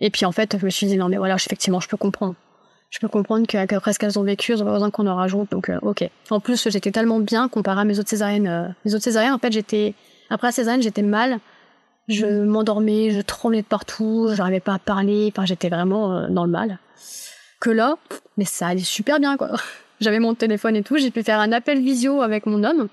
et 0.00 0.10
puis 0.10 0.24
en 0.24 0.32
fait, 0.32 0.56
je 0.58 0.64
me 0.64 0.70
suis 0.70 0.86
dit 0.86 0.96
non 0.96 1.08
mais 1.08 1.16
voilà, 1.16 1.34
effectivement, 1.34 1.80
je 1.80 1.88
peux 1.88 1.96
comprendre. 1.96 2.34
Je 2.90 2.98
peux 3.00 3.08
comprendre 3.08 3.46
qu'après 3.46 3.94
ce 3.94 3.98
qu'elles 3.98 4.18
ont 4.18 4.22
vécu, 4.22 4.52
elles 4.52 4.62
ont 4.62 4.66
pas 4.66 4.72
besoin 4.72 4.90
qu'on 4.90 5.06
en 5.06 5.16
rajoute. 5.16 5.50
Donc 5.50 5.70
ok. 5.80 6.08
En 6.30 6.40
plus, 6.40 6.68
j'étais 6.68 6.90
tellement 6.90 7.20
bien 7.20 7.48
comparé 7.48 7.80
à 7.80 7.84
mes 7.84 7.98
autres 7.98 8.10
césariennes. 8.10 8.74
mes 8.84 8.94
autres 8.94 9.04
césariennes, 9.04 9.32
en 9.32 9.38
fait, 9.38 9.52
j'étais 9.52 9.94
après 10.30 10.48
la 10.48 10.52
césarienne, 10.52 10.82
j'étais 10.82 11.02
mal 11.02 11.40
je 12.08 12.26
m'endormais, 12.26 13.10
je 13.10 13.20
tremblais 13.20 13.62
de 13.62 13.66
partout, 13.66 14.28
j'arrivais 14.34 14.60
pas 14.60 14.74
à 14.74 14.78
parler, 14.78 15.32
enfin 15.32 15.46
j'étais 15.46 15.68
vraiment 15.68 16.16
euh, 16.16 16.28
dans 16.28 16.44
le 16.44 16.50
mal. 16.50 16.78
Que 17.60 17.70
là, 17.70 17.96
mais 18.36 18.44
ça 18.44 18.68
allait 18.68 18.80
super 18.80 19.20
bien 19.20 19.36
quoi. 19.36 19.50
J'avais 20.00 20.18
mon 20.18 20.34
téléphone 20.34 20.74
et 20.74 20.82
tout, 20.82 20.96
j'ai 20.98 21.12
pu 21.12 21.22
faire 21.22 21.38
un 21.38 21.52
appel 21.52 21.80
visio 21.80 22.22
avec 22.22 22.46
mon 22.46 22.64
homme. 22.64 22.88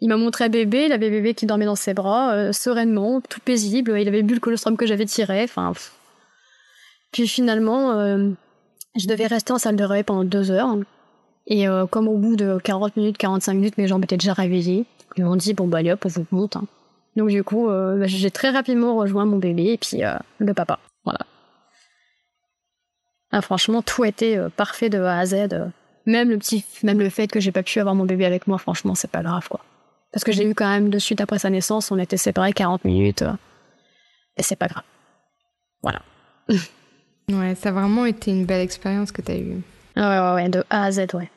Il 0.00 0.08
m'a 0.08 0.16
montré 0.16 0.48
bébé, 0.48 0.84
il 0.86 0.92
avait 0.92 1.10
bébé 1.10 1.34
qui 1.34 1.46
dormait 1.46 1.64
dans 1.64 1.74
ses 1.74 1.94
bras, 1.94 2.32
euh, 2.32 2.52
sereinement, 2.52 3.20
tout 3.20 3.40
paisible, 3.40 3.98
il 3.98 4.06
avait 4.06 4.22
bu 4.22 4.34
le 4.34 4.40
colostrum 4.40 4.76
que 4.76 4.86
j'avais 4.86 5.06
tiré, 5.06 5.42
enfin... 5.42 5.72
Puis 7.10 7.26
finalement, 7.26 7.90
euh, 7.92 8.28
je 8.94 9.08
devais 9.08 9.26
rester 9.26 9.52
en 9.52 9.58
salle 9.58 9.74
de 9.74 9.82
réveil 9.82 10.04
pendant 10.04 10.22
deux 10.22 10.52
heures. 10.52 10.76
Et 11.48 11.64
comme 11.90 12.06
au 12.06 12.18
bout 12.18 12.36
de 12.36 12.58
40 12.62 12.96
minutes, 12.98 13.16
45 13.16 13.54
minutes, 13.54 13.78
mes 13.78 13.88
jambes 13.88 14.04
étaient 14.04 14.18
déjà 14.18 14.34
réveillées, 14.34 14.84
ils 15.16 15.24
m'ont 15.24 15.34
dit, 15.34 15.54
bon 15.54 15.66
bah 15.66 15.78
allez 15.78 15.92
hop, 15.92 16.04
on 16.04 16.08
vous 16.08 16.26
monte. 16.30 16.56
Hein. 16.56 16.66
Donc 17.18 17.30
du 17.30 17.42
coup, 17.42 17.68
euh, 17.68 17.98
bah, 17.98 18.06
j'ai 18.06 18.30
très 18.30 18.50
rapidement 18.50 18.96
rejoint 18.96 19.26
mon 19.26 19.38
bébé 19.38 19.72
et 19.72 19.76
puis 19.76 20.04
euh, 20.04 20.14
le 20.38 20.54
papa. 20.54 20.78
Voilà. 21.04 21.18
Ah, 23.32 23.42
franchement, 23.42 23.82
tout 23.82 24.04
était 24.04 24.36
euh, 24.36 24.48
parfait 24.48 24.88
de 24.88 25.00
A 25.00 25.18
à 25.18 25.26
Z. 25.26 25.48
même 26.06 26.30
le 26.30 26.38
petit, 26.38 26.64
même 26.84 27.00
le 27.00 27.10
fait 27.10 27.26
que 27.26 27.40
j'ai 27.40 27.50
pas 27.50 27.64
pu 27.64 27.80
avoir 27.80 27.96
mon 27.96 28.04
bébé 28.04 28.24
avec 28.24 28.46
moi, 28.46 28.56
franchement, 28.56 28.94
c'est 28.94 29.10
pas 29.10 29.22
grave 29.22 29.48
quoi. 29.48 29.60
Parce 30.12 30.22
que 30.22 30.30
j'ai 30.30 30.48
eu 30.48 30.54
quand 30.54 30.68
même 30.68 30.90
de 30.90 30.98
suite 31.00 31.20
après 31.20 31.40
sa 31.40 31.50
naissance, 31.50 31.90
on 31.90 31.98
était 31.98 32.16
séparés 32.16 32.52
40 32.52 32.84
minutes. 32.84 33.24
et 34.36 34.44
c'est 34.44 34.56
pas 34.56 34.68
grave. 34.68 34.84
Voilà. 35.82 36.02
ouais, 36.48 37.56
ça 37.56 37.70
a 37.70 37.72
vraiment 37.72 38.06
été 38.06 38.30
une 38.30 38.46
belle 38.46 38.62
expérience 38.62 39.10
que 39.10 39.22
tu 39.22 39.32
as 39.32 39.38
eue. 39.38 39.60
Ouais, 39.96 40.02
ouais, 40.02 40.34
ouais, 40.34 40.48
de 40.48 40.64
A 40.70 40.84
à 40.84 40.92
Z, 40.92 41.08
ouais. 41.14 41.30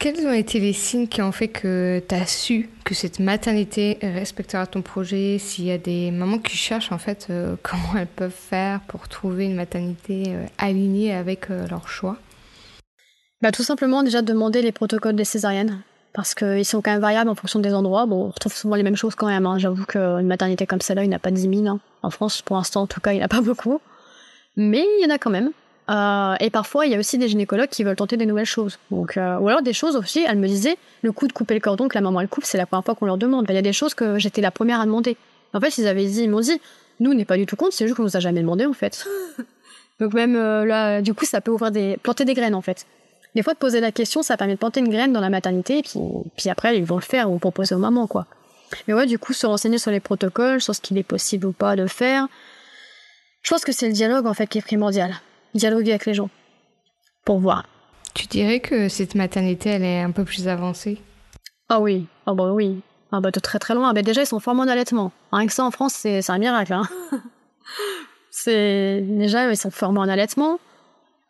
Quels 0.00 0.26
ont 0.26 0.32
été 0.32 0.60
les 0.60 0.72
signes 0.72 1.08
qui 1.08 1.20
ont 1.20 1.30
fait 1.30 1.48
que 1.48 2.02
tu 2.08 2.14
as 2.14 2.24
su 2.24 2.70
que 2.86 2.94
cette 2.94 3.18
maternité 3.18 3.98
respectera 4.00 4.66
ton 4.66 4.80
projet? 4.80 5.36
S'il 5.36 5.66
y 5.66 5.70
a 5.72 5.76
des 5.76 6.10
mamans 6.10 6.38
qui 6.38 6.56
cherchent, 6.56 6.90
en 6.90 6.96
fait, 6.96 7.26
euh, 7.28 7.56
comment 7.62 7.98
elles 7.98 8.06
peuvent 8.06 8.30
faire 8.30 8.80
pour 8.88 9.08
trouver 9.08 9.44
une 9.44 9.54
maternité 9.54 10.22
euh, 10.28 10.46
alignée 10.56 11.12
avec 11.12 11.50
euh, 11.50 11.68
leur 11.68 11.86
choix? 11.86 12.16
Bah, 13.42 13.52
Tout 13.52 13.62
simplement, 13.62 14.02
déjà, 14.02 14.22
demander 14.22 14.62
les 14.62 14.72
protocoles 14.72 15.16
des 15.16 15.26
césariennes. 15.26 15.82
Parce 16.14 16.34
qu'ils 16.34 16.64
sont 16.64 16.80
quand 16.80 16.92
même 16.92 17.02
variables 17.02 17.28
en 17.28 17.34
fonction 17.34 17.60
des 17.60 17.74
endroits. 17.74 18.06
Bon, 18.06 18.24
on 18.24 18.30
retrouve 18.30 18.54
souvent 18.54 18.76
les 18.76 18.82
mêmes 18.82 18.96
choses 18.96 19.14
quand 19.14 19.28
même. 19.28 19.44
Hein. 19.44 19.58
J'avoue 19.58 19.84
qu'une 19.84 20.26
maternité 20.26 20.66
comme 20.66 20.80
celle-là, 20.80 21.04
il 21.04 21.10
n'y 21.10 21.14
a 21.14 21.18
pas 21.18 21.30
10 21.30 21.42
000. 21.42 21.66
Hein. 21.66 21.78
En 22.02 22.08
France, 22.08 22.40
pour 22.40 22.56
l'instant, 22.56 22.80
en 22.80 22.86
tout 22.86 23.00
cas, 23.00 23.12
il 23.12 23.16
n'y 23.16 23.22
en 23.22 23.26
a 23.26 23.28
pas 23.28 23.42
beaucoup. 23.42 23.82
Mais 24.56 24.82
il 24.98 25.04
y 25.04 25.06
en 25.06 25.14
a 25.14 25.18
quand 25.18 25.30
même. 25.30 25.50
Euh, 25.90 26.36
et 26.38 26.50
parfois, 26.50 26.86
il 26.86 26.92
y 26.92 26.94
a 26.94 26.98
aussi 26.98 27.18
des 27.18 27.28
gynécologues 27.28 27.68
qui 27.68 27.82
veulent 27.82 27.96
tenter 27.96 28.16
des 28.16 28.26
nouvelles 28.26 28.44
choses. 28.44 28.78
Donc, 28.90 29.16
euh, 29.16 29.38
ou 29.38 29.48
alors 29.48 29.62
des 29.62 29.72
choses 29.72 29.96
aussi, 29.96 30.24
elle 30.26 30.38
me 30.38 30.46
disait, 30.46 30.78
le 31.02 31.10
coup 31.10 31.26
de 31.26 31.32
couper 31.32 31.54
le 31.54 31.60
cordon 31.60 31.88
que 31.88 31.96
la 31.96 32.00
maman 32.00 32.20
elle 32.20 32.28
coupe, 32.28 32.44
c'est 32.44 32.58
la 32.58 32.66
première 32.66 32.84
fois 32.84 32.94
qu'on 32.94 33.06
leur 33.06 33.18
demande. 33.18 33.46
Il 33.48 33.54
y 33.54 33.58
a 33.58 33.62
des 33.62 33.72
choses 33.72 33.94
que 33.94 34.18
j'étais 34.18 34.40
la 34.40 34.52
première 34.52 34.80
à 34.80 34.86
demander. 34.86 35.16
En 35.52 35.60
fait, 35.60 35.76
ils 35.78 35.88
avaient 35.88 36.04
dit, 36.04 36.22
ils 36.22 36.30
m'ont 36.30 36.40
dit, 36.40 36.60
nous, 37.00 37.10
on 37.10 37.14
n'est 37.14 37.24
pas 37.24 37.36
du 37.36 37.46
tout 37.46 37.56
contre, 37.56 37.72
c'est 37.72 37.86
juste 37.86 37.96
qu'on 37.96 38.04
nous 38.04 38.16
a 38.16 38.20
jamais 38.20 38.40
demandé, 38.40 38.66
en 38.66 38.72
fait. 38.72 39.04
Donc 40.00 40.14
même 40.14 40.36
euh, 40.36 40.64
là, 40.64 41.02
du 41.02 41.12
coup, 41.12 41.24
ça 41.24 41.40
peut 41.40 41.50
ouvrir 41.50 41.72
des, 41.72 41.96
planter 41.96 42.24
des 42.24 42.34
graines, 42.34 42.54
en 42.54 42.62
fait. 42.62 42.86
Des 43.34 43.42
fois, 43.42 43.54
de 43.54 43.58
poser 43.58 43.80
la 43.80 43.90
question, 43.90 44.22
ça 44.22 44.36
permet 44.36 44.54
de 44.54 44.58
planter 44.58 44.80
une 44.80 44.90
graine 44.90 45.12
dans 45.12 45.20
la 45.20 45.30
maternité, 45.30 45.78
et 45.78 45.82
puis, 45.82 46.00
puis 46.36 46.50
après, 46.50 46.76
ils 46.76 46.84
vont 46.84 46.96
le 46.96 47.02
faire 47.02 47.30
ou 47.30 47.38
proposer 47.38 47.74
aux 47.74 47.78
mamans, 47.78 48.06
quoi. 48.06 48.26
Mais 48.86 48.94
ouais, 48.94 49.06
du 49.06 49.18
coup, 49.18 49.32
se 49.32 49.46
renseigner 49.46 49.78
sur 49.78 49.90
les 49.90 50.00
protocoles, 50.00 50.60
sur 50.60 50.74
ce 50.74 50.80
qu'il 50.80 50.96
est 50.98 51.02
possible 51.02 51.46
ou 51.46 51.52
pas 51.52 51.74
de 51.74 51.86
faire. 51.86 52.28
Je 53.42 53.50
pense 53.50 53.64
que 53.64 53.72
c'est 53.72 53.88
le 53.88 53.92
dialogue, 53.92 54.26
en 54.26 54.34
fait, 54.34 54.46
qui 54.46 54.58
est 54.58 54.62
primordial. 54.62 55.14
Dialoguer 55.54 55.92
avec 55.92 56.06
les 56.06 56.14
gens. 56.14 56.30
Pour 57.24 57.38
voir. 57.38 57.64
Tu 58.14 58.26
dirais 58.26 58.60
que 58.60 58.88
cette 58.88 59.14
maternité, 59.14 59.70
elle 59.70 59.84
est 59.84 60.00
un 60.00 60.10
peu 60.10 60.24
plus 60.24 60.48
avancée? 60.48 61.00
Ah 61.68 61.80
oui, 61.80 62.06
ah 62.26 62.34
bah 62.34 62.52
oui. 62.52 62.80
Ah 63.12 63.20
bah 63.20 63.30
de 63.30 63.40
très 63.40 63.58
très 63.58 63.74
loin. 63.74 63.92
Mais 63.92 64.02
déjà, 64.02 64.22
ils 64.22 64.26
sont 64.26 64.40
formés 64.40 64.62
en 64.62 64.68
allaitement. 64.68 65.12
Rien 65.32 65.46
que 65.46 65.52
ça, 65.52 65.64
en 65.64 65.70
France, 65.70 65.94
c'est 65.94 66.28
un 66.28 66.38
miracle. 66.38 66.72
Hein. 66.72 66.88
c'est 68.30 69.00
déjà, 69.02 69.50
ils 69.50 69.56
sont 69.56 69.70
formés 69.70 70.00
en 70.00 70.08
allaitement. 70.08 70.58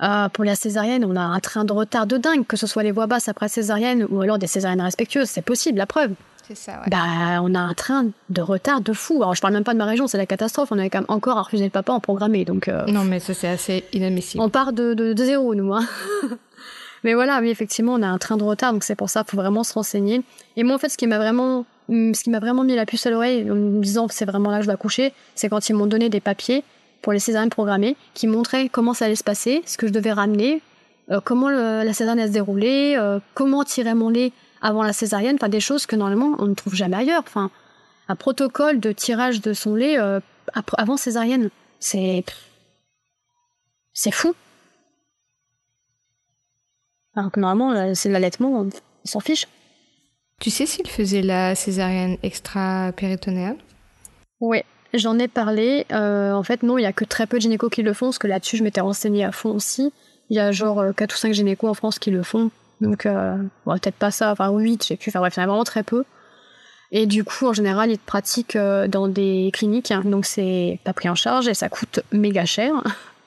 Euh, 0.03 0.29
pour 0.31 0.45
la 0.45 0.55
césarienne, 0.55 1.05
on 1.05 1.17
a 1.17 1.21
un 1.21 1.41
train 1.41 1.65
de 1.65 1.73
retard 1.73 2.07
de 2.07 2.17
dingue, 2.17 2.47
que 2.47 2.57
ce 2.57 2.67
soit 2.67 2.83
les 2.83 2.91
voix 2.91 3.07
basses 3.07 3.29
après 3.29 3.49
césarienne 3.49 4.07
ou 4.09 4.23
alors 4.23 4.39
des 4.39 4.47
césariennes 4.47 4.81
respectueuses, 4.81 5.29
c'est 5.29 5.43
possible, 5.43 5.77
la 5.79 5.87
preuve. 5.87 6.15
C'est 6.51 6.57
ça, 6.57 6.81
ouais. 6.81 6.91
Bah, 6.91 7.41
on 7.45 7.55
a 7.55 7.61
un 7.61 7.75
train 7.75 8.07
de 8.29 8.43
retard 8.43 8.81
de 8.81 8.93
fou. 8.93 9.23
Alors, 9.23 9.37
je 9.37 9.41
parle 9.41 9.55
même 9.55 9.63
pas 9.63 9.73
de 9.73 9.79
ma 9.79 9.85
région, 9.85 10.09
c'est 10.09 10.19
la 10.19 10.27
catastrophe. 10.27 10.73
On 10.73 10.79
avait 10.81 10.91
quand 10.91 10.99
même 10.99 11.07
encore 11.09 11.39
à 11.39 11.43
refuser 11.43 11.63
le 11.63 11.71
papa 11.71 11.93
en 11.93 12.01
programmé, 12.01 12.45
donc. 12.45 12.67
Euh, 12.67 12.87
non, 12.87 13.05
mais 13.05 13.21
ça, 13.21 13.35
c'est 13.35 13.47
assez 13.47 13.85
inadmissible. 13.93 14.43
On 14.43 14.49
part 14.49 14.73
de, 14.73 14.95
de, 14.95 15.13
de 15.13 15.25
zéro, 15.25 15.55
nous. 15.55 15.73
Hein. 15.73 15.87
mais 17.05 17.15
voilà, 17.15 17.39
oui, 17.41 17.51
effectivement, 17.51 17.95
on 17.95 18.03
a 18.03 18.09
un 18.09 18.19
train 18.19 18.37
de 18.37 18.43
retard, 18.43 18.73
donc 18.73 18.83
c'est 18.83 18.97
pour 18.97 19.09
ça, 19.09 19.23
faut 19.23 19.37
vraiment 19.37 19.63
se 19.63 19.73
renseigner. 19.75 20.23
Et 20.57 20.65
moi, 20.65 20.75
en 20.75 20.79
fait, 20.79 20.89
ce 20.89 20.99
qui 20.99 21.07
m'a 21.07 21.19
vraiment, 21.19 21.67
ce 21.89 22.21
qui 22.21 22.31
m'a 22.31 22.41
vraiment 22.41 22.65
mis 22.65 22.75
la 22.75 22.85
puce 22.85 23.07
à 23.07 23.11
l'oreille, 23.11 23.49
en 23.49 23.55
me 23.55 23.81
disant 23.81 24.09
que 24.09 24.15
c'est 24.15 24.27
vraiment 24.27 24.51
là 24.51 24.57
que 24.57 24.63
je 24.65 24.67
vais 24.67 24.75
accoucher, 24.75 25.13
c'est 25.37 25.49
quand 25.49 25.69
ils 25.69 25.75
m'ont 25.75 25.87
donné 25.87 26.09
des 26.09 26.21
papiers 26.21 26.65
pour 27.01 27.13
les 27.13 27.21
césariennes 27.21 27.51
programmées, 27.51 27.97
qui 28.15 28.27
montraient 28.27 28.69
comment 28.69 28.93
ça 28.93 29.05
allait 29.05 29.15
se 29.15 29.23
passer, 29.23 29.63
ce 29.67 29.79
que 29.79 29.87
je 29.87 29.93
devais 29.93 30.11
ramener, 30.11 30.63
euh, 31.13 31.21
comment 31.25 31.49
le, 31.49 31.85
la 31.85 31.93
césarienne 31.93 32.19
allait 32.19 32.29
se 32.29 32.35
dérouler, 32.35 32.97
euh, 32.99 33.21
comment 33.35 33.63
tirer 33.63 33.95
mon 33.95 34.09
lait 34.09 34.33
avant 34.61 34.83
la 34.83 34.93
césarienne, 34.93 35.37
enfin 35.37 35.49
des 35.49 35.61
choses 35.61 35.87
que 35.87 35.97
normalement 35.97 36.37
on 36.39 36.47
ne 36.47 36.55
trouve 36.55 36.75
jamais 36.75 36.97
ailleurs. 36.97 37.23
Enfin, 37.27 37.51
un 38.09 38.17
protocole 38.17 38.81
de 38.81 38.93
tirage 38.93 39.41
de 39.41 39.53
son 39.53 39.75
lait 39.75 39.99
euh, 39.99 40.21
avant 40.77 40.97
césarienne, 40.97 41.51
c'est 41.79 42.25
c'est 43.93 44.11
fou. 44.11 44.35
Alors 47.15 47.31
que 47.31 47.41
normalement, 47.41 47.95
c'est 47.95 48.09
l'allaitement, 48.09 48.67
ils 49.05 49.11
s'en 49.11 49.21
fichent. 49.21 49.49
Tu 50.41 50.51
sais 50.51 50.65
s'il 50.65 50.89
faisait 50.89 51.23
la 51.23 51.55
césarienne 51.55 52.17
extra-péritonéale? 52.23 53.57
Oui, 54.41 54.63
j'en 54.95 55.19
ai 55.19 55.29
parlé. 55.29 55.87
Euh, 55.93 56.33
en 56.33 56.43
fait, 56.43 56.63
non, 56.63 56.79
il 56.79 56.83
y 56.83 56.87
a 56.87 56.93
que 56.93 57.05
très 57.05 57.27
peu 57.27 57.37
de 57.37 57.43
gynécos 57.43 57.71
qui 57.71 57.83
le 57.83 57.93
font, 57.93 58.07
parce 58.07 58.19
que 58.19 58.27
là-dessus, 58.27 58.57
je 58.57 58.65
m'étais 58.65 58.81
renseignée 58.81 59.25
à 59.25 59.33
fond 59.33 59.51
aussi. 59.51 59.93
Il 60.31 60.37
y 60.37 60.41
a 60.41 60.51
genre 60.53 60.83
4 60.97 61.13
ou 61.13 61.17
5 61.17 61.33
gynécos 61.35 61.69
en 61.69 61.75
France 61.75 61.99
qui 61.99 62.11
le 62.11 62.23
font. 62.23 62.51
Donc, 62.81 63.07
euh, 63.07 63.37
peut-être 63.65 63.97
pas 63.97 64.11
ça, 64.11 64.33
enfin 64.33 64.51
8, 64.51 64.87
j'ai 64.87 64.97
pu, 64.97 65.11
enfin 65.11 65.21
bref, 65.21 65.35
il 65.37 65.45
vraiment 65.45 65.65
très 65.65 65.83
peu. 65.83 66.05
Et 66.93 67.07
du 67.07 67.25
coup, 67.25 67.47
en 67.47 67.53
général, 67.53 67.91
ils 67.91 67.99
te 67.99 68.07
pratiquent 68.07 68.57
euh, 68.57 68.89
dans 68.89 69.07
des 69.07 69.51
cliniques, 69.53 69.91
hein, 69.91 70.03
donc 70.05 70.27
c'est 70.27 70.81
pas 70.85 70.93
pris 70.93 71.09
en 71.09 71.15
charge 71.15 71.47
et 71.47 71.55
ça 71.55 71.69
coûte 71.69 72.01
méga 72.13 72.45
cher. 72.45 72.73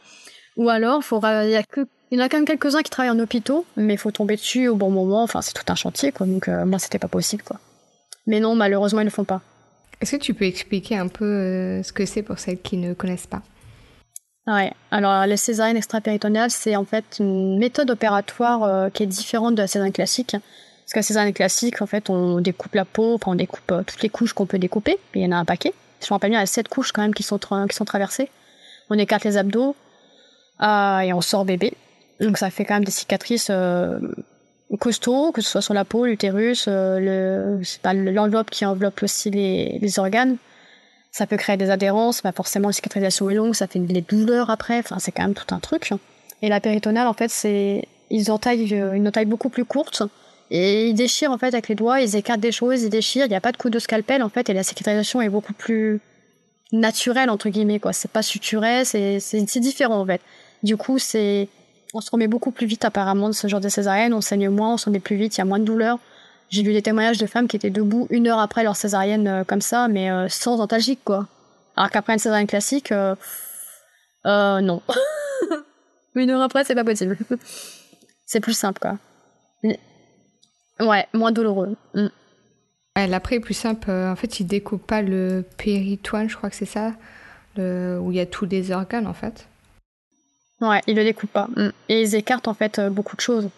Ou 0.57 0.69
alors, 0.69 1.01
il 1.11 1.49
y 1.49 1.63
que 1.65 1.87
il 2.11 2.19
y 2.19 2.21
en 2.21 2.25
a 2.25 2.29
quand 2.29 2.37
même 2.37 2.45
quelques-uns 2.45 2.83
qui 2.83 2.91
travaillent 2.91 3.09
en 3.09 3.17
hôpitaux, 3.17 3.65
mais 3.75 3.95
il 3.95 3.97
faut 3.97 4.11
tomber 4.11 4.35
dessus 4.35 4.67
au 4.67 4.75
bon 4.75 4.91
moment. 4.91 5.23
Enfin, 5.23 5.41
c'est 5.41 5.53
tout 5.53 5.63
un 5.67 5.75
chantier, 5.75 6.11
quoi. 6.11 6.27
Donc, 6.27 6.47
euh, 6.47 6.63
moi, 6.63 6.77
c'était 6.77 6.99
pas 6.99 7.07
possible, 7.07 7.41
quoi. 7.41 7.59
Mais 8.27 8.39
non, 8.39 8.53
malheureusement, 8.53 8.99
ils 8.99 9.05
ne 9.05 9.09
le 9.09 9.13
font 9.13 9.23
pas. 9.23 9.41
Est-ce 9.99 10.17
que 10.17 10.21
tu 10.21 10.35
peux 10.35 10.45
expliquer 10.45 10.95
un 10.95 11.07
peu 11.07 11.81
ce 11.81 11.91
que 11.91 12.05
c'est 12.05 12.21
pour 12.21 12.37
celles 12.37 12.61
qui 12.61 12.77
ne 12.77 12.93
connaissent 12.93 13.25
pas? 13.25 13.41
Ouais. 14.47 14.73
Alors, 14.91 15.25
la 15.25 15.37
césarienne 15.37 15.77
extra-péritonéale, 15.77 16.51
c'est 16.51 16.75
en 16.75 16.85
fait 16.85 17.17
une 17.19 17.57
méthode 17.57 17.89
opératoire 17.89 18.63
euh, 18.63 18.89
qui 18.89 19.03
est 19.03 19.07
différente 19.07 19.55
de 19.55 19.61
la 19.61 19.67
césarienne 19.67 19.93
classique. 19.93 20.31
Parce 20.31 20.93
que 20.93 20.99
la 20.99 21.03
césarienne 21.03 21.33
classique, 21.33 21.81
en 21.81 21.85
fait, 21.85 22.09
on 22.09 22.41
découpe 22.41 22.75
la 22.75 22.83
peau, 22.83 23.15
enfin, 23.15 23.31
on 23.31 23.35
découpe 23.35 23.71
euh, 23.71 23.83
toutes 23.83 24.01
les 24.01 24.09
couches 24.09 24.33
qu'on 24.33 24.45
peut 24.45 24.59
découper. 24.59 24.97
Il 25.15 25.21
y 25.21 25.25
en 25.25 25.31
a 25.31 25.37
un 25.37 25.45
paquet. 25.45 25.73
Je 26.01 26.07
me 26.07 26.09
rappelle 26.15 26.31
bien, 26.31 26.39
il 26.39 26.41
y 26.41 26.43
a 26.43 26.47
sept 26.47 26.67
couches 26.67 26.91
quand 26.91 27.01
même 27.01 27.13
qui 27.13 27.23
sont, 27.23 27.39
qui 27.39 27.75
sont 27.75 27.85
traversées. 27.85 28.29
On 28.89 28.97
écarte 28.97 29.23
les 29.23 29.37
abdos 29.37 29.75
et 30.61 31.13
on 31.13 31.21
sort 31.21 31.45
bébé. 31.45 31.73
Donc 32.19 32.37
ça 32.37 32.49
fait 32.49 32.65
quand 32.65 32.75
même 32.75 32.85
des 32.85 32.91
cicatrices 32.91 33.47
euh, 33.49 33.99
costauds, 34.79 35.31
que 35.31 35.41
ce 35.41 35.49
soit 35.49 35.61
sur 35.61 35.73
la 35.73 35.85
peau, 35.85 36.05
l'utérus, 36.05 36.65
euh, 36.67 37.61
l'enveloppe 37.83 38.49
qui 38.49 38.65
enveloppe 38.65 39.03
aussi 39.03 39.29
les, 39.29 39.79
les, 39.81 39.99
organes. 39.99 40.37
Ça 41.15 41.27
peut 41.27 41.37
créer 41.37 41.57
des 41.57 41.69
adhérences, 41.69 42.23
bah 42.23 42.31
forcément 42.31 42.69
la 42.69 42.73
cicatrisation 42.73 43.29
est 43.29 43.35
longue, 43.35 43.53
ça 43.53 43.67
fait 43.67 43.77
des 43.77 44.01
douleurs 44.01 44.49
après, 44.49 44.79
enfin 44.79 44.97
c'est 44.97 45.11
quand 45.11 45.21
même 45.21 45.35
tout 45.35 45.53
un 45.53 45.59
truc. 45.59 45.91
Et 46.41 46.49
la 46.49 46.59
péritonale 46.59 47.05
en 47.07 47.13
fait 47.13 47.29
c'est 47.29 47.87
ils 48.09 48.31
entaillent 48.31 48.73
euh, 48.73 48.93
une 48.93 49.07
entaille 49.07 49.27
beaucoup 49.27 49.49
plus 49.49 49.63
courte 49.63 50.01
et 50.49 50.89
ils 50.89 50.95
déchirent 50.95 51.29
en 51.29 51.37
fait 51.37 51.53
avec 51.53 51.67
les 51.67 51.75
doigts, 51.75 52.01
ils 52.01 52.15
écartent 52.15 52.39
des 52.39 52.51
choses, 52.51 52.81
ils 52.81 52.89
déchirent, 52.89 53.25
il 53.25 53.29
n'y 53.29 53.35
a 53.35 53.41
pas 53.41 53.51
de 53.51 53.57
coup 53.57 53.69
de 53.69 53.77
scalpel 53.77 54.23
en 54.23 54.29
fait 54.29 54.49
et 54.49 54.53
la 54.53 54.63
cicatrisation 54.63 55.21
est 55.21 55.29
beaucoup 55.29 55.53
plus 55.53 56.01
naturelle 56.71 57.29
entre 57.29 57.49
guillemets 57.49 57.79
quoi, 57.79 57.93
c'est 57.93 58.09
pas 58.11 58.23
suturé, 58.23 58.83
c'est 58.83 59.19
c'est 59.19 59.59
différent 59.59 59.99
en 59.99 60.05
fait. 60.07 60.21
Du 60.63 60.77
coup 60.77 60.97
c'est 60.97 61.47
on 61.93 62.01
se 62.01 62.09
remet 62.09 62.27
beaucoup 62.27 62.49
plus 62.49 62.65
vite 62.65 62.85
apparemment 62.85 63.29
de 63.29 63.35
ce 63.35 63.47
genre 63.47 63.61
de 63.61 63.69
césarienne, 63.69 64.15
on 64.15 64.21
saigne 64.21 64.49
moins, 64.49 64.73
on 64.73 64.77
se 64.77 64.85
remet 64.85 64.99
plus 64.99 65.15
vite, 65.15 65.37
il 65.37 65.41
y 65.41 65.41
a 65.41 65.45
moins 65.45 65.59
de 65.59 65.63
douleur. 65.63 65.99
J'ai 66.53 66.61
lu 66.61 66.71
des 66.71 66.83
témoignages 66.83 67.17
de 67.17 67.25
femmes 67.25 67.47
qui 67.47 67.55
étaient 67.55 67.71
debout 67.71 68.05
une 68.11 68.27
heure 68.27 68.37
après 68.37 68.63
leur 68.63 68.75
césarienne 68.75 69.27
euh, 69.27 69.43
comme 69.43 69.59
ça, 69.59 69.87
mais 69.87 70.11
euh, 70.11 70.29
sans 70.29 70.59
antalgique 70.59 70.99
quoi. 71.03 71.27
Alors 71.75 71.89
qu'après 71.89 72.13
une 72.13 72.19
césarienne 72.19 72.45
classique, 72.45 72.91
euh, 72.91 73.15
euh 74.27 74.61
non. 74.61 74.83
une 76.15 76.29
heure 76.29 76.43
après, 76.43 76.63
c'est 76.63 76.75
pas 76.75 76.83
possible. 76.83 77.17
c'est 78.27 78.39
plus 78.39 78.53
simple 78.53 78.79
quoi. 78.79 78.99
Ouais, 80.79 81.07
moins 81.11 81.31
douloureux. 81.31 81.75
Mm. 81.95 82.09
L'après 83.07 83.37
est 83.37 83.39
plus 83.39 83.55
simple. 83.55 83.89
En 83.89 84.15
fait, 84.15 84.39
ils 84.39 84.45
découpent 84.45 84.85
pas 84.85 85.01
le 85.01 85.43
péritoine, 85.57 86.29
je 86.29 86.37
crois 86.37 86.51
que 86.51 86.55
c'est 86.55 86.65
ça, 86.65 86.93
le... 87.55 87.97
où 87.99 88.11
il 88.11 88.17
y 88.17 88.21
a 88.21 88.27
tous 88.27 88.45
les 88.45 88.69
organes 88.69 89.07
en 89.07 89.15
fait. 89.15 89.47
Ouais, 90.61 90.81
ils 90.85 90.95
le 90.95 91.03
découpent 91.03 91.33
pas. 91.33 91.47
Mm. 91.55 91.71
Et 91.89 92.01
ils 92.03 92.13
écartent 92.13 92.47
en 92.47 92.53
fait 92.53 92.79
beaucoup 92.79 93.15
de 93.15 93.21
choses. 93.21 93.49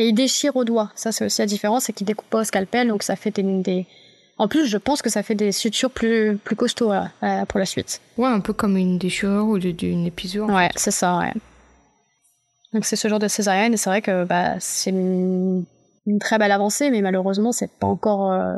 Et 0.00 0.08
ils 0.08 0.14
déchirent 0.14 0.56
au 0.56 0.64
doigt. 0.64 0.90
Ça, 0.94 1.12
c'est 1.12 1.26
aussi 1.26 1.42
la 1.42 1.46
différence, 1.46 1.84
c'est 1.84 1.92
qu'ils 1.92 2.06
découpent 2.06 2.30
pas 2.30 2.40
au 2.40 2.44
scalpel, 2.44 2.88
donc 2.88 3.02
ça 3.02 3.16
fait 3.16 3.30
des, 3.30 3.86
En 4.38 4.48
plus, 4.48 4.64
je 4.64 4.78
pense 4.78 5.02
que 5.02 5.10
ça 5.10 5.22
fait 5.22 5.34
des 5.34 5.52
sutures 5.52 5.90
plus, 5.90 6.38
plus 6.42 6.56
costauds 6.56 6.90
euh, 6.90 7.44
pour 7.46 7.58
la 7.60 7.66
suite. 7.66 8.00
Ouais, 8.16 8.28
un 8.28 8.40
peu 8.40 8.54
comme 8.54 8.78
une 8.78 8.96
déchirure 8.96 9.44
ou 9.44 9.58
d'une 9.58 10.06
épisure. 10.06 10.46
Ouais, 10.46 10.70
c'est 10.74 10.90
ça, 10.90 11.18
ouais. 11.18 11.34
Donc 12.72 12.86
c'est 12.86 12.96
ce 12.96 13.08
genre 13.08 13.18
de 13.18 13.28
césarienne, 13.28 13.74
et 13.74 13.76
c'est 13.76 13.90
vrai 13.90 14.00
que 14.00 14.24
bah, 14.24 14.54
c'est 14.58 14.88
une... 14.88 15.66
très 16.18 16.38
belle 16.38 16.52
avancée, 16.52 16.88
mais 16.88 17.02
malheureusement, 17.02 17.52
c'est 17.52 17.70
pas 17.70 17.86
encore 17.86 18.32
euh, 18.32 18.56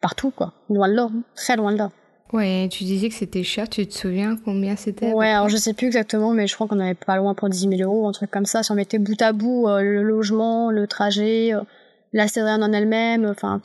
partout, 0.00 0.30
quoi. 0.30 0.52
Loin 0.68 0.88
de 0.88 0.94
là, 0.94 1.08
très 1.34 1.56
loin 1.56 1.72
de 1.72 1.78
là. 1.78 1.90
Ouais, 2.32 2.68
tu 2.70 2.84
disais 2.84 3.08
que 3.08 3.14
c'était 3.14 3.42
cher, 3.42 3.68
tu 3.68 3.84
te 3.86 3.92
souviens 3.92 4.36
combien 4.44 4.76
c'était 4.76 5.12
Ouais, 5.12 5.30
alors 5.30 5.48
je 5.48 5.56
sais 5.56 5.74
plus 5.74 5.88
exactement, 5.88 6.32
mais 6.32 6.46
je 6.46 6.54
crois 6.54 6.68
qu'on 6.68 6.78
avait 6.78 6.94
pas 6.94 7.16
loin 7.16 7.34
pour 7.34 7.48
10 7.48 7.68
000 7.76 7.82
euros, 7.82 8.06
un 8.06 8.12
truc 8.12 8.30
comme 8.30 8.46
ça. 8.46 8.62
Si 8.62 8.70
on 8.70 8.76
mettait 8.76 8.98
bout 9.00 9.20
à 9.20 9.32
bout 9.32 9.66
euh, 9.66 9.82
le 9.82 10.02
logement, 10.04 10.70
le 10.70 10.86
trajet, 10.86 11.52
euh, 11.52 11.62
la 12.12 12.28
césarienne 12.28 12.62
en 12.62 12.72
elle-même, 12.72 13.26
enfin, 13.26 13.60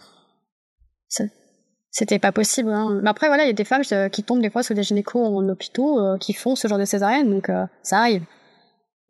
c'était 1.92 2.18
pas 2.18 2.32
possible. 2.32 2.72
Hein. 2.72 3.00
Mais 3.04 3.10
après, 3.10 3.28
voilà, 3.28 3.44
il 3.44 3.48
y 3.48 3.52
a 3.52 3.54
des 3.54 3.66
femmes 3.66 3.84
euh, 3.92 4.10
qui 4.10 4.24
tombent 4.24 4.42
des 4.42 4.50
fois 4.50 4.64
sur 4.64 4.74
des 4.74 4.84
gynécos 4.84 5.24
en 5.24 5.48
hôpitaux 5.48 6.18
qui 6.20 6.34
font 6.34 6.56
ce 6.56 6.68
genre 6.68 6.80
de 6.80 6.86
césarienne, 6.86 7.30
donc 7.30 7.52
ça 7.84 8.00
arrive. 8.00 8.24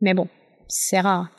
Mais 0.02 0.12
bon, 0.12 0.28
c'est 0.68 1.00
rare. 1.00 1.30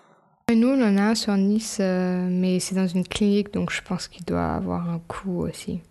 Nous, 0.49 0.67
on 0.67 0.81
en 0.81 0.97
a 0.97 1.01
un 1.01 1.15
sur 1.15 1.37
Nice, 1.37 1.79
mais 1.79 2.59
c'est 2.59 2.73
dans 2.73 2.87
une 2.87 3.07
clinique, 3.07 3.53
donc 3.53 3.69
je 3.69 3.81
pense 3.83 4.07
qu'il 4.07 4.25
doit 4.25 4.55
avoir 4.55 4.89
un 4.89 4.99
coût 5.07 5.43
aussi. 5.43 5.81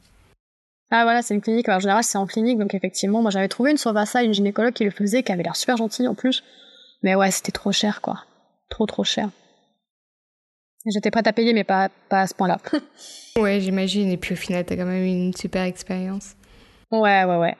Ah 0.90 1.02
voilà, 1.02 1.22
c'est 1.22 1.34
une 1.34 1.40
clinique. 1.40 1.68
en 1.68 1.80
général, 1.80 2.04
c'est 2.04 2.18
en 2.18 2.26
clinique, 2.26 2.58
donc 2.58 2.74
effectivement, 2.74 3.20
moi 3.20 3.30
j'avais 3.30 3.48
trouvé 3.48 3.72
une 3.72 3.76
sur 3.76 3.92
Vassa, 3.92 4.22
une 4.22 4.32
gynécologue 4.32 4.72
qui 4.72 4.84
le 4.84 4.90
faisait, 4.90 5.22
qui 5.22 5.32
avait 5.32 5.42
l'air 5.42 5.56
super 5.56 5.76
gentille 5.76 6.06
en 6.06 6.14
plus. 6.14 6.44
Mais 7.02 7.14
ouais, 7.14 7.30
c'était 7.30 7.52
trop 7.52 7.72
cher, 7.72 8.00
quoi. 8.00 8.22
Trop 8.70 8.86
trop 8.86 9.04
cher. 9.04 9.30
J'étais 10.86 11.10
prête 11.10 11.26
à 11.26 11.32
payer, 11.32 11.52
mais 11.52 11.64
pas, 11.64 11.88
pas 12.08 12.22
à 12.22 12.26
ce 12.26 12.34
point-là. 12.34 12.58
ouais, 13.38 13.60
j'imagine. 13.60 14.10
Et 14.10 14.16
puis 14.16 14.34
au 14.34 14.36
final, 14.36 14.64
t'as 14.64 14.76
quand 14.76 14.86
même 14.86 15.02
eu 15.02 15.08
une 15.08 15.34
super 15.34 15.64
expérience. 15.64 16.34
Ouais, 16.92 17.24
ouais, 17.24 17.36
ouais. 17.36 17.56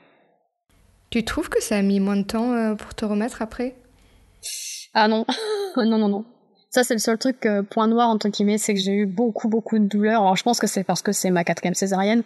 Tu 1.10 1.24
trouves 1.24 1.48
que 1.48 1.60
ça 1.60 1.76
a 1.76 1.82
mis 1.82 1.98
moins 1.98 2.16
de 2.16 2.22
temps 2.22 2.52
euh, 2.52 2.74
pour 2.74 2.94
te 2.94 3.04
remettre 3.04 3.42
après? 3.42 3.74
Ah 4.94 5.08
non, 5.08 5.26
non, 5.76 5.98
non, 5.98 6.08
non. 6.08 6.24
Ça, 6.70 6.84
c'est 6.84 6.94
le 6.94 7.00
seul 7.00 7.18
truc, 7.18 7.44
euh, 7.46 7.62
point 7.62 7.88
noir, 7.88 8.08
entre 8.08 8.28
guillemets, 8.28 8.58
c'est 8.58 8.74
que 8.74 8.80
j'ai 8.80 8.92
eu 8.92 9.06
beaucoup, 9.06 9.48
beaucoup 9.48 9.78
de 9.78 9.86
douleurs. 9.86 10.20
Alors 10.20 10.36
je 10.36 10.42
pense 10.42 10.60
que 10.60 10.66
c'est 10.66 10.84
parce 10.84 11.02
que 11.02 11.12
c'est 11.12 11.30
ma 11.30 11.42
quatrième 11.42 11.74
césarienne. 11.74 12.22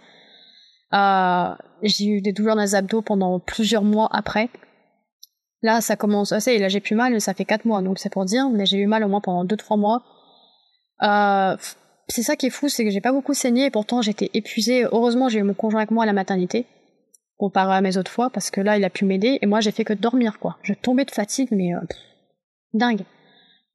Euh, 0.92 1.54
j'ai 1.82 2.06
eu 2.06 2.20
des 2.20 2.32
douleurs 2.32 2.56
dans 2.56 2.62
les 2.62 2.74
abdos 2.74 3.02
pendant 3.02 3.38
plusieurs 3.38 3.84
mois 3.84 4.08
après. 4.12 4.50
Là, 5.62 5.80
ça 5.80 5.96
commence, 5.96 6.32
assez, 6.32 6.58
là 6.58 6.68
j'ai 6.68 6.80
plus 6.80 6.94
mal, 6.94 7.20
ça 7.20 7.34
fait 7.34 7.44
quatre 7.44 7.66
mois, 7.66 7.82
donc 7.82 7.98
c'est 7.98 8.10
pour 8.10 8.24
dire, 8.24 8.48
mais 8.48 8.64
j'ai 8.64 8.78
eu 8.78 8.86
mal 8.86 9.04
au 9.04 9.08
moins 9.08 9.20
pendant 9.20 9.44
deux 9.44 9.56
trois 9.56 9.76
mois. 9.76 10.02
Euh, 11.02 11.56
c'est 12.08 12.22
ça 12.22 12.34
qui 12.34 12.46
est 12.46 12.50
fou, 12.50 12.68
c'est 12.68 12.84
que 12.84 12.90
j'ai 12.90 13.00
pas 13.00 13.12
beaucoup 13.12 13.34
saigné 13.34 13.66
et 13.66 13.70
pourtant 13.70 14.02
j'étais 14.02 14.30
épuisée. 14.34 14.84
Heureusement, 14.84 15.28
j'ai 15.28 15.38
eu 15.38 15.42
mon 15.42 15.54
conjoint 15.54 15.80
avec 15.80 15.90
moi 15.90 16.04
à 16.04 16.06
la 16.06 16.12
maternité, 16.12 16.66
comparé 17.36 17.74
à 17.76 17.80
mes 17.82 17.98
autres 17.98 18.10
fois, 18.10 18.30
parce 18.30 18.50
que 18.50 18.60
là, 18.60 18.78
il 18.78 18.84
a 18.84 18.90
pu 18.90 19.04
m'aider 19.04 19.38
et 19.42 19.46
moi 19.46 19.60
j'ai 19.60 19.70
fait 19.70 19.84
que 19.84 19.92
dormir, 19.92 20.38
quoi. 20.38 20.56
Je 20.62 20.72
tombais 20.72 21.04
de 21.04 21.10
fatigue, 21.10 21.48
mais 21.52 21.74
euh, 21.74 21.80
dingue. 22.72 23.04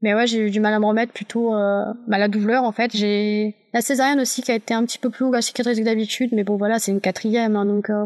Mais 0.02 0.14
ouais, 0.14 0.28
j'ai 0.28 0.40
eu 0.40 0.52
du 0.52 0.60
mal 0.60 0.74
à 0.74 0.80
me 0.80 0.86
remettre 0.86 1.14
plutôt 1.14 1.56
euh, 1.56 1.86
à 2.12 2.18
la 2.18 2.28
douleur 2.28 2.64
en 2.64 2.72
fait. 2.72 2.96
J'ai 2.96 3.56
la 3.74 3.82
césarienne 3.82 4.20
aussi 4.20 4.42
qui 4.42 4.52
a 4.52 4.56
été 4.56 4.74
un 4.74 4.86
petit 4.86 4.98
peu 4.98 5.10
plus 5.10 5.24
longue 5.24 5.36
à 5.36 5.42
cicatrice 5.42 5.80
que 5.80 5.84
d'habitude, 5.84 6.32
mais 6.34 6.44
bon 6.44 6.58
voilà, 6.58 6.80
c'est 6.80 6.92
une 6.92 7.02
quatrième, 7.02 7.56
hein, 7.56 7.66
donc 7.66 7.90
euh, 7.90 8.06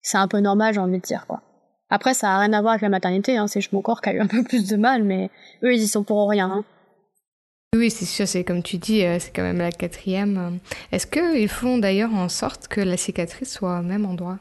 c'est 0.00 0.18
un 0.18 0.28
peu 0.28 0.40
normal, 0.40 0.74
j'ai 0.74 0.80
envie 0.80 0.98
de 0.98 1.02
dire 1.02 1.26
quoi. 1.26 1.42
Après, 1.90 2.14
ça 2.14 2.30
a 2.30 2.40
rien 2.40 2.52
à 2.54 2.60
voir 2.60 2.72
avec 2.72 2.82
la 2.82 2.88
maternité, 2.88 3.36
hein, 3.36 3.46
c'est 3.46 3.60
juste 3.60 3.72
mon 3.72 3.82
corps 3.82 4.00
qui 4.00 4.08
a 4.10 4.14
eu 4.14 4.20
un 4.20 4.26
peu 4.28 4.42
plus 4.42 4.68
de 4.68 4.76
mal, 4.76 5.04
mais 5.04 5.30
eux 5.62 5.74
ils 5.74 5.82
y 5.82 5.88
sont 5.88 6.04
pour 6.04 6.28
rien. 6.28 6.50
Hein. 6.50 6.64
Oui, 7.74 7.90
c'est 7.90 8.04
sûr, 8.04 8.28
c'est 8.28 8.44
comme 8.44 8.62
tu 8.62 8.76
dis, 8.76 9.04
euh, 9.04 9.18
c'est 9.18 9.34
quand 9.34 9.42
même 9.42 9.58
la 9.58 9.72
quatrième. 9.72 10.58
Est-ce 10.90 11.06
qu'ils 11.06 11.48
font 11.48 11.78
d'ailleurs 11.78 12.12
en 12.12 12.28
sorte 12.28 12.68
que 12.68 12.80
la 12.80 12.96
cicatrice 12.96 13.52
soit 13.54 13.78
au 13.78 13.82
même 13.82 14.04
endroit? 14.04 14.38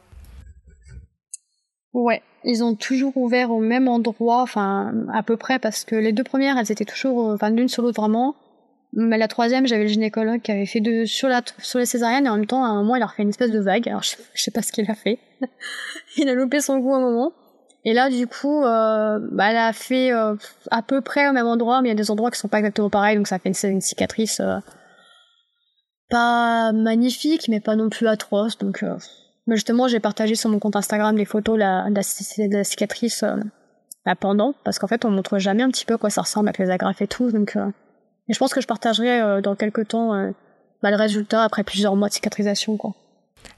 Ouais, 1.94 2.22
ils 2.44 2.64
ont 2.64 2.76
toujours 2.76 3.16
ouvert 3.18 3.52
au 3.52 3.60
même 3.60 3.88
endroit, 3.88 4.42
enfin 4.42 4.94
à 5.14 5.24
peu 5.24 5.38
près, 5.38 5.60
parce 5.60 5.84
que 5.84 5.96
les 5.96 6.12
deux 6.12 6.24
premières, 6.24 6.58
elles 6.58 6.72
étaient 6.72 6.86
toujours, 6.86 7.30
euh, 7.30 7.36
enfin 7.36 7.50
l'une 7.50 7.68
sur 7.68 7.84
l'autre 7.84 8.02
vraiment. 8.02 8.36
Mais 8.94 9.18
la 9.18 9.30
troisième, 9.30 9.68
j'avais 9.68 9.84
le 9.84 9.90
gynécologue 9.90 10.42
qui 10.42 10.52
avait 10.52 10.66
fait 10.66 10.82
deux 10.82 11.06
sur 11.06 11.30
la 11.30 11.42
sur 11.60 11.80
les 11.80 11.86
césariennes 11.86 12.26
et 12.26 12.30
en 12.30 12.36
même 12.36 12.46
temps, 12.46 12.64
à 12.64 12.68
un 12.68 12.76
moment, 12.76 12.96
il 12.96 13.02
a 13.02 13.06
refait 13.06 13.24
une 13.24 13.30
espèce 13.30 13.52
de 13.52 13.60
vague. 13.60 13.88
Alors 13.88 14.04
je, 14.04 14.16
sais 14.36 14.52
pas 14.52 14.62
ce 14.62 14.72
qu'il 14.72 14.90
a 14.92 14.96
fait. 14.96 15.20
il 16.18 16.28
a 16.28 16.34
loupé 16.34 16.60
son 16.60 16.80
goût 16.80 16.94
un 16.94 17.00
moment. 17.00 17.32
Et 17.84 17.94
là, 17.94 18.10
du 18.10 18.28
coup, 18.28 18.64
euh, 18.64 19.20
bah, 19.32 19.50
elle 19.50 19.58
a 19.58 19.74
fait 19.74 20.12
euh, 20.12 20.36
à 20.70 20.82
peu 20.82 21.02
près 21.02 21.28
au 21.30 21.32
même 21.34 21.48
endroit, 21.48 21.82
mais 21.82 21.88
il 21.88 21.92
y 21.92 21.94
a 21.94 21.96
des 21.96 22.12
endroits 22.12 22.30
qui 22.30 22.38
sont 22.38 22.48
pas 22.48 22.60
exactement 22.60 22.90
pareils, 22.90 23.18
donc 23.18 23.28
ça 23.28 23.40
fait 23.40 23.50
une, 23.50 23.72
une 23.72 23.82
cicatrice 23.82 24.40
euh, 24.40 24.60
pas 26.12 26.72
magnifique, 26.74 27.48
mais 27.48 27.60
pas 27.60 27.76
non 27.76 27.90
plus 27.90 28.08
atroce. 28.08 28.58
Donc, 28.60 28.84
euh, 28.84 28.98
mais 29.52 29.58
justement, 29.58 29.90
j'ai 29.90 30.00
partagé 30.00 30.36
sur 30.36 30.50
mon 30.50 30.60
compte 30.60 30.78
Instagram 30.78 31.18
les 31.18 31.26
photos 31.26 31.56
de 31.56 31.60
la, 31.60 32.64
cicatrice 32.64 33.24
euh, 33.24 33.36
pendant, 34.18 34.56
parce 34.64 34.80
qu'en 34.80 34.88
fait, 34.88 35.04
on 35.04 35.12
montre 35.12 35.40
jamais 35.40 35.62
un 35.62 35.70
petit 35.70 35.84
peu 35.86 35.96
à 35.96 35.98
quoi 35.98 36.10
ça 36.10 36.22
ressemble 36.22 36.48
avec 36.48 36.58
les 36.58 36.70
agrafes 36.70 37.02
et 37.02 37.08
tout. 37.08 37.32
Donc, 37.32 37.58
euh, 37.58 37.68
et 38.30 38.34
je 38.34 38.40
pense 38.40 38.54
que 38.54 38.62
je 38.62 38.68
partagerai 38.68 39.20
euh, 39.20 39.42
dans 39.42 39.56
quelques 39.56 39.90
temps 39.90 40.32
bah, 40.82 40.90
le 40.90 40.96
résultat 40.96 41.44
après 41.44 41.66
plusieurs 41.66 41.98
mois 41.98 42.08
de 42.08 42.14
cicatrisation, 42.14 42.78
quoi. 42.78 42.94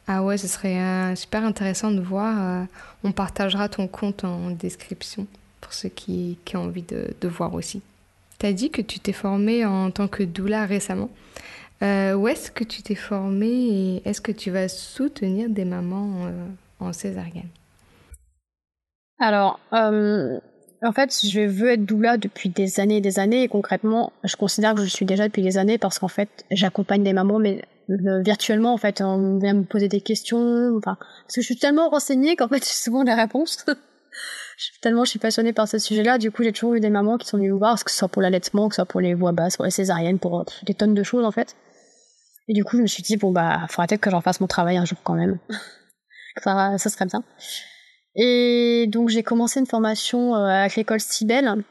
Ah 0.08 0.24
ouais, 0.24 0.40
ce 0.40 0.48
serait 0.48 1.16
super 1.16 1.46
intéressant 1.46 1.92
de 1.92 2.02
voir. 2.02 2.66
on 3.04 3.12
partagera 3.12 3.70
ton 3.70 3.88
compte 3.88 4.24
en 4.24 4.50
description 4.50 5.28
pour 5.62 5.74
ceux 5.74 5.90
qui, 5.90 6.40
qui 6.44 6.58
ont 6.58 6.64
envie 6.64 6.82
de, 6.82 7.14
de 7.22 7.28
voir 7.28 7.54
aussi. 7.54 7.84
Tu 8.40 8.48
as 8.48 8.54
dit 8.54 8.72
que 8.72 8.82
tu 8.82 9.00
t'es 9.00 9.14
formée 9.14 9.64
en 9.64 9.92
tant 9.92 10.08
que 10.08 10.24
doula 10.24 10.66
récemment. 10.66 11.10
Euh, 11.84 12.14
où 12.14 12.30
est-ce 12.30 12.50
que 12.50 12.64
tu 12.64 12.82
t'es 12.82 12.96
formée 12.96 13.48
et 13.48 14.10
est-ce 14.10 14.22
que 14.22 14.32
tu 14.32 14.52
vas 14.52 14.70
soutenir 14.70 15.50
des 15.50 15.66
mamans 15.66 16.28
euh, 16.28 16.48
en 16.80 16.94
césarienne? 16.94 17.50
Alors, 19.20 19.60
euh, 19.74 20.40
en 20.82 20.92
fait, 20.94 21.14
je 21.26 21.42
veux 21.42 21.72
être 21.72 21.86
doula 21.86 22.18
depuis 22.18 22.50
des 22.50 22.80
années 22.80 22.98
et 22.98 23.02
des 23.02 23.20
années 23.20 23.44
et 23.44 23.48
concrètement, 23.50 24.14
je 24.24 24.38
considère 24.38 24.76
que 24.76 24.82
je 24.82 24.88
suis 24.88 25.06
déjà 25.06 25.28
depuis 25.28 25.42
des 25.42 25.58
années 25.58 25.78
parce 25.78 26.00
qu'en 26.00 26.08
fait, 26.08 26.46
j'accompagne 26.52 27.04
des 27.04 27.12
mamans, 27.12 27.40
mais 27.40 27.64
virtuellement, 27.90 28.74
en 28.74 28.78
fait, 28.78 29.02
on 29.02 29.40
vient 29.40 29.54
me 29.54 29.64
poser 29.64 29.90
des 29.90 30.00
questions, 30.00 30.78
enfin, 30.78 30.96
parce 30.98 31.36
que 31.36 31.42
je 31.42 31.46
suis 31.46 31.58
tellement 31.58 31.90
renseignée 31.90 32.38
qu'en 32.38 32.48
fait, 32.48 32.64
j'ai 32.66 32.74
souvent 32.74 33.04
des 33.04 33.14
réponses. 33.14 33.66
je 34.58 34.64
suis 34.64 34.80
tellement 34.80 35.04
je 35.04 35.10
suis 35.10 35.20
passionnée 35.20 35.52
par 35.52 35.68
ce 35.68 35.80
sujet-là. 35.80 36.18
Du 36.18 36.32
coup, 36.32 36.44
j'ai 36.44 36.54
toujours 36.54 36.76
eu 36.76 36.80
des 36.80 36.90
mamans 36.90 37.18
qui 37.18 37.28
sont 37.28 37.36
venues 37.38 37.52
me 37.52 37.58
voir, 37.58 37.84
que 37.84 37.92
ce 37.92 37.98
soit 37.98 38.08
pour 38.08 38.22
l'allaitement, 38.22 38.70
que 38.70 38.76
ce 38.76 38.78
soit 38.78 38.86
pour 38.86 39.02
les 39.02 39.14
voix 39.16 39.34
basses, 39.34 39.58
pour 39.58 39.66
les 39.66 39.72
césariennes, 39.72 40.20
pour 40.20 40.46
des 40.64 40.74
tonnes 40.74 40.94
de 40.94 41.04
choses 41.04 41.26
en 41.26 41.32
fait. 41.32 41.58
Et 42.48 42.54
du 42.54 42.64
coup, 42.64 42.78
je 42.78 42.82
me 42.82 42.88
suis 42.88 43.04
dit, 43.04 43.18
bon, 43.18 43.32
bah, 43.32 43.66
faudra 43.70 43.88
peut-être 43.88 44.02
que 44.02 44.10
j'en 44.10 44.22
fasse 44.22 44.42
mon 44.42 44.48
travail 44.48 44.78
un 44.78 44.86
jour 44.86 44.98
quand 45.04 45.14
même. 45.14 45.40
ça, 46.44 46.78
ça 46.78 46.90
serait 46.90 47.06
bien. 47.06 47.24
Et 48.16 48.86
donc, 48.90 49.10
j'ai 49.10 49.24
commencé 49.24 49.60
une 49.60 49.66
formation 49.66 50.36
euh, 50.36 50.48
avec 50.48 50.76
l'école 50.76 51.00
Cybelle. 51.00 51.64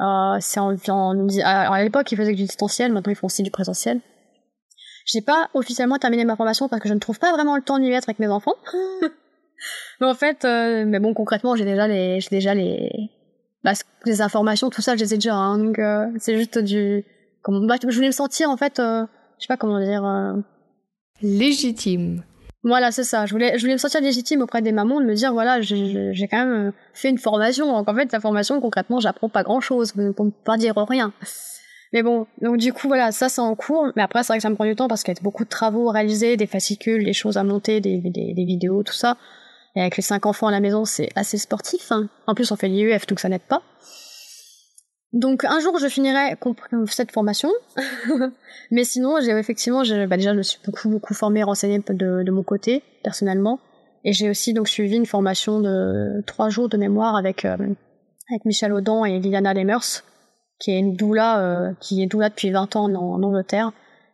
Euh, 0.00 0.36
c'est 0.40 0.60
en, 0.60 0.76
alors, 1.44 1.72
à 1.72 1.82
l'époque, 1.82 2.10
ils 2.12 2.16
faisaient 2.16 2.34
du 2.34 2.42
distanciel, 2.42 2.92
maintenant 2.92 3.12
ils 3.12 3.16
font 3.16 3.26
aussi 3.26 3.42
du 3.42 3.50
présentiel. 3.50 4.00
J'ai 5.04 5.20
pas 5.20 5.48
officiellement 5.54 5.98
terminé 5.98 6.24
ma 6.24 6.36
formation 6.36 6.68
parce 6.68 6.80
que 6.80 6.88
je 6.88 6.94
ne 6.94 7.00
trouve 7.00 7.18
pas 7.18 7.32
vraiment 7.32 7.56
le 7.56 7.62
temps 7.62 7.78
d'y 7.78 7.90
être 7.90 8.08
avec 8.08 8.18
mes 8.18 8.28
enfants. 8.28 8.54
mais 10.00 10.06
en 10.06 10.14
fait, 10.14 10.44
euh, 10.44 10.84
mais 10.86 11.00
bon, 11.00 11.14
concrètement, 11.14 11.56
j'ai 11.56 11.64
déjà 11.64 11.88
les, 11.88 12.20
j'ai 12.20 12.30
déjà 12.30 12.54
les, 12.54 13.10
bah, 13.64 13.72
les 14.04 14.22
informations, 14.22 14.70
tout 14.70 14.82
ça, 14.82 14.94
je 14.94 15.00
les 15.00 15.14
ai 15.14 15.16
déjà. 15.16 15.34
Hein, 15.34 15.58
donc, 15.58 15.78
euh, 15.78 16.06
c'est 16.18 16.36
juste 16.36 16.58
du, 16.58 17.04
comme, 17.42 17.66
bah, 17.66 17.76
je 17.82 17.94
voulais 17.94 18.08
me 18.08 18.12
sentir 18.12 18.50
en 18.50 18.56
fait 18.56 18.80
je 19.42 19.48
sais 19.48 19.48
pas 19.48 19.56
comment 19.56 19.80
dire. 19.80 20.04
Euh... 20.06 20.34
Légitime. 21.20 22.22
Voilà, 22.62 22.92
c'est 22.92 23.02
ça. 23.02 23.26
Je 23.26 23.32
voulais, 23.32 23.58
je 23.58 23.62
voulais 23.62 23.72
me 23.72 23.78
sentir 23.78 24.00
légitime 24.00 24.40
auprès 24.40 24.62
des 24.62 24.70
mamans, 24.70 25.00
de 25.00 25.06
me 25.06 25.14
dire 25.14 25.32
voilà, 25.32 25.60
j'ai 25.60 26.28
quand 26.30 26.46
même 26.46 26.68
euh, 26.68 26.72
fait 26.94 27.10
une 27.10 27.18
formation. 27.18 27.66
Donc 27.66 27.88
en 27.88 27.94
fait, 27.94 28.12
la 28.12 28.20
formation, 28.20 28.60
concrètement, 28.60 29.00
j'apprends 29.00 29.28
pas 29.28 29.42
grand 29.42 29.60
chose, 29.60 29.92
pour 30.14 30.24
ne 30.26 30.30
pas 30.30 30.56
dire 30.56 30.74
rien. 30.76 31.12
Mais 31.92 32.04
bon, 32.04 32.28
donc 32.40 32.58
du 32.58 32.72
coup, 32.72 32.86
voilà, 32.86 33.10
ça 33.10 33.28
c'est 33.28 33.40
en 33.40 33.56
cours. 33.56 33.88
Mais 33.96 34.02
après, 34.02 34.22
c'est 34.22 34.28
vrai 34.28 34.38
que 34.38 34.42
ça 34.42 34.50
me 34.50 34.54
prend 34.54 34.64
du 34.64 34.76
temps 34.76 34.86
parce 34.86 35.02
qu'il 35.02 35.12
y 35.12 35.18
a 35.18 35.22
beaucoup 35.22 35.42
de 35.42 35.48
travaux 35.48 35.88
à 35.90 35.92
réaliser, 35.92 36.36
des 36.36 36.46
fascicules, 36.46 37.04
des 37.04 37.12
choses 37.12 37.36
à 37.36 37.42
monter, 37.42 37.80
des, 37.80 37.98
des, 37.98 38.10
des 38.10 38.44
vidéos, 38.44 38.84
tout 38.84 38.92
ça. 38.92 39.16
Et 39.74 39.80
avec 39.80 39.96
les 39.96 40.02
cinq 40.02 40.24
enfants 40.24 40.46
à 40.46 40.52
la 40.52 40.60
maison, 40.60 40.84
c'est 40.84 41.08
assez 41.16 41.38
sportif. 41.38 41.90
Hein. 41.90 42.08
En 42.28 42.34
plus, 42.36 42.52
on 42.52 42.56
fait 42.56 42.68
l'IEF, 42.68 43.08
donc 43.08 43.18
ça 43.18 43.28
n'aide 43.28 43.42
pas. 43.42 43.62
Donc 45.12 45.44
un 45.44 45.60
jour 45.60 45.78
je 45.78 45.88
finirai 45.88 46.36
cette 46.86 47.12
formation, 47.12 47.50
mais 48.70 48.84
sinon 48.84 49.20
j'ai 49.20 49.32
effectivement, 49.32 49.82
bah 50.08 50.16
déjà 50.16 50.32
je 50.32 50.38
me 50.38 50.42
suis 50.42 50.58
beaucoup 50.64 50.88
beaucoup 50.88 51.12
formée, 51.12 51.42
renseignée 51.42 51.80
de, 51.86 52.22
de 52.22 52.30
mon 52.30 52.42
côté 52.42 52.82
personnellement, 53.02 53.60
et 54.04 54.14
j'ai 54.14 54.30
aussi 54.30 54.54
donc 54.54 54.68
suivi 54.68 54.96
une 54.96 55.04
formation 55.04 55.60
de 55.60 56.22
trois 56.26 56.48
jours 56.48 56.70
de 56.70 56.78
mémoire 56.78 57.14
avec 57.14 57.44
euh, 57.44 57.56
avec 58.30 58.44
Michel 58.46 58.72
Audin 58.72 59.04
et 59.04 59.18
Liliana 59.18 59.52
Lemers, 59.52 60.02
qui 60.58 60.70
est 60.70 60.78
une 60.78 60.96
doula 60.96 61.40
euh, 61.40 61.72
qui 61.78 62.02
est 62.02 62.06
doula 62.06 62.30
depuis 62.30 62.50
20 62.50 62.76
ans 62.76 62.84
en, 62.84 63.22
Angleterre, 63.22 63.72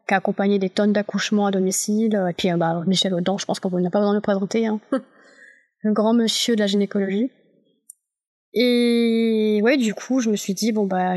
qui 0.09 0.15
a 0.15 0.17
accompagné 0.17 0.59
des 0.59 0.69
tonnes 0.69 0.93
d'accouchements 0.93 1.47
à 1.47 1.53
domicile, 1.53 2.21
et 2.29 2.33
puis 2.33 2.51
euh, 2.51 2.57
bah, 2.57 2.83
Michel 2.89 3.15
Audin, 3.15 3.37
je 3.39 3.45
pense 3.45 3.61
qu'on 3.61 3.71
n'a 3.79 3.91
pas 3.91 4.01
besoin 4.01 4.15
de 4.15 4.19
le 4.19 4.23
présenter, 4.23 4.67
hein. 4.67 4.81
le 5.83 5.93
grand 5.93 6.13
monsieur 6.13 6.57
de 6.57 6.61
la 6.61 6.67
gynécologie. 6.67 7.31
Et 8.61 9.61
ouais, 9.63 9.77
du 9.77 9.95
coup, 9.95 10.19
je 10.19 10.31
me 10.31 10.37
suis 10.37 10.53
dit, 10.53 10.73
bon, 10.73 10.85
bah, 10.85 11.15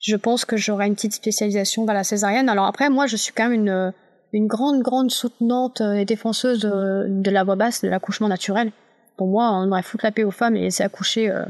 je 0.00 0.16
pense 0.16 0.44
que 0.44 0.56
j'aurai 0.56 0.88
une 0.88 0.96
petite 0.96 1.14
spécialisation 1.14 1.84
dans 1.84 1.92
la 1.92 2.02
césarienne. 2.02 2.48
Alors 2.48 2.66
après, 2.66 2.90
moi, 2.90 3.06
je 3.06 3.14
suis 3.14 3.32
quand 3.32 3.48
même 3.48 3.60
une, 3.60 3.92
une 4.32 4.48
grande, 4.48 4.82
grande 4.82 5.12
soutenante 5.12 5.80
et 5.80 6.04
défenseuse 6.04 6.58
de, 6.58 7.30
la 7.30 7.44
voix 7.44 7.54
basse, 7.54 7.82
de 7.82 7.88
l'accouchement 7.88 8.26
naturel. 8.26 8.72
Pour 9.16 9.28
moi, 9.28 9.52
on 9.52 9.64
devrait 9.64 9.84
foutre 9.84 10.06
la 10.06 10.10
paix 10.10 10.24
aux 10.24 10.32
femmes 10.32 10.56
et 10.56 10.62
laisser 10.62 10.82
accoucher 10.82 11.30
euh, 11.30 11.44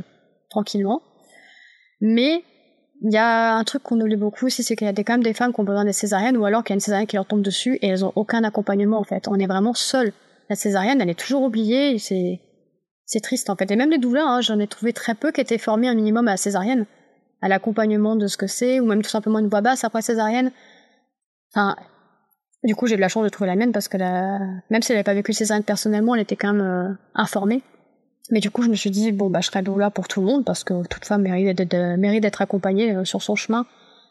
tranquillement. 0.51 1.01
Mais 2.03 2.45
il 3.03 3.11
y 3.11 3.17
a 3.17 3.55
un 3.55 3.65
truc 3.65 3.83
qu'on 3.83 3.99
oublie 3.99 4.17
beaucoup 4.17 4.45
aussi, 4.45 4.63
c'est 4.63 4.77
qu'il 4.77 4.87
y 4.87 4.91
a 4.91 4.93
quand 4.93 5.15
même 5.15 5.23
des 5.23 5.33
femmes 5.33 5.55
qui 5.55 5.61
ont 5.61 5.65
besoin 5.65 5.87
des 5.87 5.95
césariennes 5.95 6.37
ou 6.37 6.45
alors 6.45 6.63
qu'il 6.63 6.73
y 6.73 6.75
a 6.75 6.77
une 6.77 6.81
césarienne 6.81 7.07
qui 7.07 7.17
leur 7.17 7.25
tombe 7.25 7.41
dessus 7.41 7.79
et 7.81 7.89
elles 7.89 8.05
ont 8.05 8.13
aucun 8.17 8.45
accompagnement 8.45 8.99
en 8.99 9.05
fait. 9.05 9.29
On 9.29 9.39
est 9.39 9.47
vraiment 9.47 9.73
seul. 9.73 10.13
La 10.51 10.57
césarienne, 10.57 11.01
elle 11.01 11.09
est 11.09 11.19
toujours 11.19 11.43
oubliée. 11.43 11.99
C'est 11.99 12.41
c'est 13.07 13.21
triste 13.21 13.49
en 13.49 13.57
fait. 13.57 13.71
Et 13.71 13.77
même 13.77 13.91
les 13.91 13.99
douleurs, 13.99 14.29
hein, 14.29 14.41
j'en 14.41 14.59
ai 14.59 14.67
trouvé 14.67 14.93
très 14.93 15.15
peu 15.15 15.33
qui 15.33 15.41
étaient 15.41 15.59
formés 15.59 15.89
un 15.89 15.95
minimum 15.95 16.29
à 16.29 16.33
la 16.33 16.37
césarienne, 16.37 16.85
à 17.41 17.49
l'accompagnement 17.49 18.17
de 18.17 18.27
ce 18.27 18.37
que 18.37 18.47
c'est, 18.47 18.81
ou 18.81 18.87
même 18.87 19.03
tout 19.03 19.09
simplement 19.09 19.39
une 19.39 19.49
voix 19.49 19.61
basse 19.61 19.85
après 19.85 20.03
césarienne. 20.03 20.51
Enfin, 21.55 21.77
du 22.65 22.75
coup, 22.75 22.87
j'ai 22.87 22.97
de 22.97 23.01
la 23.01 23.09
chance 23.09 23.25
de 23.25 23.29
trouver 23.29 23.49
la 23.49 23.57
mienne 23.57 23.73
parce 23.73 23.89
que 23.89 23.97
même 23.97 24.83
si 24.83 24.91
elle 24.91 24.97
n'avait 24.97 25.05
pas 25.05 25.15
vécu 25.15 25.33
césarienne 25.33 25.65
personnellement, 25.65 26.15
elle 26.15 26.23
était 26.23 26.37
quand 26.37 26.53
même 26.53 26.67
euh, 26.67 26.95
informée. 27.15 27.63
Mais 28.33 28.41
du 28.41 28.51
coup, 28.51 28.63
je 28.63 28.69
me 28.69 28.75
suis 28.75 28.91
dit, 28.91 29.13
bon, 29.13 29.31
bah, 29.31 29.41
je 29.41 29.47
serai 29.47 29.63
doula 29.63 29.91
pour 29.91 30.09
tout 30.09 30.21
le 30.21 30.27
monde 30.27 30.45
parce 30.45 30.65
que 30.65 30.85
toute 30.89 31.05
femme 31.05 31.23
mérite 31.23 31.57
d'être 31.57 32.43
accompagnée 32.43 32.93
euh, 32.95 33.05
sur 33.05 33.23
son 33.23 33.37
chemin. 33.37 33.67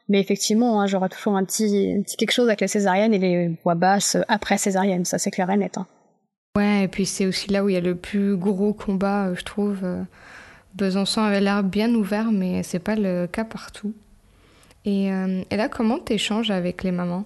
Mais 0.08 0.20
effectivement, 0.20 0.80
hein, 0.80 0.88
j'aurai 0.88 1.10
toujours 1.10 1.36
un 1.36 1.44
petit, 1.44 2.02
petit, 2.06 2.16
quelque 2.16 2.32
chose 2.32 2.48
avec 2.48 2.62
la 2.62 2.68
césarienne 2.68 3.14
et 3.14 3.20
les 3.20 3.60
voix 3.64 3.76
basses 3.76 4.18
après 4.28 4.58
césarienne, 4.58 5.04
ça 5.04 5.18
c'est 5.18 5.32
clair 5.32 5.50
et 5.50 5.58
net. 5.58 5.78
Hein. 5.78 5.88
Ouais, 6.56 6.84
et 6.84 6.88
puis 6.88 7.06
c'est 7.06 7.26
aussi 7.26 7.52
là 7.52 7.64
où 7.64 7.70
il 7.70 7.74
y 7.74 7.78
a 7.78 7.82
le 7.82 7.96
plus 7.96 8.38
gros 8.38 8.74
combat, 8.74 9.28
euh, 9.28 9.36
je 9.36 9.44
trouve. 9.44 9.80
Euh, 9.84 10.04
Besançon 10.74 11.22
avait 11.22 11.42
l'air 11.42 11.64
bien 11.64 11.94
ouvert, 11.94 12.32
mais 12.32 12.64
c'est 12.64 12.80
pas 12.80 12.96
le 12.96 13.28
cas 13.28 13.44
partout. 13.44 13.94
Et, 14.86 15.12
euh, 15.12 15.42
là, 15.52 15.70
comment 15.70 16.00
tu 16.00 16.14
échanges 16.14 16.52
avec 16.52 16.84
les 16.84 16.92
mamans? 16.92 17.26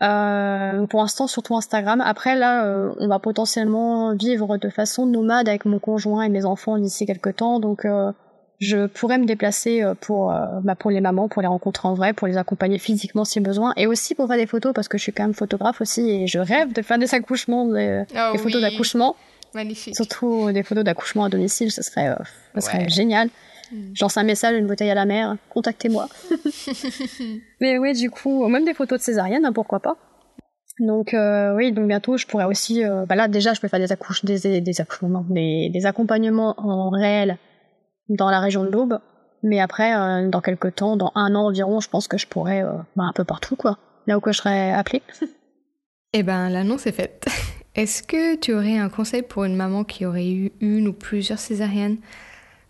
Pour 0.00 1.00
l'instant, 1.00 1.26
surtout 1.26 1.56
Instagram. 1.56 2.00
Après, 2.00 2.36
là, 2.36 2.92
on 2.98 3.08
va 3.08 3.18
potentiellement 3.18 4.14
vivre 4.14 4.58
de 4.58 4.68
façon 4.68 5.06
nomade 5.06 5.48
avec 5.48 5.64
mon 5.64 5.78
conjoint 5.78 6.22
et 6.22 6.28
mes 6.28 6.44
enfants 6.44 6.76
d'ici 6.78 7.06
quelques 7.06 7.36
temps. 7.36 7.60
Donc, 7.60 7.86
je 8.60 8.86
pourrais 8.86 9.18
me 9.18 9.26
déplacer 9.26 9.82
euh, 9.82 9.94
pour, 9.94 10.32
euh, 10.32 10.60
bah 10.62 10.74
pour 10.74 10.90
les 10.90 11.00
mamans, 11.00 11.28
pour 11.28 11.42
les 11.42 11.48
rencontrer 11.48 11.88
en 11.88 11.94
vrai, 11.94 12.12
pour 12.12 12.26
les 12.28 12.36
accompagner 12.36 12.78
physiquement 12.78 13.24
si 13.24 13.40
besoin, 13.40 13.72
et 13.76 13.86
aussi 13.86 14.14
pour 14.14 14.28
faire 14.28 14.36
des 14.36 14.46
photos 14.46 14.72
parce 14.72 14.88
que 14.88 14.98
je 14.98 15.02
suis 15.02 15.12
quand 15.12 15.24
même 15.24 15.34
photographe 15.34 15.80
aussi 15.80 16.08
et 16.08 16.26
je 16.26 16.38
rêve 16.38 16.72
de 16.72 16.82
faire 16.82 16.98
des 16.98 17.14
accouchements, 17.14 17.66
des, 17.66 18.04
oh 18.14 18.38
photos 18.38 18.60
d'accouchement. 18.60 19.16
Magnifique. 19.54 19.94
Surtout 19.94 20.50
des 20.52 20.62
photos 20.62 20.82
d'accouchement 20.82 21.24
à 21.24 21.28
domicile, 21.28 21.70
ce 21.70 21.82
serait, 21.82 22.14
serait 22.58 22.88
génial. 22.88 23.28
Mm. 23.70 23.76
J'en 23.94 24.08
sais 24.08 24.20
un 24.20 24.24
message, 24.24 24.56
une 24.56 24.66
bouteille 24.66 24.90
à 24.90 24.94
la 24.94 25.04
mer, 25.04 25.36
contactez-moi. 25.50 26.08
Mais 27.60 27.78
oui, 27.78 27.92
du 27.92 28.10
coup, 28.10 28.48
même 28.48 28.64
des 28.64 28.74
photos 28.74 28.98
de 28.98 29.04
césarienne, 29.04 29.44
hein, 29.44 29.52
pourquoi 29.52 29.80
pas. 29.80 29.96
Donc 30.80 31.14
euh, 31.14 31.54
oui, 31.54 31.70
donc 31.70 31.86
bientôt 31.86 32.16
je 32.16 32.26
pourrais 32.26 32.46
aussi, 32.46 32.84
euh, 32.84 33.06
bah 33.06 33.14
là 33.14 33.28
déjà 33.28 33.54
je 33.54 33.60
peux 33.60 33.68
faire 33.68 33.78
des 33.78 33.92
accouches, 33.92 34.24
des, 34.24 34.60
des 34.60 34.80
accouchements, 34.80 35.24
des, 35.28 35.70
des 35.72 35.86
accompagnements 35.86 36.54
en 36.58 36.90
réel 36.90 37.38
dans 38.08 38.30
la 38.30 38.40
région 38.40 38.64
de 38.64 38.70
l'Aube. 38.70 38.98
Mais 39.42 39.60
après, 39.60 39.94
euh, 39.94 40.28
dans 40.28 40.40
quelques 40.40 40.74
temps, 40.74 40.96
dans 40.96 41.12
un 41.14 41.34
an 41.34 41.46
environ, 41.46 41.80
je 41.80 41.88
pense 41.88 42.08
que 42.08 42.16
je 42.16 42.26
pourrais 42.26 42.62
bah, 42.96 43.04
un 43.04 43.12
peu 43.12 43.24
partout 43.24 43.56
quoi, 43.56 43.78
là 44.06 44.18
où 44.18 44.22
je 44.26 44.32
serais 44.32 44.72
appelée. 44.72 45.02
Eh 46.16 46.22
ben 46.22 46.48
l'annonce 46.48 46.86
est 46.86 46.92
faite. 46.92 47.26
Est-ce 47.74 48.04
que 48.04 48.36
tu 48.36 48.54
aurais 48.54 48.78
un 48.78 48.88
conseil 48.88 49.22
pour 49.22 49.42
une 49.42 49.56
maman 49.56 49.82
qui 49.82 50.06
aurait 50.06 50.30
eu 50.30 50.52
une 50.60 50.86
ou 50.86 50.92
plusieurs 50.92 51.40
césariennes 51.40 51.96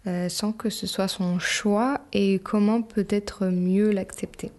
euh, 0.06 0.30
sans 0.30 0.52
que 0.52 0.70
ce 0.70 0.86
soit 0.86 1.08
son 1.08 1.38
choix? 1.38 2.00
Et 2.14 2.38
comment 2.38 2.80
peut-être 2.80 3.44
mieux 3.48 3.90
l'accepter? 3.90 4.50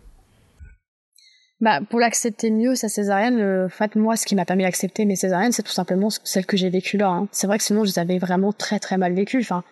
Bah, 1.61 1.79
pour 1.89 1.99
l'accepter 1.99 2.51
mieux, 2.51 2.75
sa 2.75 2.89
césarienne, 2.89 3.65
en 3.65 3.69
fait, 3.69 3.95
moi, 3.95 4.15
ce 4.17 4.27
qui 4.27 4.35
m'a 4.35 4.45
permis 4.45 4.63
d'accepter 4.63 5.05
mes 5.05 5.15
césariennes, 5.15 5.51
c'est 5.51 5.63
tout 5.63 5.71
simplement 5.71 6.09
celle 6.23 6.45
que 6.45 6.57
j'ai 6.57 6.69
vécue 6.69 6.97
là. 6.97 7.09
Hein. 7.09 7.27
C'est 7.31 7.47
vrai 7.47 7.57
que 7.57 7.63
sinon, 7.63 7.85
je 7.85 7.89
les 7.89 7.99
avais 7.99 8.19
vraiment 8.19 8.53
très 8.53 8.77
très 8.77 8.97
mal 8.97 9.13
vécues. 9.13 9.39
Enfin, 9.39 9.63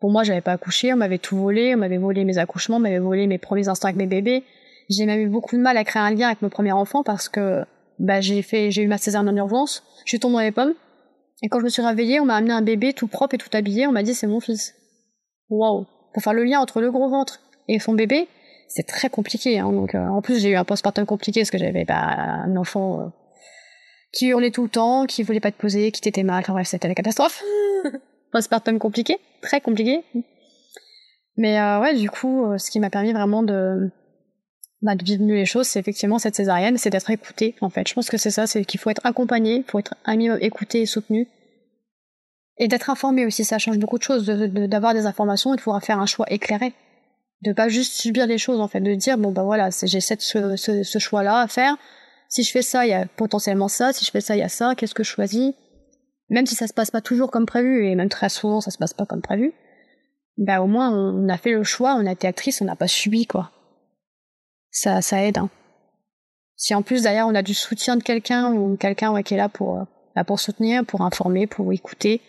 pour 0.00 0.10
moi, 0.10 0.22
j'avais 0.22 0.40
pas 0.40 0.52
accouché, 0.52 0.92
on 0.92 0.96
m'avait 0.96 1.18
tout 1.18 1.36
volé, 1.36 1.74
on 1.74 1.78
m'avait 1.78 1.98
volé 1.98 2.24
mes 2.24 2.38
accouchements, 2.38 2.76
on 2.76 2.80
m'avait 2.80 2.98
volé 2.98 3.26
mes 3.26 3.38
premiers 3.38 3.68
instants 3.68 3.88
avec 3.88 3.96
mes 3.96 4.06
bébés. 4.06 4.44
J'ai 4.90 5.06
même 5.06 5.20
eu 5.20 5.28
beaucoup 5.28 5.56
de 5.56 5.62
mal 5.62 5.76
à 5.76 5.84
créer 5.84 6.02
un 6.02 6.10
lien 6.10 6.26
avec 6.26 6.42
mon 6.42 6.50
premier 6.50 6.72
enfant 6.72 7.02
parce 7.02 7.28
que 7.28 7.64
bah, 7.98 8.20
j'ai 8.20 8.42
fait, 8.42 8.70
j'ai 8.70 8.82
eu 8.82 8.88
ma 8.88 8.98
césarienne 8.98 9.30
en 9.30 9.36
urgence, 9.36 9.82
je 10.04 10.10
suis 10.10 10.20
tombée 10.20 10.34
dans 10.34 10.40
les 10.40 10.52
pommes, 10.52 10.74
et 11.42 11.48
quand 11.48 11.58
je 11.60 11.64
me 11.64 11.68
suis 11.68 11.82
réveillée, 11.82 12.20
on 12.20 12.24
m'a 12.24 12.36
amené 12.36 12.52
un 12.52 12.62
bébé 12.62 12.92
tout 12.92 13.06
propre 13.06 13.34
et 13.34 13.38
tout 13.38 13.48
habillé, 13.52 13.86
on 13.86 13.92
m'a 13.92 14.02
dit 14.02 14.14
c'est 14.14 14.26
mon 14.26 14.40
fils 14.40 14.74
waouh, 15.48 15.86
pour 16.12 16.22
faire 16.22 16.32
le 16.32 16.44
lien 16.44 16.60
entre 16.60 16.80
le 16.80 16.90
gros 16.90 17.08
ventre 17.08 17.40
et 17.68 17.78
son 17.78 17.92
bébé, 17.92 18.28
c'est 18.68 18.86
très 18.86 19.08
compliqué. 19.08 19.58
Hein. 19.58 19.70
Donc, 19.72 19.94
euh, 19.94 20.06
en 20.06 20.22
plus, 20.22 20.40
j'ai 20.40 20.50
eu 20.50 20.56
un 20.56 20.64
postpartum 20.64 21.06
compliqué 21.06 21.40
parce 21.40 21.50
que 21.50 21.58
j'avais 21.58 21.84
bah, 21.84 21.94
un 21.96 22.56
enfant 22.56 23.00
euh, 23.00 23.04
qui 24.12 24.26
hurlait 24.26 24.50
tout 24.50 24.64
le 24.64 24.68
temps, 24.68 25.06
qui 25.06 25.22
voulait 25.22 25.40
pas 25.40 25.52
te 25.52 25.60
poser, 25.60 25.92
qui 25.92 26.00
t'était 26.00 26.22
mal. 26.22 26.40
Enfin 26.40 26.52
bref, 26.52 26.66
c'était 26.66 26.88
la 26.88 26.94
catastrophe. 26.94 27.42
postpartum 28.34 28.78
compliqué, 28.78 29.16
très 29.40 29.60
compliqué. 29.60 30.04
Mais 31.36 31.58
euh, 31.58 31.80
ouais, 31.80 31.94
du 31.94 32.10
coup, 32.10 32.46
ce 32.58 32.70
qui 32.70 32.80
m'a 32.80 32.90
permis 32.90 33.12
vraiment 33.12 33.42
de, 33.42 33.90
bah, 34.82 34.94
de 34.94 35.04
vivre 35.04 35.24
mieux 35.24 35.36
les 35.36 35.46
choses, 35.46 35.66
c'est 35.66 35.80
effectivement 35.80 36.18
cette 36.18 36.36
césarienne, 36.36 36.76
c'est 36.76 36.90
d'être 36.90 37.10
écouté. 37.10 37.54
En 37.62 37.70
fait, 37.70 37.88
je 37.88 37.94
pense 37.94 38.10
que 38.10 38.18
c'est 38.18 38.30
ça, 38.30 38.46
c'est 38.46 38.64
qu'il 38.64 38.78
faut 38.78 38.90
être 38.90 39.04
accompagné, 39.04 39.56
il 39.56 39.64
faut 39.64 39.78
être 39.78 39.94
un 40.04 40.16
minimum 40.16 40.38
écouté 40.42 40.82
et 40.82 40.86
soutenu 40.86 41.26
et 42.58 42.68
d'être 42.68 42.90
informé 42.90 43.26
aussi, 43.26 43.44
ça 43.44 43.58
change 43.58 43.78
beaucoup 43.78 43.98
de 43.98 44.02
choses, 44.02 44.26
d'avoir 44.26 44.94
des 44.94 45.06
informations 45.06 45.54
et 45.54 45.56
de 45.56 45.62
pouvoir 45.62 45.82
faire 45.82 45.98
un 45.98 46.06
choix 46.06 46.26
éclairé. 46.30 46.72
De 47.42 47.52
pas 47.52 47.68
juste 47.68 47.94
subir 47.94 48.26
les 48.26 48.38
choses, 48.38 48.60
en 48.60 48.68
fait, 48.68 48.80
de 48.80 48.94
dire, 48.94 49.18
bon, 49.18 49.32
bah 49.32 49.42
voilà, 49.42 49.70
j'ai 49.70 50.00
ce 50.00 50.98
choix-là 50.98 51.40
à 51.40 51.48
faire. 51.48 51.76
Si 52.28 52.42
je 52.42 52.50
fais 52.50 52.62
ça, 52.62 52.86
il 52.86 52.90
y 52.90 52.94
a 52.94 53.06
potentiellement 53.06 53.68
ça. 53.68 53.92
Si 53.92 54.04
je 54.04 54.10
fais 54.10 54.20
ça, 54.20 54.36
il 54.36 54.38
y 54.38 54.42
a 54.42 54.48
ça. 54.48 54.74
Qu'est-ce 54.76 54.94
que 54.94 55.04
je 55.04 55.10
choisis? 55.10 55.52
Même 56.30 56.46
si 56.46 56.54
ça 56.54 56.66
se 56.66 56.72
passe 56.72 56.90
pas 56.90 57.00
toujours 57.00 57.30
comme 57.30 57.46
prévu, 57.46 57.86
et 57.86 57.94
même 57.94 58.08
très 58.08 58.28
souvent, 58.28 58.60
ça 58.60 58.70
se 58.70 58.78
passe 58.78 58.94
pas 58.94 59.06
comme 59.06 59.22
prévu, 59.22 59.52
bah 60.36 60.60
au 60.60 60.66
moins, 60.66 60.90
on 60.90 61.28
a 61.28 61.36
fait 61.36 61.52
le 61.52 61.62
choix, 61.62 61.94
on 61.94 62.06
a 62.06 62.12
été 62.12 62.26
actrice, 62.26 62.60
on 62.60 62.64
n'a 62.64 62.76
pas 62.76 62.88
subi, 62.88 63.26
quoi. 63.26 63.50
Ça, 64.70 65.00
ça 65.02 65.22
aide, 65.22 65.38
hein. 65.38 65.50
Si 66.56 66.74
en 66.74 66.82
plus, 66.82 67.02
d'ailleurs, 67.02 67.28
on 67.28 67.34
a 67.34 67.42
du 67.42 67.54
soutien 67.54 67.96
de 67.96 68.02
quelqu'un, 68.02 68.52
ou 68.52 68.76
quelqu'un 68.76 69.22
qui 69.22 69.34
est 69.34 69.36
là 69.36 69.48
pour, 69.48 69.80
euh, 70.16 70.24
pour 70.24 70.40
soutenir, 70.40 70.84
pour 70.84 71.02
informer, 71.02 71.46
pour 71.46 71.72
écouter, 71.72 72.20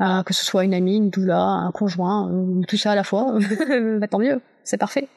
euh, 0.00 0.22
que 0.22 0.34
ce 0.34 0.44
soit 0.44 0.64
une 0.64 0.74
amie, 0.74 0.96
une 0.96 1.10
doula, 1.10 1.40
un 1.40 1.70
conjoint, 1.70 2.30
tout 2.66 2.76
ça 2.76 2.92
à 2.92 2.94
la 2.94 3.04
fois, 3.04 3.38
bah, 4.00 4.08
tant 4.08 4.18
mieux, 4.18 4.40
c'est 4.64 4.78
parfait. 4.78 5.08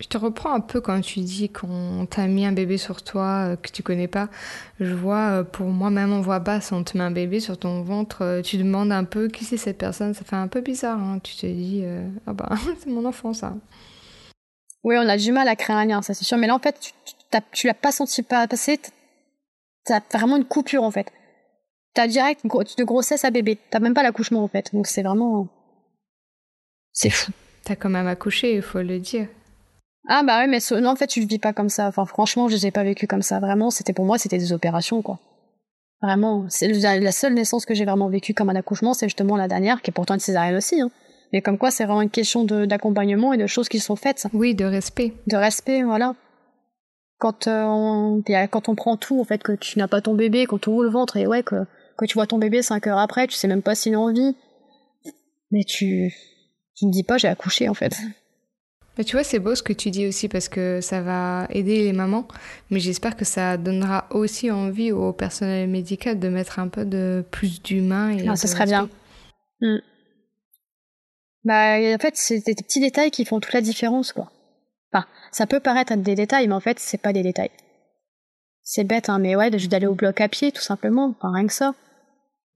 Je 0.00 0.06
te 0.06 0.16
reprends 0.16 0.52
un 0.52 0.60
peu 0.60 0.80
quand 0.80 1.00
tu 1.00 1.20
dis 1.20 1.50
qu'on 1.50 2.06
t'a 2.08 2.26
mis 2.26 2.46
un 2.46 2.52
bébé 2.52 2.78
sur 2.78 3.02
toi 3.02 3.50
euh, 3.50 3.56
que 3.56 3.70
tu 3.70 3.82
connais 3.82 4.08
pas. 4.08 4.28
Je 4.80 4.94
vois, 4.94 5.44
pour 5.44 5.66
moi-même 5.66 6.12
en 6.12 6.20
voix 6.20 6.38
basse, 6.38 6.72
on 6.72 6.82
te 6.82 6.96
met 6.96 7.04
un 7.04 7.10
bébé 7.10 7.38
sur 7.38 7.58
ton 7.58 7.82
ventre, 7.82 8.40
tu 8.42 8.56
demandes 8.56 8.92
un 8.92 9.04
peu 9.04 9.28
qui 9.28 9.44
c'est 9.44 9.58
cette 9.58 9.78
personne, 9.78 10.14
ça 10.14 10.24
fait 10.24 10.36
un 10.36 10.48
peu 10.48 10.62
bizarre. 10.62 10.98
Hein. 10.98 11.20
Tu 11.22 11.36
te 11.36 11.46
dis, 11.46 11.84
ah 12.26 12.32
bah 12.32 12.48
c'est 12.78 12.90
mon 12.90 13.04
enfant 13.04 13.34
ça. 13.34 13.54
Oui, 14.82 14.96
on 14.98 15.08
a 15.08 15.18
du 15.18 15.32
mal 15.32 15.46
à 15.48 15.56
créer 15.56 15.76
un 15.76 15.84
lien, 15.84 16.00
ça 16.00 16.14
c'est 16.14 16.24
sûr. 16.24 16.38
Mais 16.38 16.46
là 16.46 16.54
en 16.54 16.58
fait, 16.58 16.80
tu, 16.80 16.92
tu 17.52 17.66
l'as 17.66 17.74
pas 17.74 17.92
senti 17.92 18.22
passer, 18.22 18.80
t'as 19.84 20.00
vraiment 20.12 20.38
une 20.38 20.46
coupure 20.46 20.82
en 20.82 20.90
fait 20.90 21.12
t'as 21.94 22.06
direct 22.06 22.44
de 22.44 22.84
grossesse 22.84 23.24
à 23.24 23.30
bébé. 23.30 23.58
T'as 23.70 23.80
même 23.80 23.94
pas 23.94 24.02
l'accouchement 24.02 24.44
en 24.44 24.48
fait. 24.48 24.72
Donc 24.72 24.86
c'est 24.86 25.02
vraiment. 25.02 25.48
C'est 26.92 27.10
fou. 27.10 27.32
T'as 27.64 27.76
quand 27.76 27.90
même 27.90 28.06
accouché, 28.06 28.54
il 28.54 28.62
faut 28.62 28.80
le 28.80 28.98
dire. 28.98 29.28
Ah 30.08 30.22
bah 30.24 30.38
ouais, 30.40 30.46
mais 30.46 30.58
non, 30.80 30.90
en 30.90 30.96
fait, 30.96 31.06
tu 31.06 31.20
le 31.20 31.26
vis 31.26 31.38
pas 31.38 31.52
comme 31.52 31.68
ça. 31.68 31.86
Enfin, 31.88 32.04
franchement, 32.04 32.48
je 32.48 32.54
les 32.54 32.66
ai 32.66 32.70
pas 32.70 32.84
vécu 32.84 33.06
comme 33.06 33.22
ça. 33.22 33.38
Vraiment, 33.38 33.70
c'était 33.70 33.92
pour 33.92 34.04
moi, 34.04 34.18
c'était 34.18 34.38
des 34.38 34.52
opérations, 34.52 35.02
quoi. 35.02 35.18
Vraiment, 36.02 36.46
c'est 36.48 36.68
la 36.68 37.12
seule 37.12 37.34
naissance 37.34 37.66
que 37.66 37.74
j'ai 37.74 37.84
vraiment 37.84 38.08
vécue 38.08 38.32
comme 38.32 38.48
un 38.48 38.56
accouchement, 38.56 38.94
c'est 38.94 39.06
justement 39.06 39.36
la 39.36 39.48
dernière, 39.48 39.82
qui 39.82 39.90
est 39.90 39.92
pourtant 39.92 40.14
une 40.14 40.20
césarienne 40.20 40.56
aussi. 40.56 40.80
Hein. 40.80 40.90
Mais 41.32 41.42
comme 41.42 41.58
quoi, 41.58 41.70
c'est 41.70 41.84
vraiment 41.84 42.02
une 42.02 42.10
question 42.10 42.44
d'accompagnement 42.44 43.34
et 43.34 43.36
de 43.36 43.46
choses 43.46 43.68
qui 43.68 43.78
sont 43.78 43.96
faites. 43.96 44.26
Oui, 44.32 44.54
de 44.54 44.64
respect. 44.64 45.12
De 45.26 45.36
respect, 45.36 45.82
voilà. 45.82 46.14
Quand, 47.18 47.46
euh, 47.46 47.64
on, 47.64 48.22
quand 48.50 48.70
on 48.70 48.74
prend 48.74 48.96
tout, 48.96 49.20
en 49.20 49.24
fait, 49.24 49.42
que 49.42 49.52
tu 49.52 49.78
n'as 49.78 49.88
pas 49.88 50.00
ton 50.00 50.14
bébé, 50.14 50.46
quand 50.46 50.58
tu 50.58 50.70
ouvres 50.70 50.84
le 50.84 50.88
ventre 50.88 51.18
et 51.18 51.26
ouais, 51.26 51.42
que 51.42 51.66
quand 51.96 52.06
tu 52.06 52.14
vois 52.14 52.26
ton 52.26 52.38
bébé 52.38 52.62
cinq 52.62 52.86
heures 52.86 52.98
après, 52.98 53.26
tu 53.26 53.34
sais 53.34 53.46
même 53.46 53.62
pas 53.62 53.74
s'il 53.74 53.94
a 53.94 54.00
envie. 54.00 54.34
Mais 55.50 55.64
tu, 55.64 56.14
tu 56.74 56.86
ne 56.86 56.90
dis 56.90 57.02
pas 57.02 57.18
j'ai 57.18 57.28
accouché 57.28 57.68
en 57.68 57.74
fait. 57.74 57.94
Mais 58.98 59.04
tu 59.04 59.16
vois, 59.16 59.24
c'est 59.24 59.38
beau 59.38 59.54
ce 59.54 59.62
que 59.62 59.72
tu 59.72 59.90
dis 59.90 60.06
aussi 60.06 60.28
parce 60.28 60.48
que 60.48 60.80
ça 60.80 61.00
va 61.00 61.46
aider 61.50 61.84
les 61.84 61.92
mamans. 61.92 62.26
Mais 62.70 62.80
j'espère 62.80 63.16
que 63.16 63.24
ça 63.24 63.56
donnera 63.56 64.06
aussi 64.10 64.50
envie 64.50 64.92
au 64.92 65.12
personnel 65.12 65.68
médical 65.68 66.18
de 66.18 66.28
mettre 66.28 66.58
un 66.58 66.68
peu 66.68 66.84
de 66.84 67.24
plus 67.30 67.62
d'humain. 67.62 68.16
Ah, 68.28 68.36
ça 68.36 68.48
serait 68.48 68.66
bien. 68.66 68.88
Hmm. 69.60 69.78
Bah, 71.44 71.76
en 71.78 71.98
fait, 71.98 72.16
c'est 72.16 72.44
des 72.44 72.54
petits 72.54 72.80
détails 72.80 73.10
qui 73.10 73.24
font 73.24 73.40
toute 73.40 73.54
la 73.54 73.62
différence, 73.62 74.12
quoi. 74.12 74.30
Enfin, 74.92 75.06
ça 75.32 75.46
peut 75.46 75.60
paraître 75.60 75.94
des 75.96 76.14
détails, 76.14 76.48
mais 76.48 76.54
en 76.54 76.60
fait, 76.60 76.78
c'est 76.78 77.00
pas 77.00 77.12
des 77.12 77.22
détails. 77.22 77.50
C'est 78.62 78.84
bête, 78.84 79.08
hein, 79.08 79.18
mais 79.18 79.36
ouais, 79.36 79.50
juste 79.52 79.70
d'aller 79.70 79.86
au 79.86 79.94
bloc 79.94 80.20
à 80.20 80.28
pied, 80.28 80.52
tout 80.52 80.62
simplement. 80.62 81.14
Enfin, 81.16 81.32
rien 81.32 81.46
que 81.46 81.52
ça. 81.52 81.74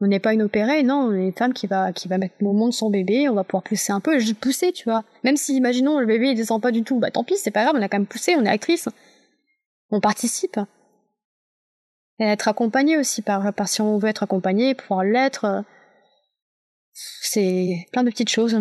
On 0.01 0.07
n'est 0.07 0.19
pas 0.19 0.35
une 0.35 0.43
opérée, 0.43 0.83
non, 0.83 0.97
on 0.97 1.15
est 1.15 1.27
une 1.27 1.33
femme 1.33 1.53
qui 1.53 1.67
va, 1.67 1.93
qui 1.93 2.09
va 2.09 2.19
mettre 2.19 2.35
au 2.43 2.53
monde 2.53 2.73
son 2.73 2.91
bébé, 2.91 3.29
on 3.29 3.35
va 3.35 3.45
pouvoir 3.45 3.63
pousser 3.63 3.93
un 3.93 4.01
peu, 4.01 4.19
juste 4.19 4.41
pousser, 4.41 4.73
tu 4.73 4.85
vois. 4.85 5.05
Même 5.23 5.37
si, 5.37 5.57
imaginons, 5.57 6.01
le 6.01 6.07
bébé 6.07 6.31
il 6.31 6.35
descend 6.35 6.61
pas 6.61 6.73
du 6.73 6.83
tout, 6.83 6.99
bah 6.99 7.11
tant 7.11 7.25
pis, 7.25 7.37
c'est 7.37 7.53
pas 7.53 7.63
grave, 7.63 7.77
on 7.79 7.83
a 7.83 7.89
quand 7.89 7.99
même 7.99 8.07
poussé, 8.07 8.35
on 8.37 8.45
est 8.45 8.49
actrice. 8.49 8.89
On 9.91 10.01
participe. 10.01 10.59
Et 12.19 12.25
être 12.25 12.49
accompagné 12.49 12.99
aussi, 12.99 13.23
par, 13.23 13.53
par 13.55 13.69
si 13.69 13.81
on 13.81 13.99
veut 13.99 14.09
être 14.09 14.25
accompagné, 14.25 14.75
pouvoir 14.75 15.05
l'être. 15.05 15.65
C'est 16.93 17.87
plein 17.93 18.03
de 18.03 18.11
petites 18.11 18.31
choses. 18.31 18.61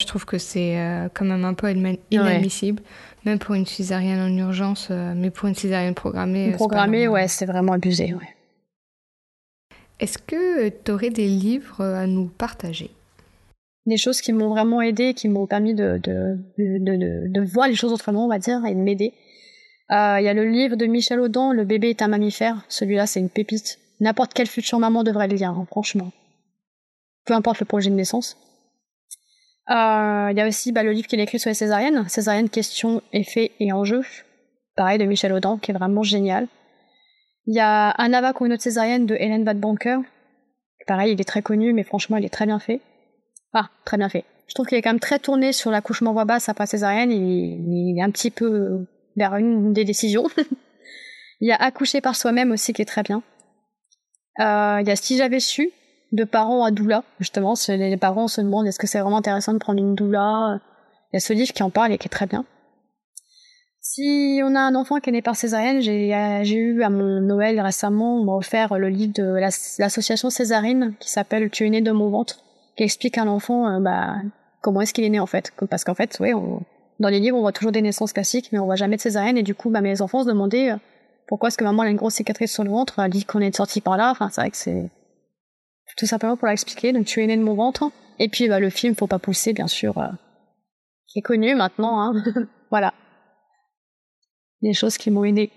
Je 0.00 0.06
trouve 0.06 0.24
que 0.24 0.38
c'est 0.38 0.78
euh, 0.78 1.08
quand 1.14 1.24
même 1.24 1.44
un 1.44 1.54
peu 1.54 1.72
inadmissible, 2.10 2.82
même 3.24 3.38
pour 3.38 3.54
une 3.54 3.66
césarienne 3.66 4.20
en 4.20 4.36
urgence, 4.36 4.88
euh, 4.90 5.14
mais 5.14 5.30
pour 5.30 5.48
une 5.48 5.54
césarienne 5.54 5.94
programmée. 5.94 6.52
Programmée, 6.52 7.08
ouais, 7.08 7.28
c'est 7.28 7.46
vraiment 7.46 7.72
abusé, 7.72 8.14
ouais. 8.14 8.28
Est-ce 10.02 10.18
que 10.18 10.68
tu 10.68 10.90
aurais 10.90 11.10
des 11.10 11.28
livres 11.28 11.80
à 11.80 12.08
nous 12.08 12.26
partager? 12.26 12.90
Des 13.86 13.96
choses 13.96 14.20
qui 14.20 14.32
m'ont 14.32 14.48
vraiment 14.48 14.82
aidé, 14.82 15.14
qui 15.14 15.28
m'ont 15.28 15.46
permis 15.46 15.74
de, 15.74 16.00
voir 17.52 17.68
les 17.68 17.76
choses 17.76 17.92
autrement, 17.92 18.24
on 18.24 18.28
va 18.28 18.40
dire, 18.40 18.66
et 18.66 18.74
de 18.74 18.80
m'aider. 18.80 19.14
Euh, 19.92 20.16
il 20.18 20.24
y 20.24 20.28
a 20.28 20.34
le 20.34 20.44
livre 20.44 20.74
de 20.74 20.86
Michel 20.86 21.20
Audin, 21.20 21.52
Le 21.52 21.64
bébé 21.64 21.90
est 21.90 22.02
un 22.02 22.08
mammifère. 22.08 22.64
Celui-là, 22.68 23.06
c'est 23.06 23.20
une 23.20 23.30
pépite. 23.30 23.78
N'importe 24.00 24.34
quelle 24.34 24.48
future 24.48 24.80
maman 24.80 25.04
devrait 25.04 25.28
le 25.28 25.36
lire, 25.36 25.50
hein, 25.50 25.66
franchement. 25.70 26.10
Peu 27.24 27.34
importe 27.34 27.60
le 27.60 27.66
projet 27.66 27.88
de 27.88 27.94
naissance. 27.94 28.36
Euh, 29.70 30.28
il 30.32 30.36
y 30.36 30.40
a 30.40 30.48
aussi 30.48 30.72
bah, 30.72 30.82
le 30.82 30.90
livre 30.90 31.06
qu'il 31.06 31.20
a 31.20 31.22
écrit 31.22 31.38
sur 31.38 31.48
les 31.48 31.54
césariennes, 31.54 32.08
Césarienne, 32.08 32.48
questions, 32.48 33.02
effets 33.12 33.52
et 33.60 33.72
enjeux. 33.72 34.02
Pareil, 34.74 34.98
de 34.98 35.04
Michel 35.04 35.32
Audin, 35.32 35.58
qui 35.62 35.70
est 35.70 35.74
vraiment 35.74 36.02
génial. 36.02 36.48
Il 37.46 37.54
y 37.54 37.60
a 37.60 37.94
Un 37.98 38.12
AVAC 38.12 38.40
ou 38.40 38.46
une 38.46 38.52
autre 38.52 38.62
césarienne 38.62 39.06
de 39.06 39.14
Hélène 39.14 39.44
Vadbanker. 39.44 40.00
Pareil, 40.86 41.12
il 41.12 41.20
est 41.20 41.24
très 41.24 41.42
connu, 41.42 41.72
mais 41.72 41.82
franchement, 41.82 42.16
il 42.16 42.24
est 42.24 42.32
très 42.32 42.46
bien 42.46 42.58
fait. 42.58 42.80
Ah, 43.52 43.68
très 43.84 43.96
bien 43.96 44.08
fait. 44.08 44.24
Je 44.46 44.54
trouve 44.54 44.66
qu'il 44.66 44.78
est 44.78 44.82
quand 44.82 44.90
même 44.90 45.00
très 45.00 45.18
tourné 45.18 45.52
sur 45.52 45.70
l'accouchement 45.70 46.12
voix 46.12 46.24
basse 46.24 46.48
après 46.48 46.66
césarienne. 46.66 47.10
Il, 47.10 47.98
est 47.98 48.02
un 48.02 48.10
petit 48.10 48.30
peu 48.30 48.86
vers 49.16 49.36
une 49.36 49.72
des 49.72 49.84
décisions. 49.84 50.26
il 51.40 51.48
y 51.48 51.52
a 51.52 51.56
Accoucher 51.56 52.00
par 52.00 52.16
soi-même 52.16 52.52
aussi 52.52 52.72
qui 52.72 52.82
est 52.82 52.86
très 52.86 53.02
bien. 53.02 53.22
Euh, 54.40 54.78
il 54.80 54.88
y 54.88 54.90
a 54.90 54.96
Si 54.96 55.16
j'avais 55.16 55.40
su, 55.40 55.70
de 56.12 56.24
parents 56.24 56.64
à 56.64 56.70
doula. 56.70 57.02
Justement, 57.18 57.54
les 57.68 57.96
parents 57.96 58.28
se 58.28 58.40
demandent 58.40 58.66
est-ce 58.66 58.78
que 58.78 58.86
c'est 58.86 59.00
vraiment 59.00 59.18
intéressant 59.18 59.52
de 59.52 59.58
prendre 59.58 59.80
une 59.80 59.94
doula? 59.94 60.60
Il 61.12 61.16
y 61.16 61.18
a 61.18 61.20
ce 61.20 61.32
livre 61.32 61.52
qui 61.52 61.62
en 61.62 61.70
parle 61.70 61.92
et 61.92 61.98
qui 61.98 62.06
est 62.06 62.10
très 62.10 62.26
bien. 62.26 62.44
Si 63.94 64.40
on 64.42 64.54
a 64.54 64.60
un 64.60 64.74
enfant 64.74 65.00
qui 65.00 65.10
est 65.10 65.12
né 65.12 65.20
par 65.20 65.36
césarienne, 65.36 65.82
j'ai 65.82 66.56
eu 66.56 66.82
à 66.82 66.88
mon 66.88 67.20
Noël 67.20 67.60
récemment, 67.60 68.16
on 68.16 68.24
m'a 68.24 68.32
offert 68.32 68.78
le 68.78 68.88
livre 68.88 69.12
de 69.12 69.38
l'association 69.78 70.30
Césarine 70.30 70.94
qui 70.98 71.10
s'appelle 71.10 71.50
Tu 71.50 71.66
es 71.66 71.68
né 71.68 71.82
de 71.82 71.92
mon 71.92 72.08
ventre, 72.08 72.42
qui 72.74 72.84
explique 72.84 73.18
à 73.18 73.26
l'enfant 73.26 73.82
bah, 73.82 74.16
comment 74.62 74.80
est-ce 74.80 74.94
qu'il 74.94 75.04
est 75.04 75.10
né 75.10 75.20
en 75.20 75.26
fait. 75.26 75.52
Parce 75.68 75.84
qu'en 75.84 75.94
fait, 75.94 76.16
oui, 76.20 76.30
dans 77.00 77.10
les 77.10 77.20
livres, 77.20 77.36
on 77.36 77.42
voit 77.42 77.52
toujours 77.52 77.70
des 77.70 77.82
naissances 77.82 78.14
classiques, 78.14 78.48
mais 78.50 78.58
on 78.58 78.64
voit 78.64 78.76
jamais 78.76 78.96
de 78.96 79.02
césarienne. 79.02 79.36
Et 79.36 79.42
du 79.42 79.54
coup, 79.54 79.68
bah, 79.68 79.82
mes 79.82 80.00
enfants 80.00 80.22
se 80.22 80.28
demandaient 80.28 80.70
euh, 80.70 80.76
pourquoi 81.28 81.48
est-ce 81.48 81.58
que 81.58 81.64
maman 81.64 81.82
a 81.82 81.88
une 81.90 81.96
grosse 81.96 82.14
cicatrice 82.14 82.50
sur 82.50 82.64
le 82.64 82.70
ventre? 82.70 82.98
Elle 82.98 83.10
dit 83.10 83.26
qu'on 83.26 83.40
est 83.40 83.54
sorti 83.54 83.82
par 83.82 83.98
là. 83.98 84.10
Enfin, 84.10 84.30
c'est 84.30 84.40
vrai 84.40 84.50
que 84.50 84.56
c'est 84.56 84.90
tout 85.98 86.06
simplement 86.06 86.38
pour 86.38 86.48
l'expliquer. 86.48 86.94
Donc, 86.94 87.04
tu 87.04 87.22
es 87.22 87.26
né 87.26 87.36
de 87.36 87.42
mon 87.42 87.56
ventre. 87.56 87.90
Et 88.18 88.30
puis, 88.30 88.48
bah, 88.48 88.58
le 88.58 88.70
film 88.70 88.94
Faut 88.94 89.06
pas 89.06 89.18
pousser, 89.18 89.52
bien 89.52 89.66
sûr, 89.66 89.98
euh, 89.98 90.08
qui 91.08 91.18
est 91.18 91.22
connu 91.22 91.54
maintenant. 91.54 92.00
Hein. 92.00 92.24
voilà. 92.70 92.94
Des 94.62 94.74
choses 94.74 94.96
qui 94.96 95.10
m'ont 95.10 95.24
aidé. 95.24 95.50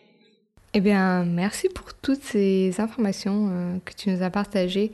Eh 0.74 0.82
bien, 0.82 1.24
merci 1.24 1.70
pour 1.70 1.93
toutes 1.93 2.24
ces 2.24 2.82
informations 2.82 3.49
euh, 3.49 3.78
que 3.86 3.93
tu 3.93 4.10
nous 4.10 4.22
as 4.24 4.30
partagées. 4.30 4.91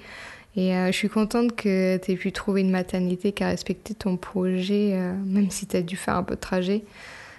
Et 0.55 0.75
euh, 0.75 0.87
je 0.87 0.91
suis 0.91 1.09
contente 1.09 1.55
que 1.55 1.97
tu 1.97 2.11
aies 2.11 2.15
pu 2.17 2.31
trouver 2.31 2.61
une 2.61 2.69
maternité 2.69 3.31
qui 3.31 3.43
a 3.43 3.47
respecté 3.47 3.95
ton 3.95 4.17
projet, 4.17 4.91
euh, 4.93 5.13
même 5.25 5.49
si 5.49 5.65
tu 5.65 5.77
as 5.77 5.81
dû 5.81 5.95
faire 5.95 6.17
un 6.17 6.23
peu 6.23 6.35
de 6.35 6.39
trajet. 6.39 6.83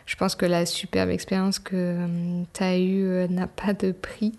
Je 0.06 0.16
pense 0.16 0.34
que 0.34 0.46
la 0.46 0.66
superbe 0.66 1.10
expérience 1.10 1.60
que 1.60 1.96
tu 2.52 2.62
as 2.64 2.78
eue 2.78 3.28
n'a 3.28 3.46
pas 3.46 3.74
de 3.74 3.92
prix. 3.92 4.32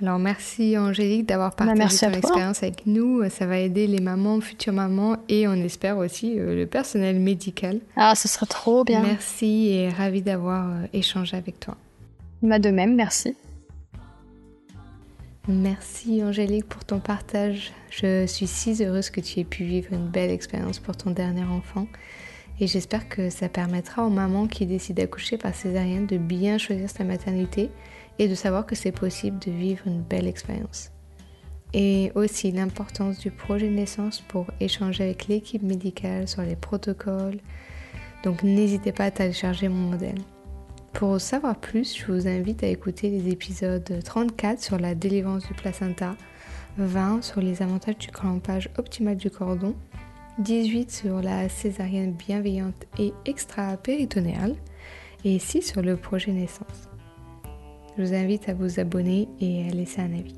Alors 0.00 0.18
merci 0.18 0.78
Angélique 0.78 1.26
d'avoir 1.26 1.50
bah, 1.50 1.66
partagé 1.66 1.98
ton 1.98 2.12
expérience 2.12 2.62
avec 2.62 2.86
nous. 2.86 3.28
Ça 3.30 3.46
va 3.46 3.58
aider 3.58 3.86
les 3.86 4.00
mamans, 4.00 4.40
futures 4.40 4.72
mamans 4.72 5.16
et 5.28 5.48
on 5.48 5.54
espère 5.54 5.98
aussi 5.98 6.36
le 6.36 6.66
personnel 6.66 7.18
médical. 7.18 7.80
Ah, 7.96 8.14
ce 8.14 8.28
serait 8.28 8.46
trop 8.46 8.84
bien. 8.84 9.02
Merci 9.02 9.68
et 9.70 9.88
ravie 9.88 10.22
d'avoir 10.22 10.68
échangé 10.92 11.36
avec 11.36 11.58
toi. 11.58 11.76
Bah 12.42 12.60
de 12.60 12.70
même, 12.70 12.94
merci. 12.94 13.34
Merci 15.48 16.22
Angélique 16.22 16.66
pour 16.66 16.84
ton 16.84 17.00
partage. 17.00 17.72
Je 17.90 18.26
suis 18.26 18.46
si 18.46 18.84
heureuse 18.84 19.10
que 19.10 19.20
tu 19.20 19.40
aies 19.40 19.44
pu 19.44 19.64
vivre 19.64 19.92
une 19.92 20.06
belle 20.06 20.30
expérience 20.30 20.78
pour 20.78 20.96
ton 20.96 21.10
dernier 21.10 21.44
enfant 21.44 21.86
et 22.60 22.66
j'espère 22.66 23.08
que 23.08 23.30
ça 23.30 23.48
permettra 23.48 24.04
aux 24.04 24.10
mamans 24.10 24.46
qui 24.46 24.66
décident 24.66 25.02
d'accoucher 25.02 25.38
par 25.38 25.54
césarienne 25.54 26.06
de 26.06 26.18
bien 26.18 26.58
choisir 26.58 26.90
sa 26.90 27.04
maternité 27.04 27.70
et 28.18 28.28
de 28.28 28.34
savoir 28.34 28.66
que 28.66 28.74
c'est 28.74 28.92
possible 28.92 29.38
de 29.38 29.50
vivre 29.50 29.86
une 29.86 30.02
belle 30.02 30.26
expérience. 30.26 30.90
Et 31.74 32.12
aussi 32.14 32.50
l'importance 32.50 33.18
du 33.18 33.30
projet 33.30 33.68
de 33.68 33.74
naissance 33.74 34.20
pour 34.20 34.46
échanger 34.60 35.04
avec 35.04 35.28
l'équipe 35.28 35.62
médicale 35.62 36.26
sur 36.26 36.42
les 36.42 36.56
protocoles. 36.56 37.40
Donc 38.24 38.42
n'hésitez 38.42 38.92
pas 38.92 39.04
à 39.04 39.10
télécharger 39.10 39.68
mon 39.68 39.90
modèle. 39.90 40.18
Pour 40.94 41.20
savoir 41.20 41.56
plus, 41.56 41.96
je 41.96 42.10
vous 42.10 42.26
invite 42.26 42.64
à 42.64 42.66
écouter 42.66 43.10
les 43.10 43.30
épisodes 43.30 44.00
34 44.04 44.60
sur 44.60 44.78
la 44.78 44.94
délivrance 44.94 45.46
du 45.46 45.54
placenta, 45.54 46.16
20 46.78 47.22
sur 47.22 47.40
les 47.40 47.62
avantages 47.62 47.98
du 47.98 48.08
clampage 48.08 48.70
optimal 48.78 49.16
du 49.16 49.30
cordon, 49.30 49.74
18 50.38 50.90
sur 50.90 51.20
la 51.20 51.48
césarienne 51.48 52.12
bienveillante 52.12 52.86
et 52.98 53.12
extra-péritonéale 53.26 54.56
et 55.24 55.38
6 55.38 55.62
sur 55.62 55.82
le 55.82 55.96
projet 55.96 56.32
naissance. 56.32 56.88
Je 57.98 58.04
vous 58.04 58.14
invite 58.14 58.48
à 58.48 58.54
vous 58.54 58.78
abonner 58.78 59.26
et 59.40 59.66
à 59.66 59.74
laisser 59.74 60.00
un 60.00 60.12
avis. 60.12 60.37